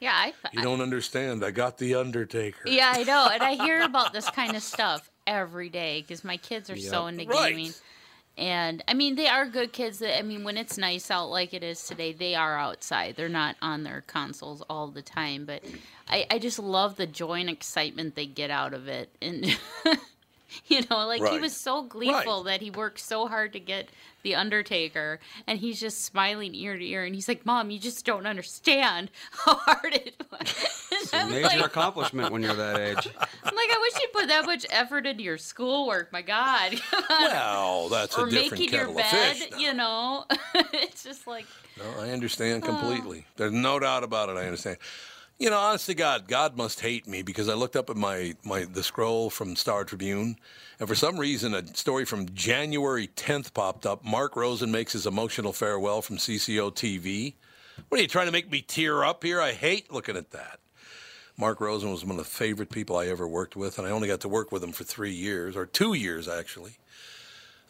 Yeah, 0.00 0.12
I, 0.14 0.32
You 0.52 0.62
don't 0.62 0.80
understand. 0.80 1.44
I 1.44 1.50
got 1.50 1.78
the 1.78 1.94
Undertaker. 1.94 2.68
Yeah, 2.68 2.92
I 2.94 3.04
know, 3.04 3.28
and 3.32 3.42
I 3.42 3.54
hear 3.54 3.82
about 3.84 4.12
this 4.12 4.28
kind 4.30 4.54
of 4.56 4.62
stuff 4.62 5.10
every 5.26 5.68
day 5.68 6.02
because 6.02 6.24
my 6.24 6.36
kids 6.36 6.68
are 6.70 6.76
so 6.76 7.06
into 7.06 7.24
Right. 7.24 7.50
gaming. 7.50 7.72
And 8.36 8.82
I 8.88 8.94
mean, 8.94 9.14
they 9.14 9.28
are 9.28 9.46
good 9.46 9.72
kids. 9.72 10.00
That, 10.00 10.18
I 10.18 10.22
mean, 10.22 10.42
when 10.42 10.56
it's 10.56 10.76
nice 10.76 11.10
out 11.10 11.30
like 11.30 11.54
it 11.54 11.62
is 11.62 11.86
today, 11.86 12.12
they 12.12 12.34
are 12.34 12.58
outside. 12.58 13.14
They're 13.16 13.28
not 13.28 13.54
on 13.62 13.84
their 13.84 14.02
consoles 14.06 14.60
all 14.68 14.88
the 14.88 15.02
time. 15.02 15.44
But 15.44 15.62
I, 16.08 16.26
I 16.30 16.38
just 16.40 16.58
love 16.58 16.96
the 16.96 17.06
joy 17.06 17.40
and 17.40 17.48
excitement 17.48 18.16
they 18.16 18.26
get 18.26 18.50
out 18.50 18.74
of 18.74 18.88
it. 18.88 19.10
And 19.22 19.56
you 20.66 20.82
know, 20.90 21.06
like 21.06 21.24
he 21.30 21.38
was 21.38 21.56
so 21.56 21.82
gleeful 21.82 22.42
that 22.44 22.60
he 22.60 22.70
worked 22.70 23.00
so 23.00 23.26
hard 23.26 23.52
to 23.54 23.60
get 23.60 23.88
the 24.22 24.34
Undertaker, 24.34 25.20
and 25.46 25.58
he's 25.58 25.78
just 25.78 26.02
smiling 26.04 26.54
ear 26.54 26.78
to 26.78 26.84
ear. 26.84 27.04
And 27.04 27.14
he's 27.14 27.28
like, 27.28 27.44
"Mom, 27.44 27.70
you 27.70 27.78
just 27.78 28.04
don't 28.06 28.26
understand 28.26 29.10
how 29.32 29.54
hard 29.56 29.94
it 29.94 30.14
was." 30.30 30.86
It's 30.92 31.12
a 31.12 31.26
major 31.26 31.42
like- 31.42 31.66
accomplishment 31.66 32.32
when 32.32 32.42
you're 32.42 32.54
that 32.54 32.80
age. 32.80 33.08
I'm 33.44 33.54
like, 33.54 33.68
I 33.70 33.78
wish 33.80 34.02
you 34.02 34.08
put 34.12 34.28
that 34.28 34.46
much 34.46 34.64
effort 34.70 35.06
into 35.06 35.22
your 35.22 35.38
schoolwork. 35.38 36.12
My 36.12 36.22
God. 36.22 36.80
Well, 37.10 37.88
that's 37.88 38.16
or 38.16 38.26
a 38.26 38.30
different 38.30 38.52
making 38.52 38.72
your 38.74 38.86
kettle 38.86 38.94
bed, 38.94 39.32
of 39.32 39.36
fish. 39.38 39.60
you 39.60 39.74
know. 39.74 40.24
it's 40.72 41.04
just 41.04 41.26
like, 41.26 41.46
No, 41.78 41.84
I 42.00 42.10
understand 42.10 42.62
uh, 42.64 42.66
completely. 42.66 43.26
There's 43.36 43.52
no 43.52 43.78
doubt 43.78 44.04
about 44.04 44.28
it. 44.30 44.36
I 44.36 44.44
understand. 44.46 44.78
You 45.36 45.50
know, 45.50 45.58
honest 45.58 45.86
to 45.86 45.94
God, 45.94 46.28
God 46.28 46.56
must 46.56 46.78
hate 46.78 47.08
me 47.08 47.22
because 47.22 47.48
I 47.48 47.54
looked 47.54 47.74
up 47.74 47.90
at 47.90 47.96
my, 47.96 48.34
my 48.44 48.66
the 48.66 48.84
scroll 48.84 49.30
from 49.30 49.56
Star 49.56 49.82
Tribune, 49.82 50.36
and 50.78 50.88
for 50.88 50.94
some 50.94 51.18
reason, 51.18 51.54
a 51.54 51.66
story 51.74 52.04
from 52.04 52.32
January 52.34 53.08
10th 53.08 53.52
popped 53.52 53.84
up. 53.84 54.04
Mark 54.04 54.36
Rosen 54.36 54.70
makes 54.70 54.92
his 54.92 55.08
emotional 55.08 55.52
farewell 55.52 56.02
from 56.02 56.18
CCO 56.18 56.72
TV. 56.72 57.34
What 57.88 57.98
are 57.98 58.02
you 58.02 58.08
trying 58.08 58.26
to 58.26 58.32
make 58.32 58.48
me 58.48 58.62
tear 58.62 59.02
up 59.02 59.24
here? 59.24 59.40
I 59.40 59.52
hate 59.52 59.92
looking 59.92 60.16
at 60.16 60.30
that. 60.30 60.60
Mark 61.36 61.60
Rosen 61.60 61.90
was 61.90 62.04
one 62.04 62.12
of 62.12 62.18
the 62.18 62.24
favorite 62.24 62.70
people 62.70 62.96
I 62.96 63.08
ever 63.08 63.26
worked 63.26 63.56
with, 63.56 63.76
and 63.76 63.88
I 63.88 63.90
only 63.90 64.06
got 64.06 64.20
to 64.20 64.28
work 64.28 64.52
with 64.52 64.62
him 64.62 64.70
for 64.70 64.84
three 64.84 65.14
years, 65.14 65.56
or 65.56 65.66
two 65.66 65.94
years 65.94 66.28
actually. 66.28 66.76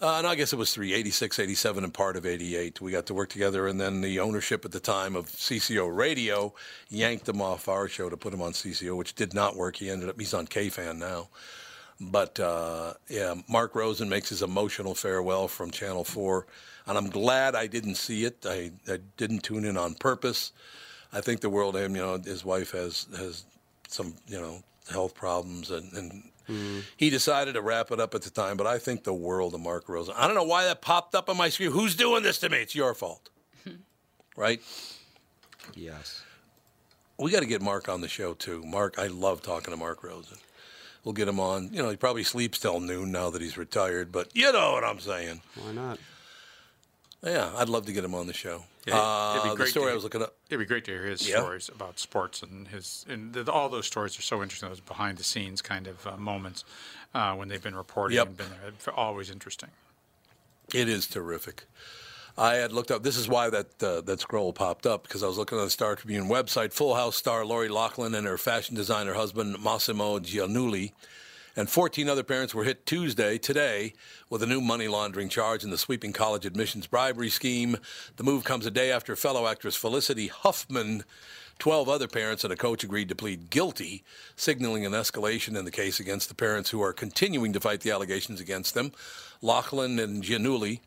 Uh, 0.05 0.21
no, 0.21 0.29
I 0.29 0.35
guess 0.35 0.53
it 0.53 0.57
was 0.57 0.75
three, 0.75 0.93
86, 0.93 1.39
87, 1.39 1.83
and 1.83 1.95
part 1.95 2.19
of 2.19 2.27
88. 2.27 2.79
We 2.83 2.93
got 2.93 3.07
to 3.07 3.15
work 3.15 3.31
together, 3.31 3.67
and 3.67 3.81
then 3.81 4.03
the 4.03 4.21
ownership 4.21 4.67
at 4.67 4.71
the 4.71 4.79
time 4.79 5.17
of 5.17 5.31
CCO 5.31 5.97
Radio 5.97 6.53
yanked 6.91 7.27
him 7.27 7.41
off 7.41 7.69
our 7.69 7.89
show 7.89 8.11
to 8.11 8.17
put 8.19 8.35
him 8.35 8.43
on 8.43 8.53
CCO, 8.53 8.99
which 8.99 9.15
did 9.15 9.33
not 9.33 9.57
work. 9.57 9.77
He 9.77 9.89
ended 9.89 10.11
up, 10.11 10.21
he's 10.21 10.35
on 10.35 10.47
KFan 10.47 10.99
now. 10.99 11.29
But 11.99 12.39
uh, 12.39 12.93
yeah, 13.09 13.37
Mark 13.49 13.75
Rosen 13.75 14.11
makes 14.11 14.29
his 14.29 14.43
emotional 14.43 14.95
farewell 14.95 15.49
from 15.49 15.71
Channel 15.71 16.05
4, 16.05 16.47
and 16.87 16.99
I'm 16.99 17.09
glad 17.09 17.55
I 17.55 17.67
didn't 17.67 17.95
see 17.95 18.27
it. 18.27 18.45
I, 18.45 18.73
I 18.87 18.99
didn't 19.17 19.43
tune 19.43 19.65
in 19.65 19.79
on 19.79 19.95
purpose. 19.95 20.53
I 21.15 21.23
think 21.23 21.41
the 21.41 21.49
world, 21.49 21.77
him, 21.77 21.97
you 21.97 22.03
know, 22.03 22.19
his 22.19 22.45
wife 22.45 22.73
has, 22.73 23.07
has 23.17 23.47
some, 23.89 24.13
you 24.27 24.39
know, 24.39 24.63
health 24.91 25.15
problems, 25.15 25.71
and, 25.71 25.91
and 25.95 26.25
Mm. 26.49 26.83
he 26.97 27.11
decided 27.11 27.55
to 27.55 27.63
wrap 27.63 27.91
it 27.91 28.01
up 28.01 28.15
at 28.15 28.23
the 28.23 28.31
time, 28.31 28.57
but 28.57 28.67
I 28.67 28.79
think 28.79 29.05
the 29.05 29.15
world 29.15 29.55
of 29.55 29.61
Mark 29.61 29.89
Rosen. 29.89 30.15
I 30.17 30.27
don't 30.27 30.37
know 30.37 30.45
why 30.45 30.65
that 30.65 30.83
popped 30.83 31.15
up 31.15 31.29
on 31.29 31.37
my 31.37 31.49
screen. 31.49 31.71
Who's 31.71 31.95
doing 31.95 32.23
this 32.23 32.39
to 32.41 32.49
me? 32.49 32.59
It's 32.59 32.75
your 32.75 32.95
fault. 32.95 33.31
right? 34.37 34.61
Yes. 35.75 36.23
We 37.19 37.31
got 37.31 37.41
to 37.41 37.47
get 37.47 37.63
Mark 37.63 37.89
on 37.89 38.01
the 38.01 38.09
show, 38.09 38.35
too. 38.35 38.63
Mark, 38.65 38.99
I 38.99 39.07
love 39.07 39.43
talking 39.43 39.73
to 39.73 39.77
Mark 39.79 40.03
Rosen. 40.03 40.39
We'll 41.05 41.15
get 41.15 41.29
him 41.29 41.39
on. 41.39 41.71
You 41.73 41.83
know, 41.83 41.91
he 41.91 41.97
probably 41.97 42.25
sleeps 42.25 42.59
till 42.59 42.81
noon 42.81 43.13
now 43.13 43.31
that 43.31 43.43
he's 43.43 43.57
retired, 43.59 44.11
but 44.11 44.35
you 44.35 44.51
know 44.53 44.73
what 44.73 44.85
I'm 44.85 45.01
saying. 45.01 45.43
Why 45.55 45.73
not? 45.73 45.99
Yeah, 47.25 47.51
I'd 47.57 47.69
love 47.71 47.87
to 47.87 47.93
get 47.93 48.05
him 48.05 48.15
on 48.15 48.27
the 48.27 48.35
show. 48.35 48.65
Yeah, 48.87 48.99
uh, 49.01 49.31
it'd 49.33 49.43
be 49.45 49.49
the 49.51 49.57
great 49.57 49.69
story 49.71 49.87
to- 49.87 49.93
I 49.93 49.95
was 49.95 50.05
looking 50.05 50.23
up. 50.23 50.35
It'd 50.51 50.59
be 50.59 50.67
great 50.67 50.85
to 50.85 50.91
hear 50.91 51.05
his 51.07 51.27
Yeah. 51.27 51.37
stories 51.41 51.69
about 51.71 51.99
sports 51.99 52.43
and 52.43 52.69
his 52.69 53.07
and 53.09 53.33
the, 53.33 53.51
all 53.51 53.69
those 53.71 53.87
stories 53.87 54.19
are 54.19 54.23
so 54.23 54.43
interesting. 54.43 54.69
Those 54.69 54.81
behind 54.81 55.17
the 55.19 55.25
scenes 55.25 55.63
kind 55.63 55.87
of 55.87 56.07
uh, 56.07 56.17
moments 56.19 56.65
uh, 57.15 57.35
when 57.35 57.49
they've 57.49 57.63
been 57.63 57.77
reporting 57.77 58.17
Yep. 58.17 58.27
and 58.27 58.37
been 58.37 58.51
there. 58.51 58.95
Always 58.95 59.31
interesting. 59.31 59.71
It 60.75 60.89
is 60.89 61.07
terrific. 61.07 61.65
I 62.37 62.55
had 62.57 62.73
looked 62.73 62.91
up. 62.91 63.05
This 63.05 63.17
is 63.17 63.29
why 63.29 63.49
that 63.49 63.83
uh, 63.83 64.01
that 64.03 64.21
scroll 64.21 64.53
popped 64.53 64.85
up 64.87 65.05
because 65.05 65.23
I 65.23 65.27
was 65.29 65.39
looking 65.39 65.57
on 65.57 65.65
the 65.65 65.71
Star 65.71 65.95
Tribune 65.97 66.29
website. 66.29 66.73
Full 66.73 66.95
House 66.95 67.17
star 67.17 67.47
Lori 67.47 67.69
Loughlin 67.69 68.15
and 68.15 68.27
her 68.27 68.37
fashion 68.37 68.75
designer 68.75 69.15
husband 69.15 69.63
Massimo 69.63 70.19
Giannulli 70.19 70.93
and 71.57 71.71
14 71.71 72.09
other 72.09 72.23
parents 72.23 72.55
were 72.55 72.65
hit 72.65 72.87
Tuesday, 72.87 73.39
today, 73.39 73.95
with 74.29 74.43
a 74.43 74.47
new 74.47 74.61
money 74.61 74.89
laundering 74.89 75.29
charge 75.29 75.65
in 75.65 75.71
the 75.71 75.79
sweeping 75.79 76.13
college 76.13 76.45
admissions 76.45 76.87
bribery 76.87 77.31
scheme. 77.31 77.77
The 78.17 78.25
move 78.25 78.45
comes 78.45 78.67
a 78.67 78.71
day 78.71 78.91
after 78.91 79.15
fellow 79.15 79.47
actress 79.47 79.77
Felicity 79.77 80.27
Huffman, 80.29 81.05
12 81.59 81.89
other 81.89 82.09
parents, 82.09 82.43
and 82.43 82.53
a 82.53 82.57
coach 82.57 82.83
agreed 82.83 83.09
to 83.09 83.15
plead 83.15 83.51
guilty, 83.51 84.03
signaling 84.35 84.85
an 84.85 84.93
escalation 84.93 85.57
in 85.57 85.65
the 85.65 85.71
case 85.71 86.01
against 86.01 86.29
the 86.29 86.35
parents 86.35 86.71
who 86.71 86.83
are 86.83 86.93
continuing 86.93 87.53
to 87.53 87.61
fight 87.61 87.81
the 87.81 87.93
allegations 87.93 88.41
against 88.41 88.75
them. 88.75 88.93
Loughlin 89.41 89.99
and 89.99 90.23
Giannulli 90.23 90.81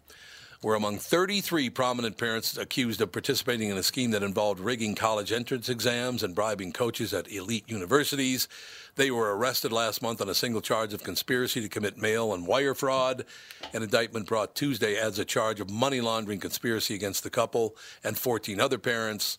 were 0.64 0.76
among 0.76 0.98
33 0.98 1.70
prominent 1.70 2.18
parents 2.18 2.58
accused 2.58 3.00
of 3.02 3.12
participating 3.12 3.70
in 3.70 3.78
a 3.78 3.84
scheme 3.84 4.12
that 4.12 4.24
involved 4.24 4.60
rigging 4.60 4.96
college 4.96 5.32
entrance 5.32 5.70
exams 5.70 6.24
and 6.24 6.34
bribing 6.34 6.72
coaches 6.72 7.14
at 7.14 7.32
elite 7.32 7.70
universities. 7.70 8.48
They 8.96 9.12
were 9.12 9.38
arrested 9.38 9.72
last 9.72 10.02
month 10.02 10.20
on 10.22 10.30
a 10.30 10.34
single 10.34 10.62
charge 10.62 10.94
of 10.94 11.04
conspiracy 11.04 11.62
to 11.62 11.70
commit 11.70 11.98
mail 11.98 12.34
and 12.34 12.48
wire 12.48 12.74
fraud. 12.74 13.26
An 13.74 13.84
indictment 13.84 14.26
brought 14.26 14.56
Tuesday 14.56 14.98
adds 14.98 15.20
a 15.20 15.26
charge 15.26 15.60
of 15.60 15.70
money 15.70 16.02
laundering 16.02 16.40
conspiracy 16.40 16.96
against 16.96 17.24
the 17.24 17.30
couple 17.30 17.76
and 18.04 18.18
14 18.18 18.60
other 18.60 18.80
parents. 18.80 19.38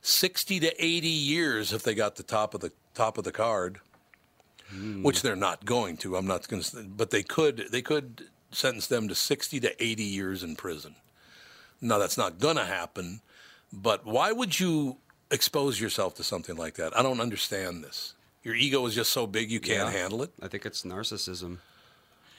60 0.00 0.60
to 0.60 0.84
80 0.84 1.08
years 1.08 1.72
if 1.72 1.82
they 1.82 1.94
got 1.94 2.16
the 2.16 2.22
top 2.22 2.54
of 2.54 2.60
the 2.60 2.72
top 2.94 3.18
of 3.18 3.24
the 3.24 3.32
card, 3.32 3.80
hmm. 4.70 5.02
which 5.02 5.20
they're 5.20 5.36
not 5.36 5.64
going 5.66 5.98
to. 5.98 6.16
I'm 6.16 6.26
not 6.26 6.48
going 6.48 6.62
to, 6.62 6.84
but 6.84 7.10
they 7.10 7.22
could. 7.22 7.66
They 7.70 7.82
could 7.82 8.24
sentence 8.50 8.86
them 8.86 9.08
to 9.08 9.14
60 9.14 9.60
to 9.60 9.82
80 9.82 10.02
years 10.02 10.42
in 10.42 10.56
prison. 10.56 10.94
Now 11.80 11.98
that's 11.98 12.18
not 12.18 12.38
going 12.38 12.56
to 12.56 12.64
happen, 12.64 13.20
but 13.72 14.04
why 14.04 14.32
would 14.32 14.58
you 14.58 14.96
expose 15.30 15.80
yourself 15.80 16.14
to 16.16 16.24
something 16.24 16.56
like 16.56 16.74
that? 16.74 16.96
I 16.98 17.02
don't 17.02 17.20
understand 17.20 17.84
this. 17.84 18.14
Your 18.42 18.54
ego 18.54 18.84
is 18.86 18.94
just 18.94 19.12
so 19.12 19.26
big 19.26 19.50
you 19.50 19.60
can't 19.60 19.92
Yeah. 19.92 19.98
handle 20.00 20.22
it. 20.22 20.32
I 20.42 20.48
think 20.48 20.64
it's 20.66 20.82
narcissism. 20.82 21.58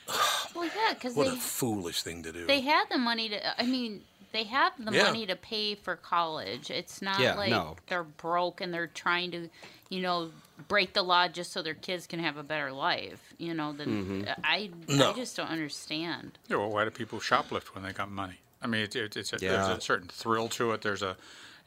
Well, 0.55 0.65
yeah, 0.75 0.93
because 0.95 1.13
What 1.15 1.27
they 1.27 1.33
a 1.33 1.35
foolish 1.35 2.01
thing 2.01 2.23
to 2.23 2.31
do. 2.31 2.47
they 2.47 2.61
had 2.61 2.85
the 2.89 2.97
money 2.97 3.29
to. 3.29 3.61
I 3.61 3.65
mean, 3.65 4.01
they 4.33 4.43
have 4.45 4.73
the 4.83 4.91
Yeah. 4.91 5.03
money 5.03 5.25
to 5.27 5.35
pay 5.35 5.75
for 5.75 5.95
college. 5.95 6.71
It's 6.71 7.01
not 7.03 7.19
Yeah, 7.19 7.35
like 7.35 7.51
no. 7.51 7.75
they're 7.87 8.03
broke 8.03 8.59
and 8.59 8.73
they're 8.73 8.87
trying 8.87 9.29
to, 9.31 9.49
you 9.89 10.01
know, 10.01 10.31
break 10.67 10.93
the 10.93 11.01
law 11.03 11.27
just 11.27 11.51
so 11.51 11.61
their 11.61 11.73
kids 11.73 12.05
can 12.07 12.19
have 12.19 12.37
a 12.37 12.43
better 12.43 12.71
life. 12.71 13.33
You 13.37 13.53
know, 13.53 13.71
then 13.73 13.87
Mm-hmm. 14.27 14.41
I 14.43 14.69
No. 14.87 15.11
I 15.11 15.13
just 15.13 15.35
don't 15.37 15.47
understand. 15.49 16.37
Yeah, 16.47 16.57
well, 16.57 16.69
why 16.69 16.83
do 16.83 16.91
people 16.91 17.19
shoplift 17.19 17.73
when 17.75 17.83
they 17.83 17.93
got 17.93 18.11
money? 18.11 18.35
I 18.61 18.67
mean, 18.67 18.81
it, 18.81 18.95
it, 18.95 19.15
it's 19.15 19.31
a, 19.33 19.37
Yeah. 19.39 19.51
there's 19.53 19.77
a 19.77 19.81
certain 19.81 20.09
thrill 20.09 20.49
to 20.49 20.71
it. 20.73 20.81
There's 20.81 21.01
a, 21.01 21.15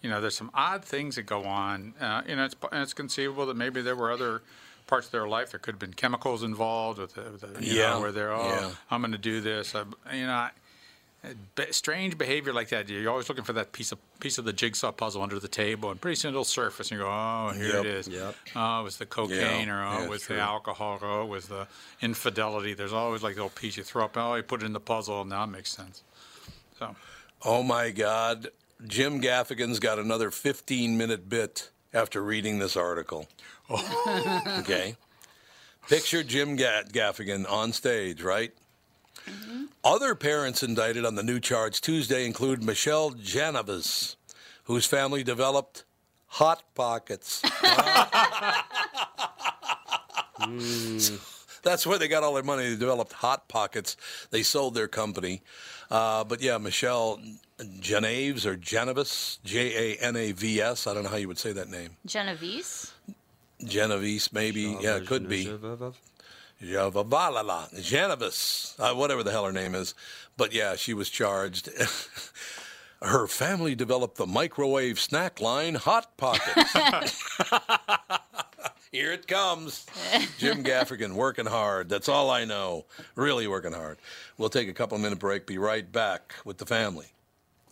you 0.02 0.10
know, 0.10 0.20
there's 0.20 0.36
some 0.36 0.50
odd 0.52 0.84
things 0.84 1.16
that 1.16 1.22
go 1.22 1.44
on. 1.44 1.94
Uh, 2.00 2.22
you 2.28 2.36
know, 2.36 2.44
it's, 2.44 2.56
and 2.70 2.82
it's 2.82 2.92
conceivable 2.92 3.46
that 3.46 3.56
maybe 3.56 3.80
there 3.80 3.96
were 3.96 4.12
other 4.12 4.42
parts 4.86 5.06
of 5.06 5.12
their 5.12 5.26
life. 5.26 5.52
There 5.52 5.60
could 5.60 5.74
have 5.74 5.78
been 5.80 5.94
chemicals 5.94 6.42
involved 6.42 6.98
with, 6.98 7.14
the, 7.14 7.22
with 7.22 7.40
the, 7.40 7.64
you 7.64 7.78
Yeah, 7.80 7.90
know, 7.94 8.00
where 8.00 8.12
they're, 8.12 8.32
oh, 8.32 8.46
yeah. 8.46 8.70
I'm 8.90 9.00
going 9.00 9.12
to 9.12 9.18
do 9.18 9.40
this. 9.40 9.74
I, 9.74 9.84
you 10.14 10.26
know, 10.26 10.32
I, 10.32 10.50
be- 10.50 10.60
strange 11.70 12.18
behavior 12.18 12.52
like 12.52 12.68
that. 12.70 12.88
You're 12.88 13.10
always 13.10 13.28
looking 13.28 13.44
for 13.44 13.52
that 13.54 13.72
piece 13.72 13.92
of 13.92 13.98
piece 14.20 14.38
of 14.38 14.44
the 14.44 14.52
jigsaw 14.52 14.90
puzzle 14.92 15.22
under 15.22 15.38
the 15.38 15.48
table, 15.48 15.90
and 15.90 16.00
pretty 16.00 16.16
soon 16.16 16.30
it'll 16.30 16.44
surface, 16.44 16.90
and 16.90 16.98
you 16.98 17.04
go, 17.04 17.10
"Oh, 17.10 17.52
here 17.54 17.66
Yep. 17.76 17.84
it 17.84 17.86
is. 17.86 18.08
Yep. 18.08 18.34
Oh, 18.56 18.80
it 18.80 18.82
was 18.82 18.96
the 18.96 19.06
cocaine, 19.06 19.68
Yeah, 19.68 19.74
or 19.74 19.84
oh, 19.84 19.98
yeah, 19.98 20.04
it 20.04 20.10
was 20.10 20.22
true. 20.22 20.36
the 20.36 20.42
alcohol, 20.42 20.98
or 21.00 21.06
oh, 21.08 21.22
it 21.24 21.28
was 21.28 21.46
the 21.48 21.66
infidelity." 22.00 22.74
There's 22.74 22.92
always 22.92 23.22
like 23.22 23.32
a 23.34 23.36
little 23.36 23.50
piece 23.50 23.76
you 23.76 23.82
throw 23.84 24.04
up. 24.04 24.16
Oh, 24.16 24.34
you 24.34 24.42
put 24.42 24.62
it 24.62 24.66
in 24.66 24.72
the 24.72 24.80
puzzle, 24.80 25.20
and 25.20 25.30
now 25.30 25.44
it 25.44 25.48
makes 25.48 25.70
sense. 25.70 26.02
So, 26.78 26.96
Oh 27.44 27.62
my 27.62 27.90
God. 27.90 28.48
Jim 28.86 29.20
Gaffigan's 29.20 29.78
got 29.78 29.98
another 30.00 30.30
15 30.32 30.96
minute 30.98 31.28
bit 31.28 31.70
after 31.94 32.20
reading 32.22 32.58
this 32.58 32.76
article. 32.76 33.28
Oh. 33.70 34.58
okay. 34.60 34.96
Picture 35.88 36.22
Jim 36.24 36.56
Gaffigan 36.58 37.48
on 37.50 37.72
stage, 37.72 38.22
right? 38.22 38.52
Other 39.84 40.14
parents 40.14 40.62
indicted 40.62 41.04
on 41.04 41.16
the 41.16 41.22
new 41.22 41.40
charge 41.40 41.80
Tuesday 41.80 42.24
include 42.24 42.62
Michelle 42.62 43.10
Janovis, 43.10 44.16
whose 44.64 44.86
family 44.86 45.24
developed 45.24 45.84
Hot 46.26 46.62
Pockets. 46.74 47.42
That's 51.62 51.86
where 51.86 51.98
they 51.98 52.08
got 52.08 52.22
all 52.22 52.34
their 52.34 52.42
money. 52.42 52.70
They 52.70 52.76
developed 52.76 53.12
Hot 53.14 53.48
Pockets. 53.48 53.96
They 54.30 54.42
sold 54.42 54.74
their 54.74 54.88
company. 54.88 55.42
Uh, 55.90 56.24
but 56.24 56.40
yeah, 56.40 56.58
Michelle 56.58 57.20
Geneves 57.58 58.46
or 58.46 58.56
Genevis, 58.56 59.38
J 59.44 59.94
A 59.94 60.02
N 60.02 60.16
A 60.16 60.32
V 60.32 60.60
S. 60.60 60.86
I 60.86 60.94
don't 60.94 61.04
know 61.04 61.10
how 61.10 61.16
you 61.16 61.28
would 61.28 61.38
say 61.38 61.52
that 61.52 61.68
name. 61.68 61.96
Genovese. 62.06 62.92
Genevieve, 63.64 64.28
maybe. 64.32 64.76
Yeah, 64.80 64.96
it 64.96 65.06
could 65.06 65.28
be. 65.28 65.44
Javavalala, 66.62 67.74
Genevis, 67.74 68.78
uh, 68.78 68.94
whatever 68.94 69.22
the 69.22 69.32
hell 69.32 69.44
her 69.44 69.52
name 69.52 69.74
is. 69.74 69.94
But 70.36 70.52
yeah, 70.52 70.76
she 70.76 70.94
was 70.94 71.10
charged. 71.10 71.68
her 73.02 73.26
family 73.26 73.74
developed 73.74 74.16
the 74.16 74.26
microwave 74.26 75.00
snack 75.00 75.40
line 75.40 75.74
Hot 75.74 76.16
Pockets. 76.16 76.72
Here 78.92 79.12
it 79.12 79.26
comes. 79.26 79.86
Jim 80.38 80.62
Gaffigan 80.62 81.14
working 81.14 81.46
hard. 81.46 81.88
That's 81.88 82.08
all 82.08 82.30
I 82.30 82.44
know. 82.44 82.84
Really 83.16 83.46
working 83.46 83.72
hard. 83.72 83.98
We'll 84.36 84.50
take 84.50 84.68
a 84.68 84.74
couple 84.74 84.98
minute 84.98 85.18
break. 85.18 85.46
Be 85.46 85.58
right 85.58 85.90
back 85.90 86.34
with 86.44 86.58
the 86.58 86.66
family. 86.66 87.06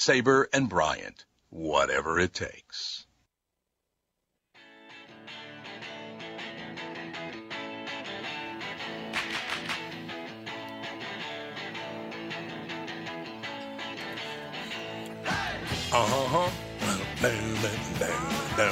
Sabre 0.00 0.48
and 0.54 0.66
Bryant, 0.66 1.26
whatever 1.50 2.18
it 2.18 2.32
takes. 2.32 3.04
Uh-huh. 15.92 16.50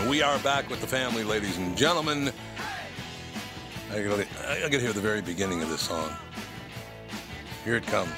We 0.09 0.23
are 0.23 0.39
back 0.39 0.71
with 0.71 0.81
the 0.81 0.87
family, 0.87 1.25
ladies 1.25 1.59
and 1.59 1.77
gentlemen. 1.77 2.33
I 3.93 4.01
gotta 4.01 4.79
hear 4.81 4.95
the 4.95 5.01
very 5.03 5.21
beginning 5.21 5.61
of 5.61 5.69
this 5.69 5.83
song. 5.83 6.11
Here 7.67 7.77
it 7.77 7.87
comes. 7.87 8.15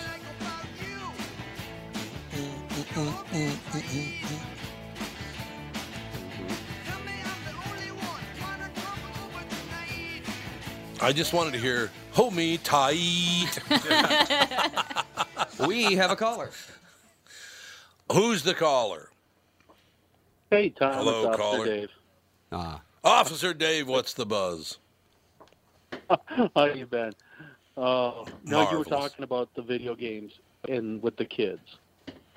I 11.03 11.13
just 11.13 11.33
wanted 11.33 11.53
to 11.55 11.59
hear 11.59 11.91
"Hold 12.13 12.35
Me 12.35 12.59
Tight." 12.59 13.59
we 15.67 15.95
have 15.95 16.11
a 16.11 16.17
caller. 16.17 16.51
Who's 18.13 18.43
the 18.43 18.55
caller? 18.55 19.11
Hey, 20.51 20.71
Tom. 20.71 20.95
Hello, 20.95 21.19
it's 21.19 21.27
Officer 21.27 21.43
caller. 21.43 21.67
Dave. 21.67 21.89
Ah. 22.53 22.81
Officer 23.03 23.55
Dave, 23.55 23.89
what's 23.89 24.15
the 24.15 24.27
buzz? 24.27 24.79
How 26.55 26.65
you 26.67 26.87
been? 26.87 27.13
Uh, 27.77 28.25
no, 28.45 28.71
you 28.71 28.79
were 28.79 28.85
talking 28.85 29.23
about 29.23 29.49
the 29.55 29.63
video 29.63 29.95
games 29.95 30.33
and 30.69 31.03
with 31.03 31.17
the 31.17 31.25
kids. 31.25 31.80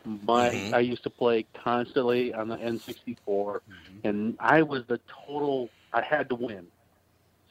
My, 0.06 0.50
Mhm. 0.50 0.74
I 0.74 0.80
used 0.80 1.04
to 1.04 1.10
play 1.10 1.46
constantly 1.54 2.34
on 2.34 2.48
the 2.50 2.58
N64, 2.58 3.62
and 4.04 4.36
I 4.40 4.62
was 4.62 4.86
the 4.88 5.00
total. 5.26 5.70
I 5.94 6.02
had 6.02 6.28
to 6.30 6.36
win. 6.36 6.68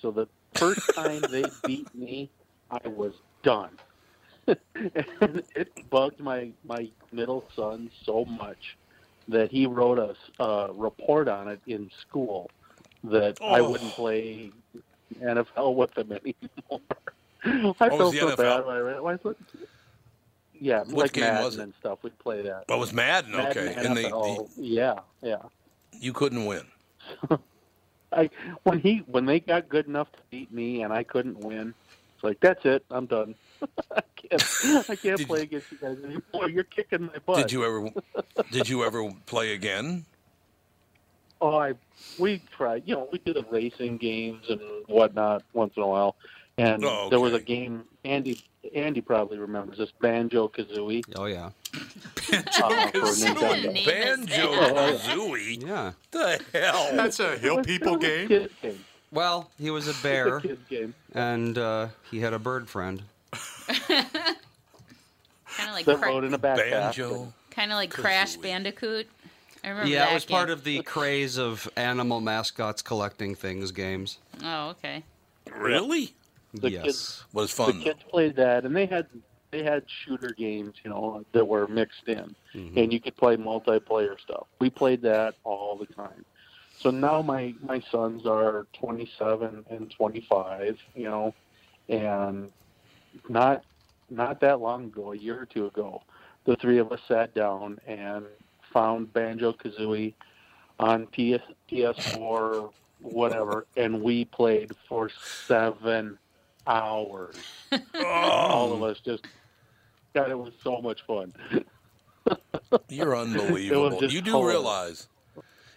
So 0.00 0.10
the 0.10 0.26
first 0.54 0.80
time 0.94 1.20
they 1.30 1.44
beat 1.64 1.92
me, 1.94 2.28
I 2.70 2.86
was 2.88 3.14
done. 3.42 3.70
and 4.46 5.42
it 5.54 5.88
bugged 5.88 6.18
my 6.20 6.50
my 6.64 6.88
middle 7.12 7.44
son 7.54 7.90
so 8.04 8.24
much 8.24 8.76
that 9.28 9.50
he 9.50 9.66
wrote 9.66 9.98
a 10.00 10.42
uh, 10.42 10.72
report 10.74 11.28
on 11.28 11.46
it 11.48 11.60
in 11.66 11.90
school 12.00 12.50
that 13.04 13.38
I 13.40 13.60
Oh. 13.60 13.70
wouldn't 13.70 13.92
play 13.92 14.50
NFL 15.20 15.74
with 15.76 15.96
him 15.96 16.10
anymore. 16.12 16.80
I 17.44 17.88
What 17.88 17.98
felt 17.98 18.14
so 18.16 18.26
NFL? 18.30 18.36
bad 18.36 18.66
when 18.66 18.76
I. 18.76 19.12
I 19.14 19.16
thought- 19.16 19.36
Yeah, 20.64 20.80
What 20.84 20.92
like 20.92 21.12
game 21.12 21.24
Madden 21.24 21.44
was 21.44 21.56
it? 21.56 21.62
and 21.62 21.74
stuff. 21.80 21.98
We'd 22.02 22.16
play 22.20 22.42
that. 22.42 22.66
Oh, 22.68 22.76
it 22.76 22.78
was 22.78 22.92
Madden, 22.92 23.32
Madden 23.32 23.68
okay. 23.68 23.74
And 23.84 23.96
they- 23.96 24.38
yeah, 24.56 25.00
yeah. 25.20 25.38
You 25.98 26.12
couldn't 26.12 26.46
win. 26.46 26.62
I 28.12 28.30
when 28.62 28.78
he 28.78 28.98
when 29.06 29.24
they 29.26 29.40
got 29.40 29.68
good 29.68 29.86
enough 29.88 30.12
to 30.12 30.18
beat 30.30 30.52
me 30.52 30.82
and 30.82 30.92
I 30.92 31.02
couldn't 31.02 31.40
win, 31.40 31.74
it's 32.14 32.22
like 32.22 32.38
that's 32.40 32.64
it. 32.64 32.84
I'm 32.90 33.06
done. 33.06 33.34
I 33.96 34.02
can't. 34.16 34.90
I 34.90 34.94
can't 34.96 35.26
play 35.26 35.42
against 35.42 35.72
you 35.72 35.78
guys 35.78 35.98
anymore. 36.04 36.48
You're 36.48 36.62
kicking 36.64 37.02
my 37.06 37.18
butt. 37.26 37.38
Did 37.38 37.50
you 37.52 37.64
ever? 37.64 37.88
did 38.52 38.68
you 38.68 38.84
ever 38.84 39.10
play 39.26 39.54
again? 39.54 40.04
Oh, 41.40 41.56
I 41.56 41.72
we 42.20 42.40
tried. 42.56 42.84
You 42.86 42.94
know, 42.96 43.08
we 43.10 43.18
did 43.18 43.34
the 43.36 43.44
racing 43.50 43.96
games 43.96 44.44
and 44.48 44.60
whatnot 44.86 45.42
once 45.54 45.72
in 45.76 45.82
a 45.82 45.88
while. 45.88 46.14
And 46.58 46.84
Oh, 46.84 47.08
there 47.10 47.18
was 47.20 47.32
a 47.32 47.40
game. 47.40 47.84
Andy 48.04 48.40
Andy 48.74 49.00
probably 49.00 49.38
remembers 49.38 49.78
this 49.78 49.90
Banjo 50.00 50.48
Kazooie. 50.48 51.02
Oh 51.16 51.24
yeah. 51.26 51.46
uh, 51.46 51.50
for 51.50 53.00
Nintendo. 53.00 53.86
Banjo? 53.86 54.52
Kazooie. 54.52 55.66
Yeah. 55.66 55.92
The 56.10 56.40
hell? 56.52 56.90
That's 56.94 57.18
a 57.20 57.36
Hill 57.38 57.62
People 57.64 57.96
game. 57.96 58.28
Kid 58.28 58.50
game. 58.62 58.84
Well, 59.10 59.50
he 59.58 59.70
was 59.70 59.88
a 59.88 60.02
bear, 60.02 60.40
kid 60.40 60.58
game. 60.70 60.94
and 61.14 61.58
uh, 61.58 61.88
he 62.10 62.20
had 62.20 62.32
a 62.32 62.38
bird 62.38 62.68
friend. 62.70 63.02
Kind 63.88 65.68
of 65.68 65.74
like 65.74 65.84
That 65.84 65.98
cra- 65.98 66.08
rode 66.08 66.24
in 66.24 66.32
a 66.34 66.38
backpack. 66.38 66.70
Banjo. 66.70 67.32
kind 67.50 67.70
of 67.72 67.76
like 67.76 67.90
Crash 67.90 68.36
Bandicoot. 68.36 69.06
I 69.64 69.68
remember 69.68 69.90
yeah, 69.90 70.06
that 70.06 70.10
it 70.12 70.14
was 70.14 70.24
game. 70.24 70.36
part 70.36 70.50
of 70.50 70.64
the 70.64 70.82
craze 70.82 71.36
of 71.38 71.68
animal 71.76 72.20
mascots 72.20 72.80
collecting 72.82 73.34
things 73.34 73.70
games. 73.70 74.18
Oh, 74.42 74.70
okay. 74.70 75.04
Really? 75.54 76.14
The 76.54 76.70
yes. 76.70 76.82
kids 76.84 77.24
Was 77.32 77.50
fun. 77.50 77.78
the 77.78 77.84
kids 77.84 78.00
played 78.08 78.36
that, 78.36 78.64
and 78.64 78.74
they 78.76 78.86
had 78.86 79.06
they 79.50 79.62
had 79.62 79.84
shooter 79.86 80.30
games, 80.36 80.76
you 80.82 80.88
know, 80.90 81.24
that 81.32 81.46
were 81.46 81.66
mixed 81.68 82.08
in, 82.08 82.34
Mhm. 82.54 82.76
and 82.84 82.92
you 82.92 83.00
could 83.00 83.16
play 83.16 83.36
multiplayer 83.36 84.18
stuff. 84.20 84.46
We 84.60 84.70
played 84.70 85.02
that 85.02 85.34
all 85.44 85.76
the 85.76 85.86
time. 85.86 86.24
So 86.78 86.90
now 86.90 87.22
my 87.22 87.54
my 87.62 87.80
sons 87.80 88.26
are 88.26 88.66
27 88.72 89.64
and 89.70 89.90
25, 89.90 90.78
you 90.94 91.04
know, 91.04 91.34
and 91.88 92.50
not 93.28 93.64
not 94.10 94.40
that 94.40 94.60
long 94.60 94.84
ago, 94.86 95.12
a 95.12 95.16
year 95.16 95.40
or 95.40 95.46
two 95.46 95.66
ago, 95.66 96.02
the 96.44 96.56
three 96.56 96.78
of 96.78 96.92
us 96.92 97.00
sat 97.08 97.34
down 97.34 97.78
and 97.86 98.26
found 98.72 99.12
Banjo 99.12 99.52
Kazooie 99.52 100.12
on 100.80 101.06
PS 101.08 101.42
PS4, 101.70 102.70
whatever, 103.00 103.66
and 103.76 104.02
we 104.02 104.24
played 104.26 104.72
for 104.88 105.08
seven 105.46 106.18
hours. 106.66 107.36
Oh. 107.94 108.04
All 108.04 108.72
of 108.72 108.82
us 108.82 109.00
just, 109.00 109.24
God, 110.14 110.30
it 110.30 110.38
was 110.38 110.52
so 110.62 110.80
much 110.80 111.02
fun. 111.06 111.32
You're 112.88 113.16
unbelievable. 113.16 114.04
You 114.04 114.20
do 114.20 114.46
realize 114.46 115.08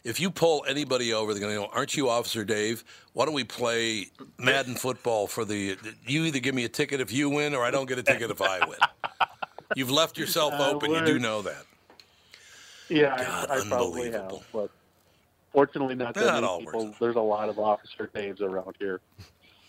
if 0.04 0.20
you 0.20 0.30
pull 0.30 0.64
anybody 0.68 1.14
over, 1.14 1.34
they're 1.34 1.42
going 1.42 1.56
to 1.56 1.68
go, 1.68 1.70
Aren't 1.74 1.98
you 1.98 2.10
Officer 2.10 2.46
Dave? 2.46 2.84
Why 3.14 3.26
don't 3.26 3.34
we 3.34 3.44
play 3.44 4.08
Madden 4.38 4.76
football 4.76 5.28
for 5.28 5.44
the. 5.44 5.78
You 6.06 6.26
either 6.26 6.40
give 6.40 6.54
me 6.54 6.64
a 6.64 6.70
ticket 6.70 7.02
if 7.02 7.12
you 7.12 7.30
win, 7.30 7.56
or 7.56 7.64
I 7.64 7.72
don't 7.72 7.88
get 7.88 7.98
a 7.98 8.04
ticket 8.04 8.30
if 8.30 8.42
I 8.42 8.60
win. 8.68 8.78
You've 9.76 9.92
left 9.92 10.18
yourself 10.18 10.54
I 10.54 10.70
open. 10.70 10.92
You 10.92 11.04
do 11.04 11.20
know 11.20 11.42
that. 11.42 11.66
Yeah, 12.88 13.18
God, 13.18 13.50
I, 13.50 13.56
I 13.56 13.66
probably 13.66 14.12
have, 14.12 14.22
unbelievable. 14.22 14.44
but 14.54 14.70
fortunately, 15.52 15.96
not 15.96 16.14
that 16.14 16.26
That 16.26 16.34
many 16.36 16.46
all 16.46 16.60
people. 16.60 16.94
There's 17.00 17.16
a 17.16 17.22
lot 17.22 17.50
of 17.50 17.58
Officer 17.58 18.10
Daves 18.14 18.42
around 18.42 18.76
here. 18.78 19.02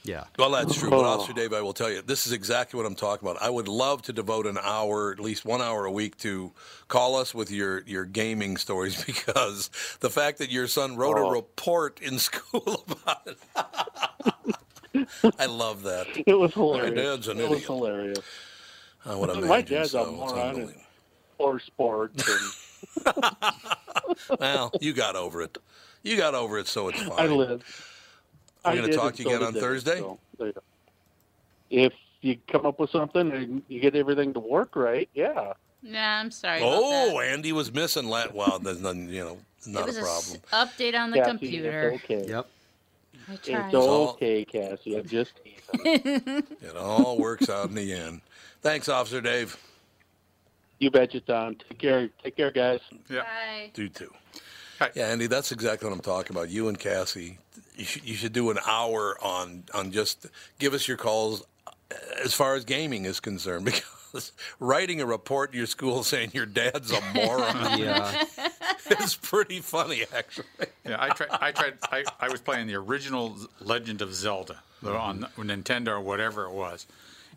Yeah. 0.07 0.25
Well, 0.39 0.51
that's 0.51 0.79
true. 0.79 0.91
But 0.91 1.01
Oh. 1.01 1.05
Officer 1.05 1.33
Dave, 1.33 1.53
I 1.53 1.61
will 1.61 1.73
tell 1.73 1.91
you, 1.91 2.01
this 2.03 2.27
is 2.27 2.33
exactly 2.33 2.77
what 2.79 2.87
I'm 2.87 2.95
talking 2.95 3.29
about. 3.29 3.43
I 3.43 3.51
would 3.51 3.69
love 3.69 4.03
to 4.03 4.13
devote 4.13 4.47
an 4.47 4.59
hour, 4.63 5.11
at 5.13 5.19
least 5.21 5.45
one 5.45 5.61
hour 5.61 5.85
a 5.85 5.91
week, 5.91 6.17
to 6.19 6.53
call 6.89 7.17
us 7.17 7.35
with 7.35 7.51
your, 7.51 7.83
your 7.87 8.05
gaming 8.05 8.57
stories 8.57 9.03
because 9.07 9.69
the 10.01 10.11
fact 10.11 10.39
that 10.39 10.51
your 10.51 10.67
son 10.69 10.97
wrote 10.97 11.19
Oh. 11.19 11.29
a 11.29 11.33
report 11.33 12.01
in 12.01 12.19
school 12.29 12.85
about 12.89 13.27
it. 13.27 13.39
I 15.39 15.47
love 15.47 15.83
that. 15.83 16.07
It 16.27 16.35
was 16.39 16.55
hilarious. 16.55 16.95
My 16.95 17.03
dad's 17.03 17.29
an 17.29 17.39
it 17.41 17.49
was 17.51 17.65
hilarious. 17.67 18.19
I 19.05 19.15
would 19.15 19.31
imagine 19.31 19.49
My 19.49 19.61
dad's 19.63 19.91
so. 19.91 20.01
a 20.05 20.09
It's 20.09 20.13
moron 20.13 20.75
or 21.39 21.59
sports. 21.61 22.25
And 23.05 24.39
Well, 24.41 24.73
you 24.81 24.93
got 24.93 25.17
over 25.17 25.43
it. 25.43 25.59
You 26.03 26.17
got 26.17 26.35
over 26.35 26.59
it, 26.59 26.67
so 26.69 26.89
it's 26.89 27.03
fine. 27.03 27.19
I 27.19 27.27
live. 27.27 27.93
We're 28.67 28.81
gonna 28.83 28.93
talk 28.93 29.15
to 29.17 29.23
you 29.23 29.29
again 29.31 29.43
on 29.47 29.55
they, 29.55 29.61
Thursday? 29.61 29.99
so 29.99 30.19
there 30.39 30.47
you 30.49 30.53
go. 30.53 30.63
If 31.71 31.93
you 32.23 32.37
come 32.49 32.67
up 32.67 32.79
with 32.79 32.91
something 32.91 33.31
and 33.33 33.63
you 33.69 33.81
get 33.81 33.95
everything 33.97 34.33
to 34.35 34.41
work 34.41 34.77
right, 34.77 35.09
yeah. 35.15 35.53
Nah, 35.83 35.99
I'm 36.21 36.31
sorry. 36.31 36.59
about 36.61 36.73
Oh, 36.75 37.19
that. 37.21 37.27
Andy 37.29 37.53
was 37.53 37.73
missing 37.73 38.09
that. 38.11 38.35
Well, 38.35 38.59
there's 38.59 38.81
nothing, 38.81 39.09
you 39.09 39.25
know, 39.25 39.39
it 39.65 39.69
not 39.69 39.87
was 39.87 39.97
a 39.97 40.01
a 40.01 40.03
s- 40.03 40.37
problem. 40.51 40.69
update 40.69 40.99
on 40.99 41.11
the 41.11 41.19
Cassie, 41.19 41.31
computer. 41.31 41.89
It's 41.91 42.05
okay. 42.05 42.25
Yep. 42.29 42.47
I 43.29 43.37
tried. 43.37 43.67
It's 43.67 43.75
okay, 43.75 44.45
Cassie. 44.45 44.97
I'm 44.99 45.07
just. 45.07 45.33
It 45.85 46.77
all 46.77 47.19
works 47.19 47.49
out 47.51 47.69
in 47.69 47.75
the 47.75 47.93
end. 47.93 48.21
Thanks, 48.63 48.89
Officer 48.89 49.21
Dave. 49.21 49.57
You 50.79 50.91
betcha, 50.91 51.21
Tom. 51.21 51.57
Take 51.57 51.79
care. 51.79 52.09
Take 52.23 52.37
care, 52.37 52.51
guys. 52.51 52.81
Yeah. 53.09 53.23
Bye. 53.23 53.71
Do 53.75 53.89
too. 53.89 54.13
Yeah, 54.95 55.07
Andy, 55.09 55.27
that's 55.27 55.53
exactly 55.53 55.89
what 55.89 55.95
I'm 55.95 56.03
talking 56.03 56.37
about. 56.37 56.51
You 56.51 56.69
and 56.69 56.79
Cassie, 56.79 57.39
you 57.77 57.85
should, 57.85 58.05
you 58.05 58.15
should 58.15 58.33
do 58.33 58.51
an 58.51 58.59
hour 58.67 59.17
on 59.23 59.65
on 59.75 59.93
just 59.93 60.27
give 60.59 60.75
us 60.75 60.89
your 60.89 60.97
calls 60.97 61.43
uh, 61.67 61.95
as 62.25 62.35
far 62.35 62.55
as 62.55 62.65
gaming 62.65 63.05
is 63.05 63.21
concerned 63.21 63.65
because 64.13 64.33
writing 64.61 65.01
a 65.01 65.07
report 65.07 65.53
to 65.53 65.59
your 65.59 65.67
school 65.67 66.03
saying 66.03 66.31
your 66.33 66.47
dad's 66.47 66.91
a 66.91 67.01
moron 67.15 67.79
Yeah. 67.79 68.25
is 69.01 69.15
pretty 69.17 69.61
funny, 69.61 70.05
actually. 70.15 70.47
Yeah, 70.85 70.97
I 70.99 71.09
tried. 71.11 71.29
I 71.33 71.53
tried. 71.53 71.75
I, 71.91 72.05
I 72.21 72.29
was 72.29 72.41
playing 72.41 72.67
the 72.69 72.77
original 72.77 73.37
Legend 73.61 74.01
of 74.01 74.15
Zelda 74.15 74.63
on 74.85 75.27
Nintendo 75.37 75.89
or 75.89 76.01
whatever 76.01 76.45
it 76.45 76.53
was, 76.53 76.87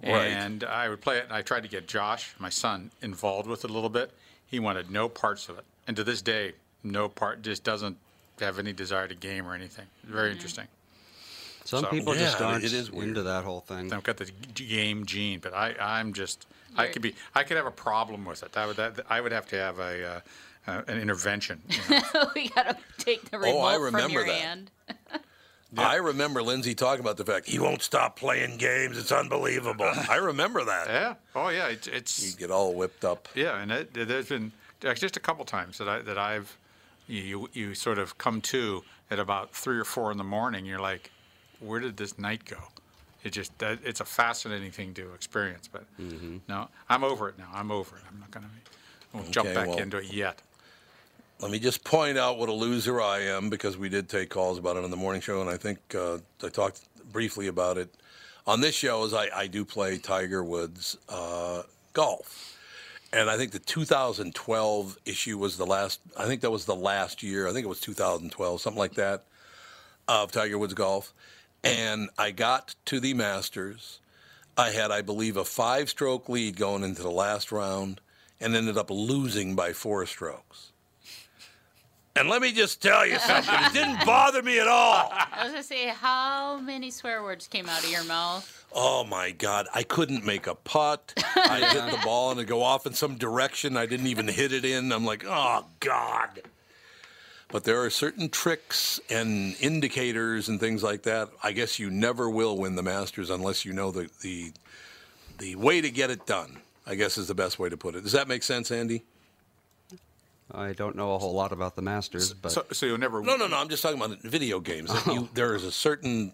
Right. 0.04 0.28
and 0.28 0.64
I 0.64 0.88
would 0.90 1.02
play 1.02 1.18
it. 1.18 1.24
And 1.26 1.34
I 1.34 1.42
tried 1.42 1.64
to 1.64 1.70
get 1.70 1.88
Josh, 1.88 2.36
my 2.40 2.50
son, 2.50 2.92
involved 3.02 3.48
with 3.50 3.66
it 3.66 3.72
a 3.72 3.74
little 3.74 3.90
bit. 3.90 4.12
He 4.46 4.60
wanted 4.60 4.92
no 4.92 5.10
parts 5.10 5.50
of 5.50 5.58
it, 5.58 5.66
and 5.88 5.96
to 5.98 6.04
this 6.04 6.22
day, 6.22 6.54
no 6.84 7.10
part. 7.10 7.42
Just 7.42 7.64
doesn't 7.64 7.98
have 8.40 8.60
any 8.60 8.74
desire 8.74 9.08
to 9.08 9.16
game 9.16 9.48
or 9.48 9.54
anything. 9.54 9.86
Very 10.04 10.32
interesting. 10.32 10.68
Some 11.66 11.84
So- 11.84 11.90
people 11.90 12.14
just 12.16 12.42
aren't 12.42 12.64
it 12.64 12.74
is 12.74 12.92
weird. 12.92 13.10
into 13.10 13.24
that 13.24 13.44
whole 13.44 13.62
thing. 13.62 13.94
I've 13.94 14.04
got 14.04 14.18
the 14.18 14.32
game 14.54 15.06
gene, 15.06 15.40
but 15.40 15.54
I, 15.54 15.76
I'm 15.80 16.14
just. 16.14 16.46
I 16.78 16.88
could 16.88 17.02
be. 17.02 17.16
I 17.36 17.44
could 17.44 17.58
have 17.58 17.66
a 17.66 17.72
problem 17.72 18.26
with 18.26 18.44
it. 18.44 18.56
I 18.56 18.66
would. 18.66 18.76
That, 18.78 19.00
I 19.10 19.22
would 19.22 19.32
have 19.32 19.48
to 19.48 19.56
have 19.58 19.80
a. 19.80 20.08
Uh, 20.08 20.20
uh, 20.68 20.82
an 20.88 21.00
intervention. 21.00 21.62
you 21.70 21.80
know. 21.90 22.30
we 22.36 22.50
gotta 22.50 22.78
take 22.98 23.30
the 23.32 23.40
remote 23.40 23.56
Oh, 23.58 23.62
I 23.62 23.76
from 23.76 23.84
remember 23.86 24.10
your 24.14 24.26
that. 24.26 24.34
hand. 24.42 24.72
I 25.78 25.96
remember 25.96 26.42
Lindsay 26.44 26.76
talking 26.76 27.00
about 27.00 27.18
the 27.18 27.26
fact 27.26 27.48
he 27.48 27.60
won't 27.60 27.82
stop 27.82 28.16
playing 28.18 28.58
games. 28.58 28.98
It's 28.98 29.12
unbelievable. 29.12 29.90
I 30.10 30.16
remember 30.18 30.64
that. 30.66 30.88
Yeah. 30.88 31.14
Oh, 31.36 31.50
yeah. 31.50 31.68
It's. 31.68 31.88
it's 31.88 32.32
You 32.34 32.38
get 32.38 32.52
all 32.52 32.74
whipped 32.74 33.06
up. 33.06 33.30
Yeah, 33.36 33.60
and 33.62 33.72
it, 33.72 33.94
there's 33.94 34.30
been 34.30 34.52
uh, 34.86 34.94
just 34.96 35.16
a 35.18 35.20
couple 35.20 35.46
times 35.46 35.78
that 35.78 35.88
I 35.88 36.02
that 36.02 36.18
I've 36.18 36.56
you 37.10 37.50
you 37.54 37.74
sort 37.74 37.98
of 37.98 38.18
come 38.18 38.42
to 38.42 38.84
at 39.12 39.20
about 39.20 39.54
three 39.54 39.78
or 39.78 39.84
four 39.84 40.12
in 40.12 40.18
the 40.18 40.24
morning. 40.24 40.66
You're 40.66 40.80
like, 40.80 41.12
where 41.60 41.80
did 41.80 41.98
this 41.98 42.18
night 42.18 42.46
go? 42.46 42.58
It 43.24 43.32
just 43.32 43.58
that, 43.60 43.80
it's 43.84 44.00
a 44.00 44.06
fascinating 44.06 44.72
thing 44.72 44.94
to 44.94 45.14
experience. 45.14 45.68
But 45.68 45.84
no, 46.48 46.70
I'm 46.88 47.04
over 47.04 47.28
it 47.30 47.38
now. 47.38 47.50
I'm 47.54 47.72
over 47.72 47.98
it. 47.98 48.04
I'm 48.10 48.20
not 48.20 48.32
gonna. 48.32 48.50
Won't 49.14 49.32
jump 49.32 49.54
back 49.54 49.68
well- 49.68 49.80
into 49.80 49.98
it 49.98 50.14
yet. 50.14 50.42
Let 51.42 51.52
me 51.52 51.60
just 51.60 51.86
point 51.86 52.18
out 52.18 52.38
what 52.38 52.50
a 52.50 52.54
loser 52.54 53.00
I 53.00 53.20
am 53.20 53.50
because 53.50 53.78
we 53.78 53.88
did 53.88 54.10
take 54.10 54.30
calls 54.30 54.58
about 54.58 54.76
it 54.76 54.84
on 54.84 54.92
the 54.92 54.98
morning 54.98 55.22
show, 55.22 55.40
and 55.40 55.50
I 55.50 55.56
think 55.56 55.80
uh, 55.96 56.18
I 56.44 56.50
talked 56.50 56.82
briefly 57.14 57.48
about 57.48 57.78
it 57.78 57.90
on 58.46 58.60
this 58.60 58.76
show. 58.76 59.06
Is 59.06 59.14
I, 59.14 59.30
I 59.34 59.48
do 59.48 59.64
play 59.64 59.98
Tiger 59.98 60.44
Woods 60.44 60.98
uh, 61.08 61.64
golf, 61.94 62.59
and 63.12 63.30
I 63.30 63.38
think 63.38 63.52
the 63.52 63.60
2012 63.60 64.98
issue 65.06 65.38
was 65.38 65.58
the 65.58 65.66
last. 65.66 66.00
I 66.18 66.26
think 66.26 66.42
that 66.42 66.52
was 66.52 66.66
the 66.66 66.76
last 66.76 67.24
year. 67.24 67.48
I 67.48 67.54
think 67.54 67.66
it 67.66 67.70
was 67.70 67.80
2012, 67.80 68.62
something 68.62 68.80
like 68.80 68.96
that, 68.96 69.26
of 70.08 70.32
Tiger 70.32 70.58
Woods 70.58 70.74
golf. 70.74 71.14
and 71.64 72.10
I 72.18 72.32
got 72.32 72.76
to 72.86 73.00
the 73.00 73.14
Masters. 73.14 74.00
I 74.58 74.72
had, 74.72 74.92
I 74.92 75.02
believe, 75.02 75.38
a 75.38 75.46
five 75.46 75.90
stroke 75.90 76.30
lead 76.30 76.58
going 76.58 76.84
into 76.84 77.02
the 77.02 77.12
last 77.12 77.52
round 77.52 78.02
and 78.40 78.56
ended 78.56 78.78
up 78.78 78.90
losing 78.90 79.56
by 79.56 79.74
four 79.74 80.06
strokes. 80.06 80.72
And 82.20 82.28
let 82.28 82.42
me 82.42 82.52
just 82.52 82.82
tell 82.82 83.08
you 83.08 83.18
something, 83.18 83.56
it 83.64 83.72
didn't 83.72 84.06
bother 84.06 84.44
me 84.44 84.60
at 84.60 84.68
all. 84.68 85.10
I 85.14 85.44
was 85.44 85.54
gonna 85.54 85.64
say, 85.64 85.88
how 85.88 86.58
many 86.58 86.92
swear 86.92 87.24
words 87.24 87.48
came 87.48 87.70
out 87.70 87.82
of 87.82 87.90
your 87.90 88.04
mouth? 88.04 88.68
Oh 88.74 89.06
my 89.06 89.32
God, 89.32 89.68
I 89.74 89.84
couldn't 89.84 90.26
make 90.26 90.46
a 90.46 90.54
putt. 90.54 91.14
I 91.38 91.60
hit 91.72 91.90
the 91.90 92.04
ball 92.04 92.32
and 92.32 92.40
it 92.42 92.44
go 92.44 92.62
off 92.62 92.86
in 92.86 92.94
some 92.94 93.16
direction 93.16 93.78
I 93.78 93.86
didn't 93.86 94.08
even 94.08 94.28
hit 94.28 94.52
it 94.52 94.66
in. 94.66 94.92
I'm 94.92 95.06
like, 95.06 95.24
oh 95.26 95.64
God. 95.80 96.42
But 97.48 97.64
there 97.64 97.82
are 97.84 97.90
certain 97.90 98.28
tricks 98.28 99.00
and 99.10 99.56
indicators 99.62 100.50
and 100.50 100.60
things 100.60 100.84
like 100.84 101.04
that. 101.04 101.30
I 101.42 101.54
guess 101.54 101.80
you 101.80 101.90
never 101.90 102.30
will 102.30 102.58
win 102.58 102.76
the 102.76 102.84
Masters 102.84 103.30
unless 103.30 103.64
you 103.64 103.72
know 103.72 103.92
the 103.92 104.10
the 104.22 104.52
the 105.38 105.56
way 105.56 105.80
to 105.80 105.90
get 105.90 106.10
it 106.10 106.26
done. 106.26 106.58
I 106.86 106.96
guess 106.96 107.18
is 107.18 107.30
the 107.30 107.34
best 107.34 107.60
way 107.60 107.70
to 107.70 107.78
put 107.78 107.96
it. 107.96 108.04
Does 108.04 108.12
that 108.12 108.28
make 108.28 108.44
sense, 108.44 108.72
Andy? 108.72 109.04
I 110.52 110.74
don't 110.74 110.96
know 110.96 111.14
a 111.14 111.20
whole 111.20 111.34
lot 111.34 111.52
about 111.52 111.76
the 111.76 111.82
Masters, 111.82 112.34
but 112.34 112.52
So, 112.52 112.66
so 112.72 112.86
you'll 112.86 112.98
never. 112.98 113.22
No, 113.22 113.36
no, 113.36 113.48
no. 113.48 113.58
I'm 113.58 113.70
just 113.70 113.84
talking 113.84 114.02
about 114.02 114.20
video 114.22 114.60
games. 114.60 114.92
That 114.92 115.06
you, 115.14 115.22
oh. 115.24 115.30
there 115.34 115.56
is 115.56 115.64
a 115.64 115.72
certain 115.72 116.34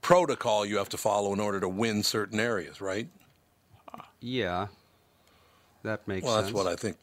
protocol 0.00 0.66
you 0.66 0.78
have 0.78 0.88
to 0.90 0.96
follow 0.96 1.32
in 1.32 1.40
order 1.40 1.60
to 1.60 1.68
win 1.68 2.02
certain 2.02 2.40
areas, 2.40 2.80
right? 2.80 3.08
yeah, 4.20 4.68
that 5.82 6.06
makes 6.08 6.24
sense. 6.24 6.26
well, 6.26 6.36
sense. 6.36 6.46
that's 6.46 6.54
what 6.54 6.66
I 6.66 6.76
think. 6.76 6.96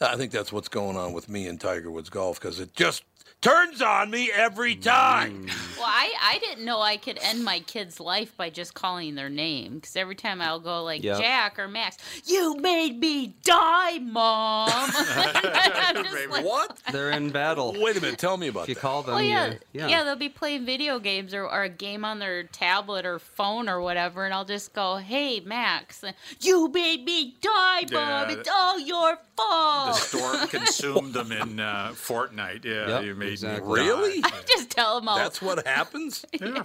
I 0.00 0.16
think 0.16 0.32
that's 0.32 0.52
what's 0.52 0.68
going 0.68 0.96
on 0.96 1.12
with 1.12 1.28
me 1.28 1.46
and 1.46 1.60
Tiger 1.60 1.90
Woods 1.90 2.10
golf 2.10 2.40
because 2.40 2.58
it 2.58 2.74
just 2.74 3.04
turns 3.42 3.82
on 3.82 4.10
me 4.10 4.30
every 4.32 4.76
time. 4.76 5.48
Well, 5.82 5.90
I, 5.90 6.12
I 6.22 6.38
didn't 6.38 6.64
know 6.64 6.80
I 6.80 6.96
could 6.96 7.18
end 7.20 7.42
my 7.44 7.58
kid's 7.58 7.98
life 7.98 8.36
by 8.36 8.50
just 8.50 8.72
calling 8.72 9.16
their 9.16 9.28
name. 9.28 9.74
Because 9.80 9.96
every 9.96 10.14
time 10.14 10.40
I'll 10.40 10.60
go 10.60 10.84
like 10.84 11.02
Yep. 11.02 11.18
Jack 11.20 11.58
or 11.58 11.66
Max, 11.66 11.96
you 12.24 12.54
made 12.58 13.00
me 13.00 13.34
die, 13.42 13.98
mom. 13.98 14.68
Like, 16.30 16.44
What? 16.44 16.80
They're 16.92 17.10
in 17.10 17.30
battle. 17.30 17.74
Wait 17.76 17.96
a 17.96 18.00
minute. 18.00 18.18
Tell 18.20 18.36
me 18.36 18.46
about 18.46 18.62
If 18.64 18.68
you 18.68 18.74
that. 18.76 18.80
call 18.80 19.02
them, 19.02 19.14
Oh 19.16 19.18
yeah. 19.18 19.54
yeah, 19.72 19.88
yeah. 19.88 20.04
They'll 20.04 20.14
be 20.14 20.28
playing 20.28 20.64
video 20.66 21.00
games 21.00 21.34
or, 21.34 21.48
or 21.48 21.64
a 21.64 21.68
game 21.68 22.04
on 22.04 22.20
their 22.20 22.44
tablet 22.44 23.04
or 23.04 23.18
phone 23.18 23.68
or 23.68 23.80
whatever, 23.80 24.24
and 24.24 24.32
I'll 24.32 24.44
just 24.44 24.72
go, 24.72 24.96
"Hey, 24.98 25.40
Max, 25.40 26.04
you 26.40 26.68
made 26.68 27.04
me 27.04 27.34
die, 27.40 27.86
mom. 27.90 28.30
Yeah. 28.30 28.36
It's 28.36 28.48
all 28.48 28.78
your 28.78 29.18
fault. 29.36 29.94
The 29.96 30.00
storm 30.00 30.48
consumed 30.48 31.14
them 31.14 31.32
in 31.32 31.58
uh, 31.58 31.90
Fortnite. 31.94 32.64
Yeah, 32.64 32.86
Yep, 32.88 33.04
you 33.04 33.14
made 33.16 33.31
exactly. 33.32 33.80
me 33.80 33.86
Really? 33.86 34.20
I 34.24 34.30
just 34.46 34.70
tell 34.70 34.98
them 35.00 35.08
all. 35.08 35.16
That's 35.16 35.40
what 35.42 35.66
happens? 35.66 36.24
Yeah. 36.40 36.62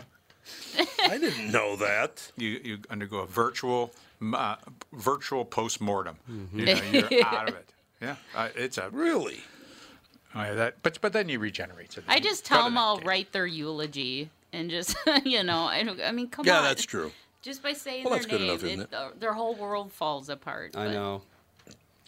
I 1.03 1.17
didn't 1.17 1.51
know 1.51 1.75
that. 1.75 2.31
You 2.37 2.61
you 2.63 2.77
undergo 2.89 3.17
a 3.19 3.27
virtual 3.27 3.91
uh, 4.33 4.55
virtual 4.93 5.43
post 5.43 5.81
mortem. 5.81 6.15
Mm-hmm. 6.31 6.59
You 6.59 6.65
know, 6.65 7.09
you're 7.09 7.25
out 7.25 7.49
of 7.49 7.55
it. 7.55 7.73
Yeah, 8.01 8.15
uh, 8.35 8.49
it's 8.55 8.77
a 8.77 8.89
Really? 8.91 9.41
oh, 10.35 10.41
yeah, 10.43 10.53
that. 10.53 10.75
But 10.83 11.01
but 11.01 11.11
then 11.11 11.27
you 11.27 11.39
regenerate. 11.39 11.91
So 11.91 12.01
I 12.07 12.19
just 12.21 12.45
tell 12.45 12.63
them 12.63 12.75
than 12.75 12.77
I'll 12.83 12.97
game. 12.97 13.07
write 13.07 13.31
their 13.33 13.45
eulogy 13.47 14.29
and 14.53 14.69
just, 14.69 14.95
you 15.25 15.43
know, 15.43 15.63
I, 15.65 15.83
don't- 15.83 15.99
I 16.01 16.11
mean, 16.11 16.29
come 16.29 16.45
Yeah, 16.45 16.57
on. 16.59 16.63
Yeah, 16.63 16.69
that's 16.69 16.85
true. 16.85 17.11
Just 17.41 17.61
by 17.61 17.73
saying 17.73 18.03
Well, 18.05 18.11
their 18.11 18.19
that's 18.19 18.31
good 18.31 18.39
name, 18.41 18.49
enough, 18.51 18.63
isn't 18.63 18.81
it? 18.81 18.93
uh, 18.93 19.09
their 19.19 19.33
whole 19.33 19.55
world 19.55 19.91
falls 19.91 20.29
apart. 20.29 20.75
I 20.77 20.85
but 20.85 20.93
know. 20.93 21.21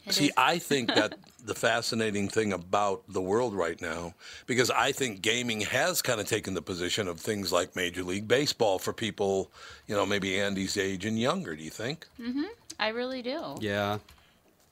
It 0.10 0.14
See, 0.16 0.26
is- 0.28 0.32
I 0.38 0.60
think 0.60 0.88
that 0.96 1.16
the 1.44 1.56
fascinating 1.56 2.28
thing 2.30 2.52
about 2.54 3.04
the 3.08 3.22
world 3.22 3.54
right 3.54 3.80
now, 3.82 4.14
because 4.46 4.70
I 4.70 4.92
think 4.92 5.22
gaming 5.22 5.62
has 5.62 6.02
kind 6.02 6.20
of 6.20 6.28
taken 6.28 6.54
the 6.54 6.62
position 6.62 7.08
of 7.08 7.20
things 7.20 7.52
like 7.52 7.76
Major 7.76 8.04
League 8.04 8.28
Baseball 8.28 8.78
for 8.80 8.94
people, 8.94 9.52
you 9.88 9.96
know, 9.96 10.06
maybe 10.06 10.40
Andy's 10.40 10.78
age 10.78 11.06
and 11.06 11.18
younger. 11.20 11.56
Do 11.56 11.64
you 11.64 11.70
think? 11.70 12.06
Mm-hmm. 12.20 12.44
I 12.80 12.90
really 12.90 13.22
do. 13.22 13.56
Yeah. 13.60 14.00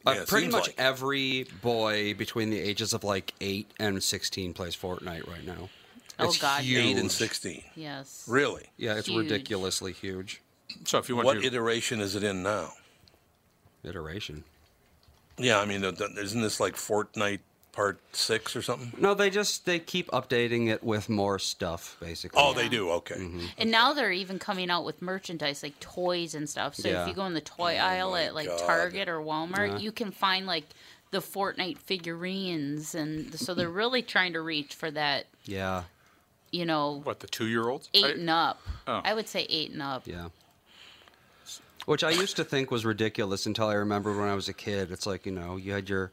Yeah, 0.06 0.12
Uh, 0.14 0.16
it 0.22 0.28
pretty 0.28 0.48
much 0.48 0.68
like- 0.68 0.76
every 0.78 1.44
boy 1.62 2.14
between 2.14 2.50
the 2.50 2.60
ages 2.60 2.94
of 2.94 3.04
like 3.04 3.34
8 3.42 3.70
and 3.80 4.02
16 4.04 4.54
plays 4.54 4.76
Fortnite 4.76 5.28
right 5.28 5.46
now. 5.46 5.70
Oh, 6.20 6.26
It's 6.30 6.38
God, 6.40 6.64
huge. 6.64 6.84
Eight 6.84 6.98
and 6.98 7.12
sixteen. 7.12 7.64
Yes. 7.76 8.24
Really? 8.28 8.72
Yeah, 8.76 8.96
it's 8.96 9.08
Huge. 9.08 9.30
ridiculously 9.30 9.94
huge. 9.94 10.42
So 10.86 10.98
if 10.98 11.10
you 11.10 11.16
want 11.16 11.28
What 11.28 11.42
to, 11.42 11.46
iteration 11.46 12.00
is 12.02 12.16
it 12.16 12.24
in 12.24 12.42
now? 12.42 12.74
Iteration. 13.84 14.44
Yeah, 15.38 15.60
I 15.60 15.66
mean, 15.66 15.82
th- 15.82 15.98
th- 15.98 16.12
isn't 16.18 16.42
this 16.42 16.60
like 16.60 16.76
Fortnite 16.76 17.40
Part 17.72 18.00
Six 18.12 18.56
or 18.56 18.62
something? 18.64 18.92
No, 19.00 19.14
they 19.14 19.30
just 19.30 19.66
they 19.66 19.78
keep 19.80 20.08
updating 20.10 20.68
it 20.70 20.84
with 20.84 21.10
more 21.10 21.38
stuff 21.38 21.96
basically. 22.00 22.42
Oh, 22.44 22.54
they 22.54 22.68
do. 22.70 22.90
Okay. 22.92 23.16
Mm-hmm. 23.16 23.46
And 23.60 23.70
now 23.70 23.94
they're 23.94 24.12
even 24.12 24.40
coming 24.40 24.72
out 24.72 24.84
with 24.84 25.00
merchandise 25.02 25.62
like 25.62 25.80
toys 25.80 26.34
and 26.34 26.50
stuff. 26.50 26.74
So 26.76 26.88
Yeah. 26.90 27.04
if 27.04 27.08
you 27.10 27.14
go 27.14 27.26
in 27.28 27.36
the 27.36 27.42
toy 27.42 27.76
aisle 27.78 28.16
at 28.16 28.34
like 28.34 28.48
God. 28.48 28.60
Target 28.60 29.08
or 29.08 29.20
Walmart, 29.20 29.70
Yeah. 29.74 29.78
you 29.78 29.92
can 29.92 30.10
find 30.12 30.48
like 30.48 30.64
the 31.12 31.20
Fortnite 31.20 31.78
figurines, 31.78 32.96
and 32.96 33.34
so 33.40 33.54
they're 33.54 33.70
really 33.70 34.02
trying 34.02 34.34
to 34.34 34.42
reach 34.42 34.74
for 34.76 34.90
that, 34.92 35.28
Yeah. 35.46 35.84
you 36.52 36.66
know, 36.66 37.00
what 37.04 37.20
the 37.22 37.28
two 37.28 37.46
year 37.48 37.70
olds? 37.70 37.90
eight 37.94 38.16
and 38.18 38.30
up. 38.30 38.60
Oh. 38.88 39.02
I 39.06 39.14
would 39.14 39.28
say 39.30 39.46
eight 39.50 39.72
and 39.72 39.82
up. 39.82 40.04
Yeah. 40.08 40.30
Which 41.88 42.04
I 42.04 42.10
used 42.10 42.36
to 42.36 42.44
think 42.44 42.70
was 42.70 42.84
ridiculous 42.84 43.46
until 43.46 43.68
I 43.68 43.76
remembered 43.76 44.18
when 44.18 44.28
I 44.28 44.36
was 44.36 44.50
a 44.50 44.54
kid. 44.54 44.92
It's 44.92 45.06
like, 45.08 45.26
you 45.26 45.32
know, 45.32 45.56
you 45.56 45.72
had 45.72 45.88
your 45.88 46.12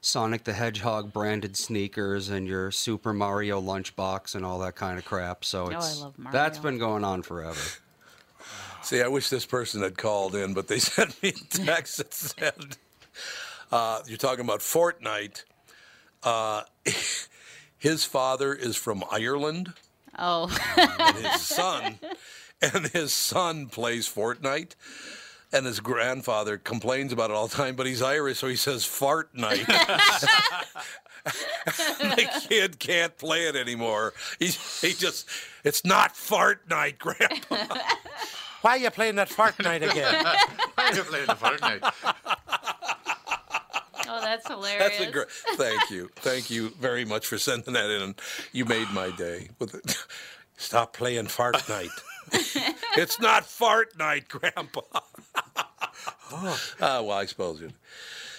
Sonic 0.00 0.44
the 0.44 0.52
Hedgehog 0.52 1.12
branded 1.12 1.56
sneakers 1.56 2.28
and 2.28 2.46
your 2.46 2.70
Super 2.70 3.12
Mario 3.12 3.60
lunchbox 3.60 4.36
and 4.36 4.44
all 4.44 4.60
that 4.60 4.76
kind 4.76 5.00
of 5.00 5.04
crap. 5.04 5.44
So 5.44 5.64
Oh, 5.64 5.70
I 5.70 5.76
it's 5.78 6.00
love 6.00 6.14
that's 6.30 6.58
Mario. 6.58 6.62
been 6.70 6.78
going 6.78 7.02
on 7.02 7.22
forever. 7.22 7.58
See, 8.82 9.02
I 9.02 9.08
wish 9.08 9.28
this 9.28 9.44
person 9.44 9.82
had 9.82 9.98
called 9.98 10.36
in, 10.36 10.54
but 10.54 10.68
they 10.68 10.78
sent 10.94 11.20
me 11.20 11.30
a 11.30 11.32
text 11.56 11.96
that 11.96 12.14
said, 12.14 12.76
uh, 13.72 14.02
"You're 14.06 14.18
talking 14.18 14.44
about 14.44 14.60
Fortnite." 14.60 15.42
Uh, 16.22 16.62
his 17.78 18.04
father 18.04 18.54
is 18.54 18.76
from 18.76 19.02
Ireland, 19.10 19.72
Oh, 20.16 20.56
and 20.76 21.16
his 21.16 21.40
son, 21.42 21.98
and 22.62 22.86
his 22.88 23.12
son 23.12 23.66
plays 23.66 24.08
Fortnite. 24.08 24.74
And 25.52 25.64
his 25.64 25.78
grandfather 25.78 26.58
complains 26.58 27.12
about 27.12 27.30
it 27.30 27.34
all 27.34 27.46
the 27.46 27.54
time, 27.54 27.76
but 27.76 27.86
he's 27.86 28.02
Irish, 28.02 28.38
so 28.38 28.48
he 28.48 28.56
says 28.56 28.84
"fart 28.84 29.32
night." 29.32 29.64
the 31.26 32.28
kid 32.48 32.80
can't 32.80 33.16
play 33.16 33.44
it 33.44 33.54
anymore. 33.54 34.12
He, 34.40 34.46
he 34.46 34.92
just, 34.92 35.28
it's 35.62 35.84
not 35.84 36.16
fart 36.16 36.68
night, 36.68 36.98
Grandpa. 36.98 37.56
Why 38.62 38.72
are 38.72 38.78
you 38.78 38.90
playing 38.90 39.14
that 39.16 39.28
fart 39.28 39.58
night 39.62 39.84
again? 39.84 40.26
I 40.76 40.94
have 40.94 41.06
played 41.06 41.28
the 41.28 41.58
Night? 41.60 41.80
oh, 44.08 44.20
that's 44.20 44.48
hilarious. 44.48 44.98
That's 44.98 45.08
a 45.08 45.12
great. 45.12 45.30
Thank 45.30 45.90
you, 45.90 46.10
thank 46.16 46.50
you 46.50 46.70
very 46.80 47.04
much 47.04 47.26
for 47.26 47.38
sending 47.38 47.74
that 47.74 47.88
in. 47.88 48.16
You 48.52 48.64
made 48.64 48.90
my 48.90 49.12
day 49.12 49.50
with 49.60 49.76
it. 49.76 49.96
Stop 50.56 50.92
playing 50.94 51.26
fart 51.26 51.68
night. 51.68 51.90
it's 52.96 53.20
not 53.20 53.46
fart 53.46 53.96
night, 53.98 54.28
Grandpa. 54.28 54.80
Ah, 56.32 56.58
well, 56.80 57.12
I 57.12 57.26
suppose 57.26 57.60
you. 57.60 57.70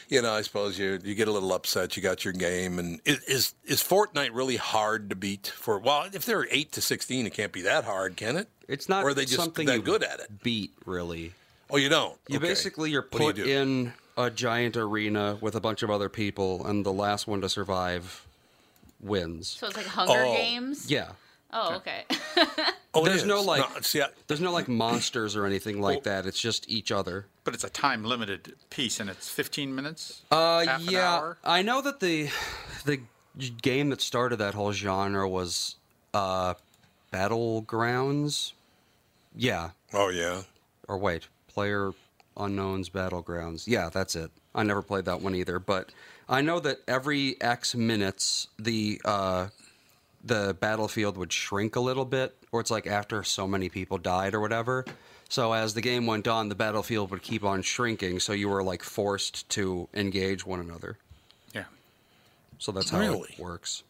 You 0.09 0.21
know, 0.21 0.31
I 0.31 0.41
suppose 0.41 0.79
you 0.79 0.99
you 1.03 1.15
get 1.15 1.27
a 1.27 1.31
little 1.31 1.51
upset. 1.53 1.97
You 1.97 2.03
got 2.03 2.23
your 2.23 2.33
game, 2.33 2.79
and 2.79 3.01
is 3.03 3.19
is, 3.23 3.53
is 3.65 3.83
Fortnite 3.83 4.29
really 4.33 4.55
hard 4.55 5.09
to 5.09 5.15
beat? 5.15 5.47
For 5.47 5.79
well, 5.79 6.07
if 6.13 6.25
they're 6.25 6.47
eight 6.49 6.71
to 6.73 6.81
sixteen, 6.81 7.25
it 7.25 7.33
can't 7.33 7.51
be 7.51 7.61
that 7.63 7.83
hard, 7.83 8.15
can 8.15 8.37
it? 8.37 8.47
It's 8.69 8.87
not 8.87 9.03
Or 9.03 9.09
are 9.09 9.13
they 9.13 9.25
just 9.25 9.35
something 9.35 9.65
that 9.67 9.75
you 9.77 9.81
good 9.81 10.03
at 10.03 10.19
it? 10.21 10.41
beat 10.43 10.71
really. 10.85 11.33
Oh, 11.69 11.75
you 11.77 11.89
don't. 11.89 12.17
You 12.29 12.37
Okay. 12.37 12.47
basically 12.47 12.91
you're 12.91 13.01
What 13.09 13.11
do 13.11 13.23
you 13.25 13.33
put 13.33 13.35
do? 13.35 13.45
in 13.45 13.93
a 14.17 14.29
giant 14.29 14.77
arena 14.77 15.37
with 15.41 15.55
a 15.55 15.59
bunch 15.59 15.83
of 15.83 15.89
other 15.89 16.07
people, 16.07 16.65
and 16.65 16.85
the 16.85 16.93
last 16.93 17.27
one 17.27 17.41
to 17.41 17.49
survive 17.49 18.25
wins. 19.01 19.49
So 19.49 19.67
it's 19.67 19.75
like 19.75 19.85
Hunger 19.87 20.23
Oh. 20.25 20.33
Games. 20.33 20.89
Yeah. 20.89 21.11
Oh, 21.57 21.75
okay. 21.75 22.05
Oh, 22.93 23.05
There's 23.05 23.25
no 23.25 23.43
like 23.43 23.59
No, 23.59 23.81
see, 23.81 24.01
I, 24.01 24.07
there's 24.25 24.41
no 24.41 24.51
like 24.51 24.67
monsters 24.67 25.35
or 25.35 25.45
anything 25.45 25.79
like 25.79 26.01
that. 26.03 26.25
It's 26.25 26.39
just 26.39 26.67
each 26.67 26.91
other. 26.91 27.27
But 27.43 27.53
it's 27.53 27.63
a 27.63 27.69
time 27.69 28.03
limited 28.03 28.55
piece, 28.71 28.99
and 28.99 29.07
it's 29.07 29.29
15 29.29 29.75
minutes. 29.75 30.23
Uh, 30.31 30.65
half 30.65 30.81
an 30.81 30.89
yeah, 30.89 31.13
hour? 31.13 31.37
I 31.43 31.61
know 31.61 31.79
that 31.81 31.99
the 31.99 32.29
the 32.85 33.01
game 33.61 33.89
that 33.91 34.01
started 34.01 34.37
that 34.37 34.55
whole 34.55 34.71
genre 34.71 35.29
was 35.29 35.75
uh, 36.15 36.55
Battlegrounds. 37.13 38.53
Yeah, 39.35 39.71
oh 39.93 40.09
yeah. 40.09 40.41
or 40.87 40.97
wait, 40.97 41.27
Player 41.47 41.91
Unknown's 42.35 42.89
Battlegrounds. 42.89 43.67
Yeah, 43.67 43.89
that's 43.93 44.15
it. 44.15 44.31
I 44.55 44.63
never 44.63 44.81
played 44.81 45.05
that 45.05 45.21
one 45.21 45.35
either, 45.35 45.59
but 45.59 45.91
I 46.27 46.41
know 46.41 46.59
that 46.61 46.79
every 46.87 47.39
X 47.39 47.75
minutes 47.75 48.47
the 48.57 48.99
uh, 49.05 49.47
the 50.27 50.55
battlefield 50.59 51.17
would 51.17 51.31
shrink 51.33 51.75
a 51.75 51.79
little 51.79 52.05
bit, 52.05 52.35
or 52.51 52.59
it's 52.61 52.71
like 52.71 52.87
after 52.87 53.23
so 53.23 53.47
many 53.47 53.69
people 53.69 53.97
died 53.97 54.33
or 54.33 54.39
whatever. 54.39 54.85
So 55.29 55.51
as 55.53 55.73
the 55.73 55.81
game 55.81 56.05
went 56.05 56.27
on, 56.27 56.49
the 56.49 56.55
battlefield 56.55 57.11
would 57.11 57.21
keep 57.21 57.43
on 57.43 57.61
shrinking, 57.61 58.19
so 58.19 58.33
you 58.33 58.47
were 58.49 58.63
like 58.63 58.83
forced 58.83 59.47
to 59.49 59.89
engage 59.93 60.45
one 60.45 60.59
another. 60.59 60.97
Yeah. 61.53 61.65
So 62.59 62.71
that's 62.71 62.89
how 62.89 62.99
Really? 62.99 63.33
it 63.33 63.39
works. 63.39 63.83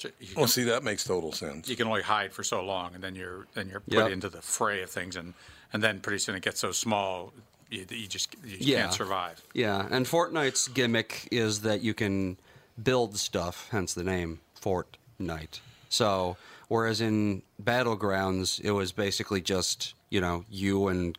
So 0.00 0.08
you 0.20 0.28
Well, 0.36 0.48
see, 0.48 0.64
that 0.64 0.82
makes 0.82 1.04
total 1.04 1.32
sense. 1.32 1.68
you 1.68 1.76
can 1.76 1.86
only 1.86 2.02
hide 2.02 2.32
for 2.32 2.42
so 2.42 2.62
long, 2.64 2.94
and 2.94 3.02
then 3.04 3.14
you're 3.14 3.46
then 3.54 3.68
you're 3.68 3.80
put 3.80 3.94
Yep. 3.94 4.10
into 4.10 4.28
the 4.28 4.42
fray 4.42 4.82
of 4.82 4.90
things, 4.90 5.16
and 5.16 5.34
and 5.72 5.82
then 5.82 6.00
pretty 6.00 6.18
soon 6.18 6.34
it 6.34 6.42
gets 6.42 6.60
so 6.60 6.72
small, 6.72 7.32
you, 7.70 7.86
you 7.88 8.06
just 8.08 8.34
you 8.44 8.56
Yeah. 8.60 8.82
can't 8.82 8.92
survive. 8.92 9.42
Yeah, 9.54 9.86
and 9.90 10.06
Fortnite's 10.06 10.68
gimmick 10.68 11.28
is 11.30 11.60
that 11.62 11.80
you 11.82 11.94
can 11.94 12.36
build 12.82 13.16
stuff, 13.16 13.68
hence 13.70 13.94
the 13.94 14.02
name 14.04 14.40
Fortnite. 14.64 15.60
So, 15.88 16.36
whereas 16.68 17.00
in 17.00 17.42
Battlegrounds, 17.62 18.60
it 18.60 18.72
was 18.72 18.92
basically 18.92 19.40
just, 19.40 19.94
you 20.10 20.20
know, 20.20 20.44
you 20.50 20.88
and 20.88 21.16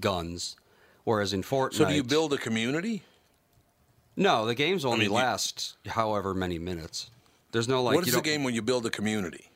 guns. 0.00 0.56
Whereas 1.04 1.32
in 1.32 1.42
Fortnite. 1.42 1.74
So 1.74 1.84
do 1.86 1.94
you 1.94 2.02
build 2.02 2.32
a 2.32 2.38
community? 2.38 3.02
No, 4.16 4.46
the 4.46 4.54
games 4.54 4.84
only 4.84 5.00
mean, 5.00 5.08
you- 5.10 5.14
last 5.14 5.76
however 5.86 6.34
many 6.34 6.58
minutes. 6.58 7.10
There's 7.52 7.68
no 7.68 7.82
like. 7.82 7.94
what 7.94 8.02
is 8.06 8.12
you 8.12 8.20
the 8.20 8.22
game 8.22 8.42
when 8.42 8.54
you 8.54 8.62
build 8.62 8.84
a 8.84 8.90
community? 8.90 9.50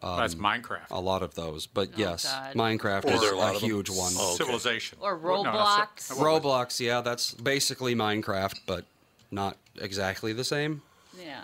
Oh, 0.00 0.16
that's 0.16 0.34
um, 0.34 0.40
Minecraft. 0.40 0.90
A 0.92 1.00
lot 1.00 1.22
of 1.24 1.34
those, 1.34 1.66
but 1.66 1.88
oh, 1.88 1.96
yes, 1.96 2.24
God. 2.24 2.54
Minecraft 2.54 3.06
Or 3.06 3.12
is 3.14 3.22
a 3.22 3.34
a 3.34 3.58
huge 3.58 3.90
one. 3.90 4.12
Oh, 4.16 4.34
okay. 4.34 4.44
Civilization. 4.44 4.98
Or 5.00 5.16
Well, 5.16 5.42
no, 5.42 5.52
that's- 5.52 6.08
Roblox. 6.12 6.40
Roblox, 6.42 6.80
yeah, 6.80 7.00
that's 7.00 7.34
basically 7.34 7.96
Minecraft, 7.96 8.60
but 8.66 8.84
not 9.32 9.56
exactly 9.80 10.32
the 10.32 10.44
same. 10.44 10.82
Yeah. 11.20 11.40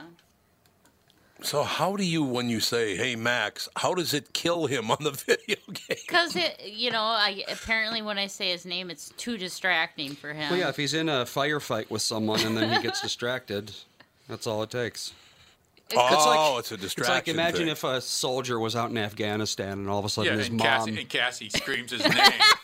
So 1.42 1.62
how 1.62 1.96
do 1.96 2.04
you, 2.04 2.22
when 2.24 2.48
you 2.48 2.60
say, 2.60 2.96
"Hey 2.96 3.16
Max," 3.16 3.68
how 3.76 3.92
does 3.94 4.14
it 4.14 4.32
kill 4.32 4.66
him 4.66 4.90
on 4.90 4.98
the 5.00 5.10
video 5.26 5.56
game? 5.66 5.96
Because 6.06 6.36
it, 6.36 6.60
you 6.64 6.90
know, 6.90 7.02
I 7.02 7.42
apparently 7.50 8.02
when 8.02 8.18
I 8.18 8.28
say 8.28 8.50
his 8.52 8.64
name, 8.64 8.88
it's 8.90 9.10
too 9.16 9.36
distracting 9.36 10.14
for 10.14 10.32
him. 10.32 10.48
Well, 10.50 10.58
yeah, 10.58 10.68
if 10.68 10.76
he's 10.76 10.94
in 10.94 11.08
a 11.08 11.24
firefight 11.24 11.90
with 11.90 12.02
someone 12.02 12.40
and 12.40 12.56
then 12.56 12.70
he 12.72 12.80
gets 12.82 13.00
distracted, 13.02 13.72
that's 14.28 14.46
all 14.46 14.62
it 14.62 14.70
takes. 14.70 15.12
It's 15.90 15.98
oh, 16.00 16.56
it's 16.58 16.70
a 16.70 16.74
It's 16.74 16.82
distraction. 16.84 17.14
like 17.14 17.28
imagine 17.28 17.58
thing. 17.66 17.68
if 17.68 17.84
a 17.84 18.00
soldier 18.00 18.58
was 18.58 18.74
out 18.74 18.88
in 18.90 18.96
Afghanistan 18.96 19.72
and 19.72 19.88
all 19.90 19.98
of 19.98 20.04
a 20.06 20.08
sudden 20.08 20.32
Yeah, 20.32 20.38
his 20.38 20.48
and 20.48 20.56
mom, 20.56 20.66
Cassie, 20.66 20.98
and 20.98 21.08
Cassie 21.10 21.50
screams 21.50 21.90
his 21.90 22.02
name. 22.02 22.14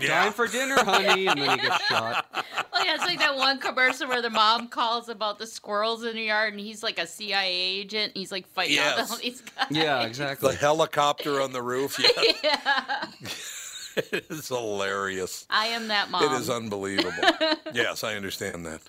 time 0.00 0.32
for 0.32 0.46
dinner, 0.46 0.76
honey, 0.78 1.26
and 1.26 1.40
then 1.40 1.58
he 1.58 1.66
gets 1.66 1.84
shot. 1.86 2.26
Well, 2.72 2.84
yeah, 2.84 2.94
it's 2.94 3.04
like 3.04 3.18
that 3.18 3.36
one 3.36 3.58
commercial 3.58 4.08
where 4.08 4.22
the 4.22 4.30
mom 4.30 4.68
calls 4.68 5.08
about 5.08 5.38
the 5.38 5.46
squirrels 5.46 6.04
in 6.04 6.14
the 6.16 6.22
yard, 6.22 6.52
and 6.52 6.60
he's 6.60 6.82
like 6.82 6.98
a 6.98 7.06
CIA 7.06 7.52
agent. 7.52 8.12
He's 8.14 8.32
like 8.32 8.46
fighting 8.48 8.76
Yes. 8.76 9.10
all 9.10 9.16
these 9.18 9.40
guys. 9.42 9.66
Yeah, 9.70 10.02
exactly. 10.02 10.52
the 10.52 10.56
helicopter 10.56 11.40
on 11.40 11.52
the 11.52 11.62
roof. 11.62 11.98
Yeah, 11.98 12.32
yeah. 12.42 13.06
it 14.12 14.26
is 14.30 14.48
hilarious. 14.48 15.46
I 15.50 15.66
am 15.68 15.88
that 15.88 16.10
mom. 16.10 16.24
It 16.24 16.40
is 16.40 16.48
unbelievable. 16.50 17.12
yes, 17.72 18.02
I 18.04 18.14
understand 18.16 18.64
that. 18.66 18.80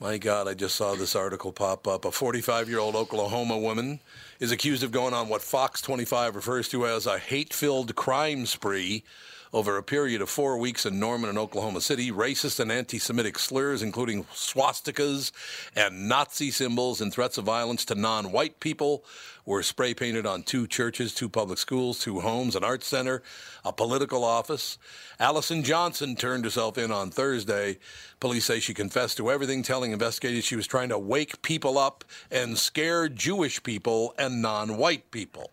My 0.00 0.18
God, 0.18 0.48
I 0.48 0.54
just 0.54 0.74
saw 0.74 0.94
this 0.96 1.14
article 1.14 1.52
pop 1.52 1.86
up. 1.86 2.04
A 2.04 2.10
45 2.10 2.68
year 2.68 2.80
old 2.80 2.96
Oklahoma 2.96 3.56
woman 3.58 4.00
is 4.40 4.50
accused 4.50 4.82
of 4.82 4.90
going 4.90 5.14
on 5.14 5.28
what 5.28 5.42
Fox 5.42 5.80
25 5.80 6.34
refers 6.34 6.68
to 6.70 6.86
as 6.86 7.06
a 7.06 7.18
hate 7.18 7.54
filled 7.54 7.94
crime 7.94 8.46
spree 8.46 9.04
over 9.52 9.76
a 9.76 9.82
period 9.82 10.22
of 10.22 10.30
four 10.30 10.56
weeks 10.56 10.86
in 10.86 10.98
Norman 10.98 11.28
and 11.28 11.38
Oklahoma 11.38 11.80
City. 11.80 12.10
Racist 12.10 12.58
and 12.58 12.72
anti 12.72 12.98
Semitic 12.98 13.38
slurs, 13.38 13.82
including 13.82 14.24
swastikas 14.24 15.30
and 15.76 16.08
Nazi 16.08 16.50
symbols 16.50 17.00
and 17.00 17.12
threats 17.12 17.38
of 17.38 17.44
violence 17.44 17.84
to 17.86 17.94
non 17.94 18.32
white 18.32 18.60
people, 18.60 19.04
were 19.44 19.62
spray 19.62 19.92
painted 19.92 20.24
on 20.24 20.42
two 20.42 20.66
churches, 20.66 21.14
two 21.14 21.28
public 21.28 21.58
schools, 21.58 21.98
two 21.98 22.20
homes, 22.20 22.56
an 22.56 22.64
art 22.64 22.82
center, 22.82 23.22
a 23.64 23.72
political 23.72 24.24
office. 24.24 24.78
Allison 25.20 25.62
Johnson 25.62 26.16
turned 26.16 26.44
herself 26.44 26.78
in 26.78 26.90
on 26.90 27.10
Thursday. 27.10 27.78
Police 28.20 28.46
say 28.46 28.60
she 28.60 28.72
confessed 28.72 29.16
to 29.18 29.30
everything, 29.30 29.62
telling 29.62 29.92
investigators 29.92 30.44
she 30.44 30.56
was 30.56 30.66
trying 30.66 30.88
to 30.88 30.98
wake 30.98 31.42
people 31.42 31.76
up 31.76 32.04
and 32.30 32.56
scare 32.56 33.08
Jewish 33.08 33.62
people 33.62 34.14
and 34.16 34.40
non 34.40 34.76
white 34.76 35.10
people. 35.10 35.50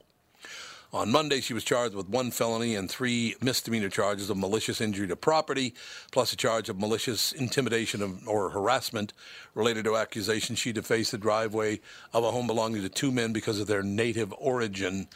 On 0.92 1.12
Monday, 1.12 1.40
she 1.40 1.54
was 1.54 1.64
charged 1.64 1.94
with 1.94 2.10
one 2.10 2.32
felony 2.32 2.76
and 2.76 2.90
three 2.90 3.36
misdemeanor 3.42 3.90
charges 3.90 4.32
of 4.32 4.38
malicious 4.38 4.82
injury 4.82 5.08
to 5.08 5.16
property, 5.16 5.76
plus 6.12 6.34
a 6.34 6.36
charge 6.36 6.68
of 6.68 6.80
malicious 6.80 7.32
intimidation 7.32 8.02
of, 8.02 8.28
or 8.28 8.50
harassment 8.50 9.14
related 9.54 9.86
to 9.86 9.96
accusations 9.96 10.58
she 10.58 10.72
defaced 10.72 11.12
the 11.12 11.20
driveway 11.20 11.80
of 12.12 12.24
a 12.24 12.32
home 12.32 12.48
belonging 12.48 12.82
to 12.82 12.90
two 12.90 13.12
men 13.12 13.34
because 13.34 13.60
of 13.60 13.68
their 13.68 13.84
native 13.84 14.34
origin. 14.40 15.08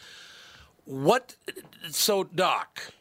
What? 0.86 1.36
So, 1.90 2.24
Doc, 2.24 2.94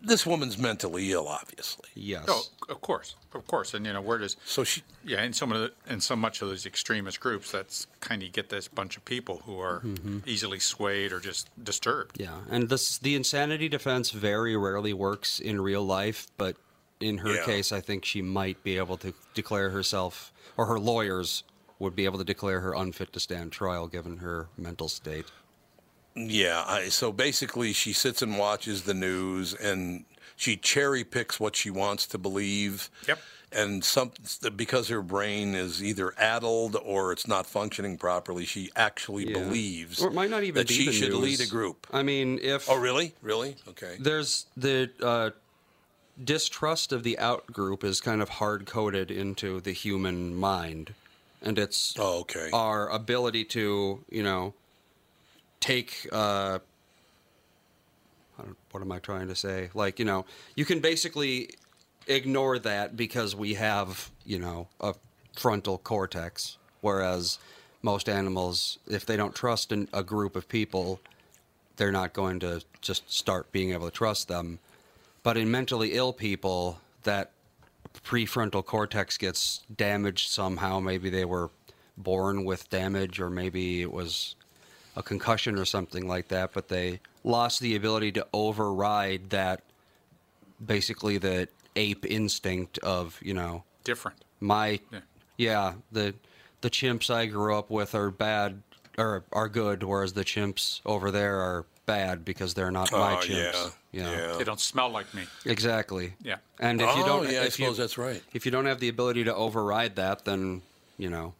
this 0.00 0.26
woman's 0.26 0.58
mentally 0.58 1.12
ill, 1.12 1.28
obviously. 1.28 1.88
Yes. 1.94 2.24
Oh, 2.28 2.42
of 2.68 2.80
course, 2.80 3.16
of 3.34 3.46
course, 3.46 3.74
and 3.74 3.84
you 3.86 3.92
know 3.92 4.00
where 4.00 4.18
does 4.18 4.36
So 4.44 4.64
she, 4.64 4.82
yeah, 5.04 5.22
in 5.22 5.32
some 5.32 5.52
of 5.52 5.60
the 5.60 5.92
in 5.92 6.00
so 6.00 6.16
much 6.16 6.42
of 6.42 6.48
those 6.48 6.66
extremist 6.66 7.20
groups, 7.20 7.50
that's 7.50 7.86
kind 8.00 8.22
of 8.22 8.32
get 8.32 8.48
this 8.48 8.68
bunch 8.68 8.96
of 8.96 9.04
people 9.04 9.42
who 9.44 9.58
are 9.60 9.80
mm-hmm. 9.80 10.18
easily 10.26 10.58
swayed 10.58 11.12
or 11.12 11.20
just 11.20 11.48
disturbed. 11.62 12.20
Yeah, 12.20 12.40
and 12.50 12.68
this 12.68 12.98
the 12.98 13.14
insanity 13.14 13.68
defense 13.68 14.10
very 14.10 14.56
rarely 14.56 14.92
works 14.92 15.40
in 15.40 15.60
real 15.60 15.84
life, 15.84 16.28
but 16.36 16.56
in 17.00 17.18
her 17.18 17.34
Yeah. 17.34 17.44
case, 17.44 17.72
I 17.72 17.80
think 17.80 18.04
she 18.04 18.22
might 18.22 18.62
be 18.62 18.76
able 18.78 18.96
to 18.98 19.12
declare 19.34 19.70
herself, 19.70 20.32
or 20.56 20.66
her 20.66 20.78
lawyers 20.78 21.44
would 21.78 21.96
be 21.96 22.04
able 22.04 22.18
to 22.18 22.24
declare 22.24 22.60
her 22.60 22.74
unfit 22.74 23.12
to 23.12 23.20
stand 23.20 23.52
trial 23.52 23.88
given 23.88 24.18
her 24.18 24.48
mental 24.56 24.88
state. 24.88 25.26
Yeah, 26.16 26.64
I, 26.66 26.88
so 26.90 27.10
basically, 27.12 27.72
she 27.72 27.92
sits 27.92 28.22
and 28.22 28.38
watches 28.38 28.82
the 28.84 28.94
news, 28.94 29.52
and 29.54 30.04
she 30.36 30.56
cherry 30.56 31.02
picks 31.04 31.40
what 31.40 31.56
she 31.56 31.70
wants 31.70 32.06
to 32.06 32.18
believe. 32.18 32.88
Yep. 33.08 33.18
And 33.52 33.84
some 33.84 34.10
because 34.56 34.88
her 34.88 35.00
brain 35.02 35.54
is 35.54 35.82
either 35.82 36.12
addled 36.18 36.76
or 36.84 37.12
it's 37.12 37.28
not 37.28 37.46
functioning 37.46 37.98
properly, 37.98 38.44
she 38.44 38.70
actually 38.74 39.28
Yeah. 39.28 39.38
believes 39.38 40.02
Or 40.02 40.08
it 40.08 40.12
might 40.14 40.30
not 40.30 40.42
even 40.42 40.60
that 40.66 40.68
she 40.72 40.90
should 40.90 41.12
lead 41.14 41.40
a 41.40 41.46
group. 41.46 41.86
I 41.92 42.02
mean, 42.02 42.40
if 42.42 42.68
Oh, 42.68 42.76
really? 42.76 43.14
Really? 43.22 43.54
Okay. 43.68 43.96
there's 44.00 44.46
the 44.56 44.90
uh, 45.00 45.30
distrust 46.22 46.92
of 46.92 47.04
the 47.04 47.16
out 47.18 47.46
group 47.52 47.84
is 47.84 48.00
kind 48.00 48.20
of 48.22 48.28
hard 48.28 48.66
coded 48.66 49.10
into 49.10 49.60
the 49.60 49.72
human 49.72 50.34
mind, 50.34 50.94
and 51.40 51.56
it's 51.56 51.94
Oh, 51.96 52.20
okay. 52.20 52.50
our 52.52 52.88
ability 52.90 53.44
to 53.46 54.04
you 54.10 54.22
know 54.24 54.54
take 55.64 56.06
uh, 56.12 56.58
what 58.70 58.82
am 58.82 58.92
I 58.92 58.98
trying 58.98 59.28
to 59.28 59.34
say? 59.34 59.70
Like 59.72 59.98
you 59.98 60.04
know, 60.04 60.26
you 60.54 60.64
can 60.64 60.80
basically 60.80 61.50
ignore 62.06 62.58
that 62.58 62.96
because 62.96 63.34
we 63.34 63.54
have 63.54 64.10
you 64.26 64.38
know 64.38 64.68
a 64.80 64.94
frontal 65.34 65.78
cortex, 65.78 66.58
whereas 66.82 67.38
most 67.82 68.08
animals, 68.08 68.78
if 68.86 69.06
they 69.06 69.16
don't 69.16 69.34
trust 69.34 69.72
an, 69.72 69.88
a 69.92 70.02
group 70.02 70.36
of 70.36 70.48
people, 70.48 71.00
they're 71.76 71.92
not 71.92 72.12
going 72.12 72.40
to 72.40 72.62
just 72.82 73.10
start 73.10 73.50
being 73.50 73.72
able 73.72 73.90
to 73.90 73.96
trust 73.96 74.28
them. 74.28 74.58
But 75.22 75.38
in 75.38 75.50
mentally 75.50 75.94
ill 75.94 76.12
people, 76.12 76.78
that 77.04 77.30
prefrontal 78.04 78.64
cortex 78.64 79.16
gets 79.16 79.62
damaged 79.74 80.28
somehow. 80.28 80.80
Maybe 80.80 81.08
they 81.08 81.24
were 81.24 81.50
born 81.96 82.44
with 82.44 82.68
damage, 82.68 83.18
or 83.18 83.30
maybe 83.30 83.80
it 83.80 83.92
was 83.92 84.34
a 84.96 85.02
concussion 85.02 85.58
or 85.58 85.64
something 85.64 86.06
like 86.06 86.28
that, 86.28 86.52
but 86.52 86.68
they 86.68 87.00
lost 87.24 87.60
the 87.60 87.74
ability 87.74 88.12
to 88.12 88.26
override 88.32 89.30
that 89.30 89.62
basically 90.64 91.18
the 91.18 91.48
ape 91.76 92.04
instinct 92.06 92.78
of, 92.78 93.18
you 93.22 93.34
know, 93.34 93.64
Different. 93.82 94.24
my 94.40 94.80
Yeah. 94.92 95.00
yeah, 95.36 95.72
the 95.92 96.14
the 96.60 96.70
chimps 96.70 97.10
I 97.10 97.26
grew 97.26 97.54
up 97.56 97.68
with 97.70 97.94
are 97.94 98.10
bad 98.10 98.62
or 98.96 99.24
are 99.32 99.48
good, 99.48 99.82
whereas 99.82 100.12
the 100.14 100.24
chimps 100.24 100.80
over 100.86 101.10
there 101.10 101.40
are 101.40 101.66
bad 101.84 102.24
because 102.24 102.54
they're 102.54 102.70
not 102.70 102.90
my 102.92 103.14
Oh, 103.14 103.16
chimps. 103.16 103.28
yeah. 103.52 103.68
You 103.92 104.02
know? 104.02 104.12
Yeah. 104.12 104.36
They 104.38 104.44
don't 104.44 104.60
smell 104.60 104.88
like 104.88 105.12
me. 105.12 105.24
Exactly. 105.44 106.14
Yeah. 106.22 106.36
And 106.58 106.80
if 106.80 106.96
you 106.96 107.02
Oh, 107.02 107.06
don't 107.06 107.30
yeah, 107.30 107.40
I 107.40 107.44
if 107.44 107.58
you, 107.58 107.74
that's 107.74 107.98
right. 107.98 108.22
If 108.32 108.46
you 108.46 108.50
don't 108.52 108.64
have 108.64 108.80
the 108.80 108.88
ability 108.88 109.24
to 109.24 109.34
override 109.34 109.96
that, 109.96 110.24
then, 110.24 110.62
you 110.96 111.10
know, 111.10 111.34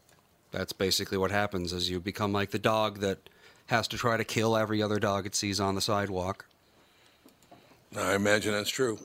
that's 0.50 0.72
basically 0.74 1.16
what 1.16 1.30
happens 1.30 1.72
is 1.72 1.88
you 1.88 1.98
become 2.00 2.32
like 2.32 2.50
the 2.50 2.58
dog 2.58 2.98
that 3.00 3.18
has 3.66 3.88
to 3.88 3.96
try 3.96 4.16
to 4.16 4.24
kill 4.24 4.56
every 4.56 4.82
other 4.82 4.98
dog 4.98 5.26
it 5.26 5.34
sees 5.34 5.60
on 5.60 5.74
the 5.74 5.80
sidewalk. 5.80 6.46
I 7.96 8.14
imagine 8.14 8.52
that's 8.52 8.70
true. 8.70 8.98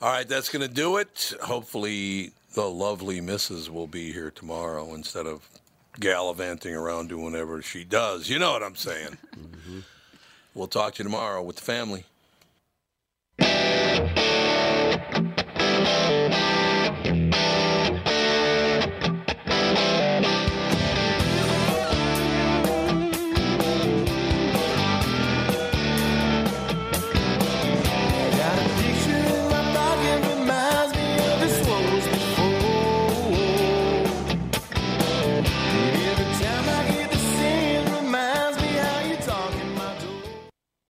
All 0.00 0.10
right, 0.12 0.26
that's 0.26 0.48
going 0.48 0.66
to 0.66 0.74
do 0.74 0.96
it. 0.96 1.34
Hopefully, 1.42 2.32
the 2.54 2.68
lovely 2.68 3.20
Mrs. 3.20 3.68
will 3.68 3.86
be 3.86 4.12
here 4.12 4.30
tomorrow 4.30 4.94
instead 4.94 5.26
of 5.26 5.48
gallivanting 5.98 6.74
around 6.74 7.08
doing 7.10 7.24
whatever 7.24 7.60
she 7.60 7.84
does. 7.84 8.28
You 8.30 8.38
know 8.38 8.52
what 8.52 8.62
I'm 8.62 8.76
saying? 8.76 9.18
mm-hmm. 9.36 9.80
We'll 10.54 10.68
talk 10.68 10.94
to 10.94 11.02
you 11.02 11.04
tomorrow 11.04 11.42
with 11.42 11.56
the 11.56 11.62
family. 11.62 12.04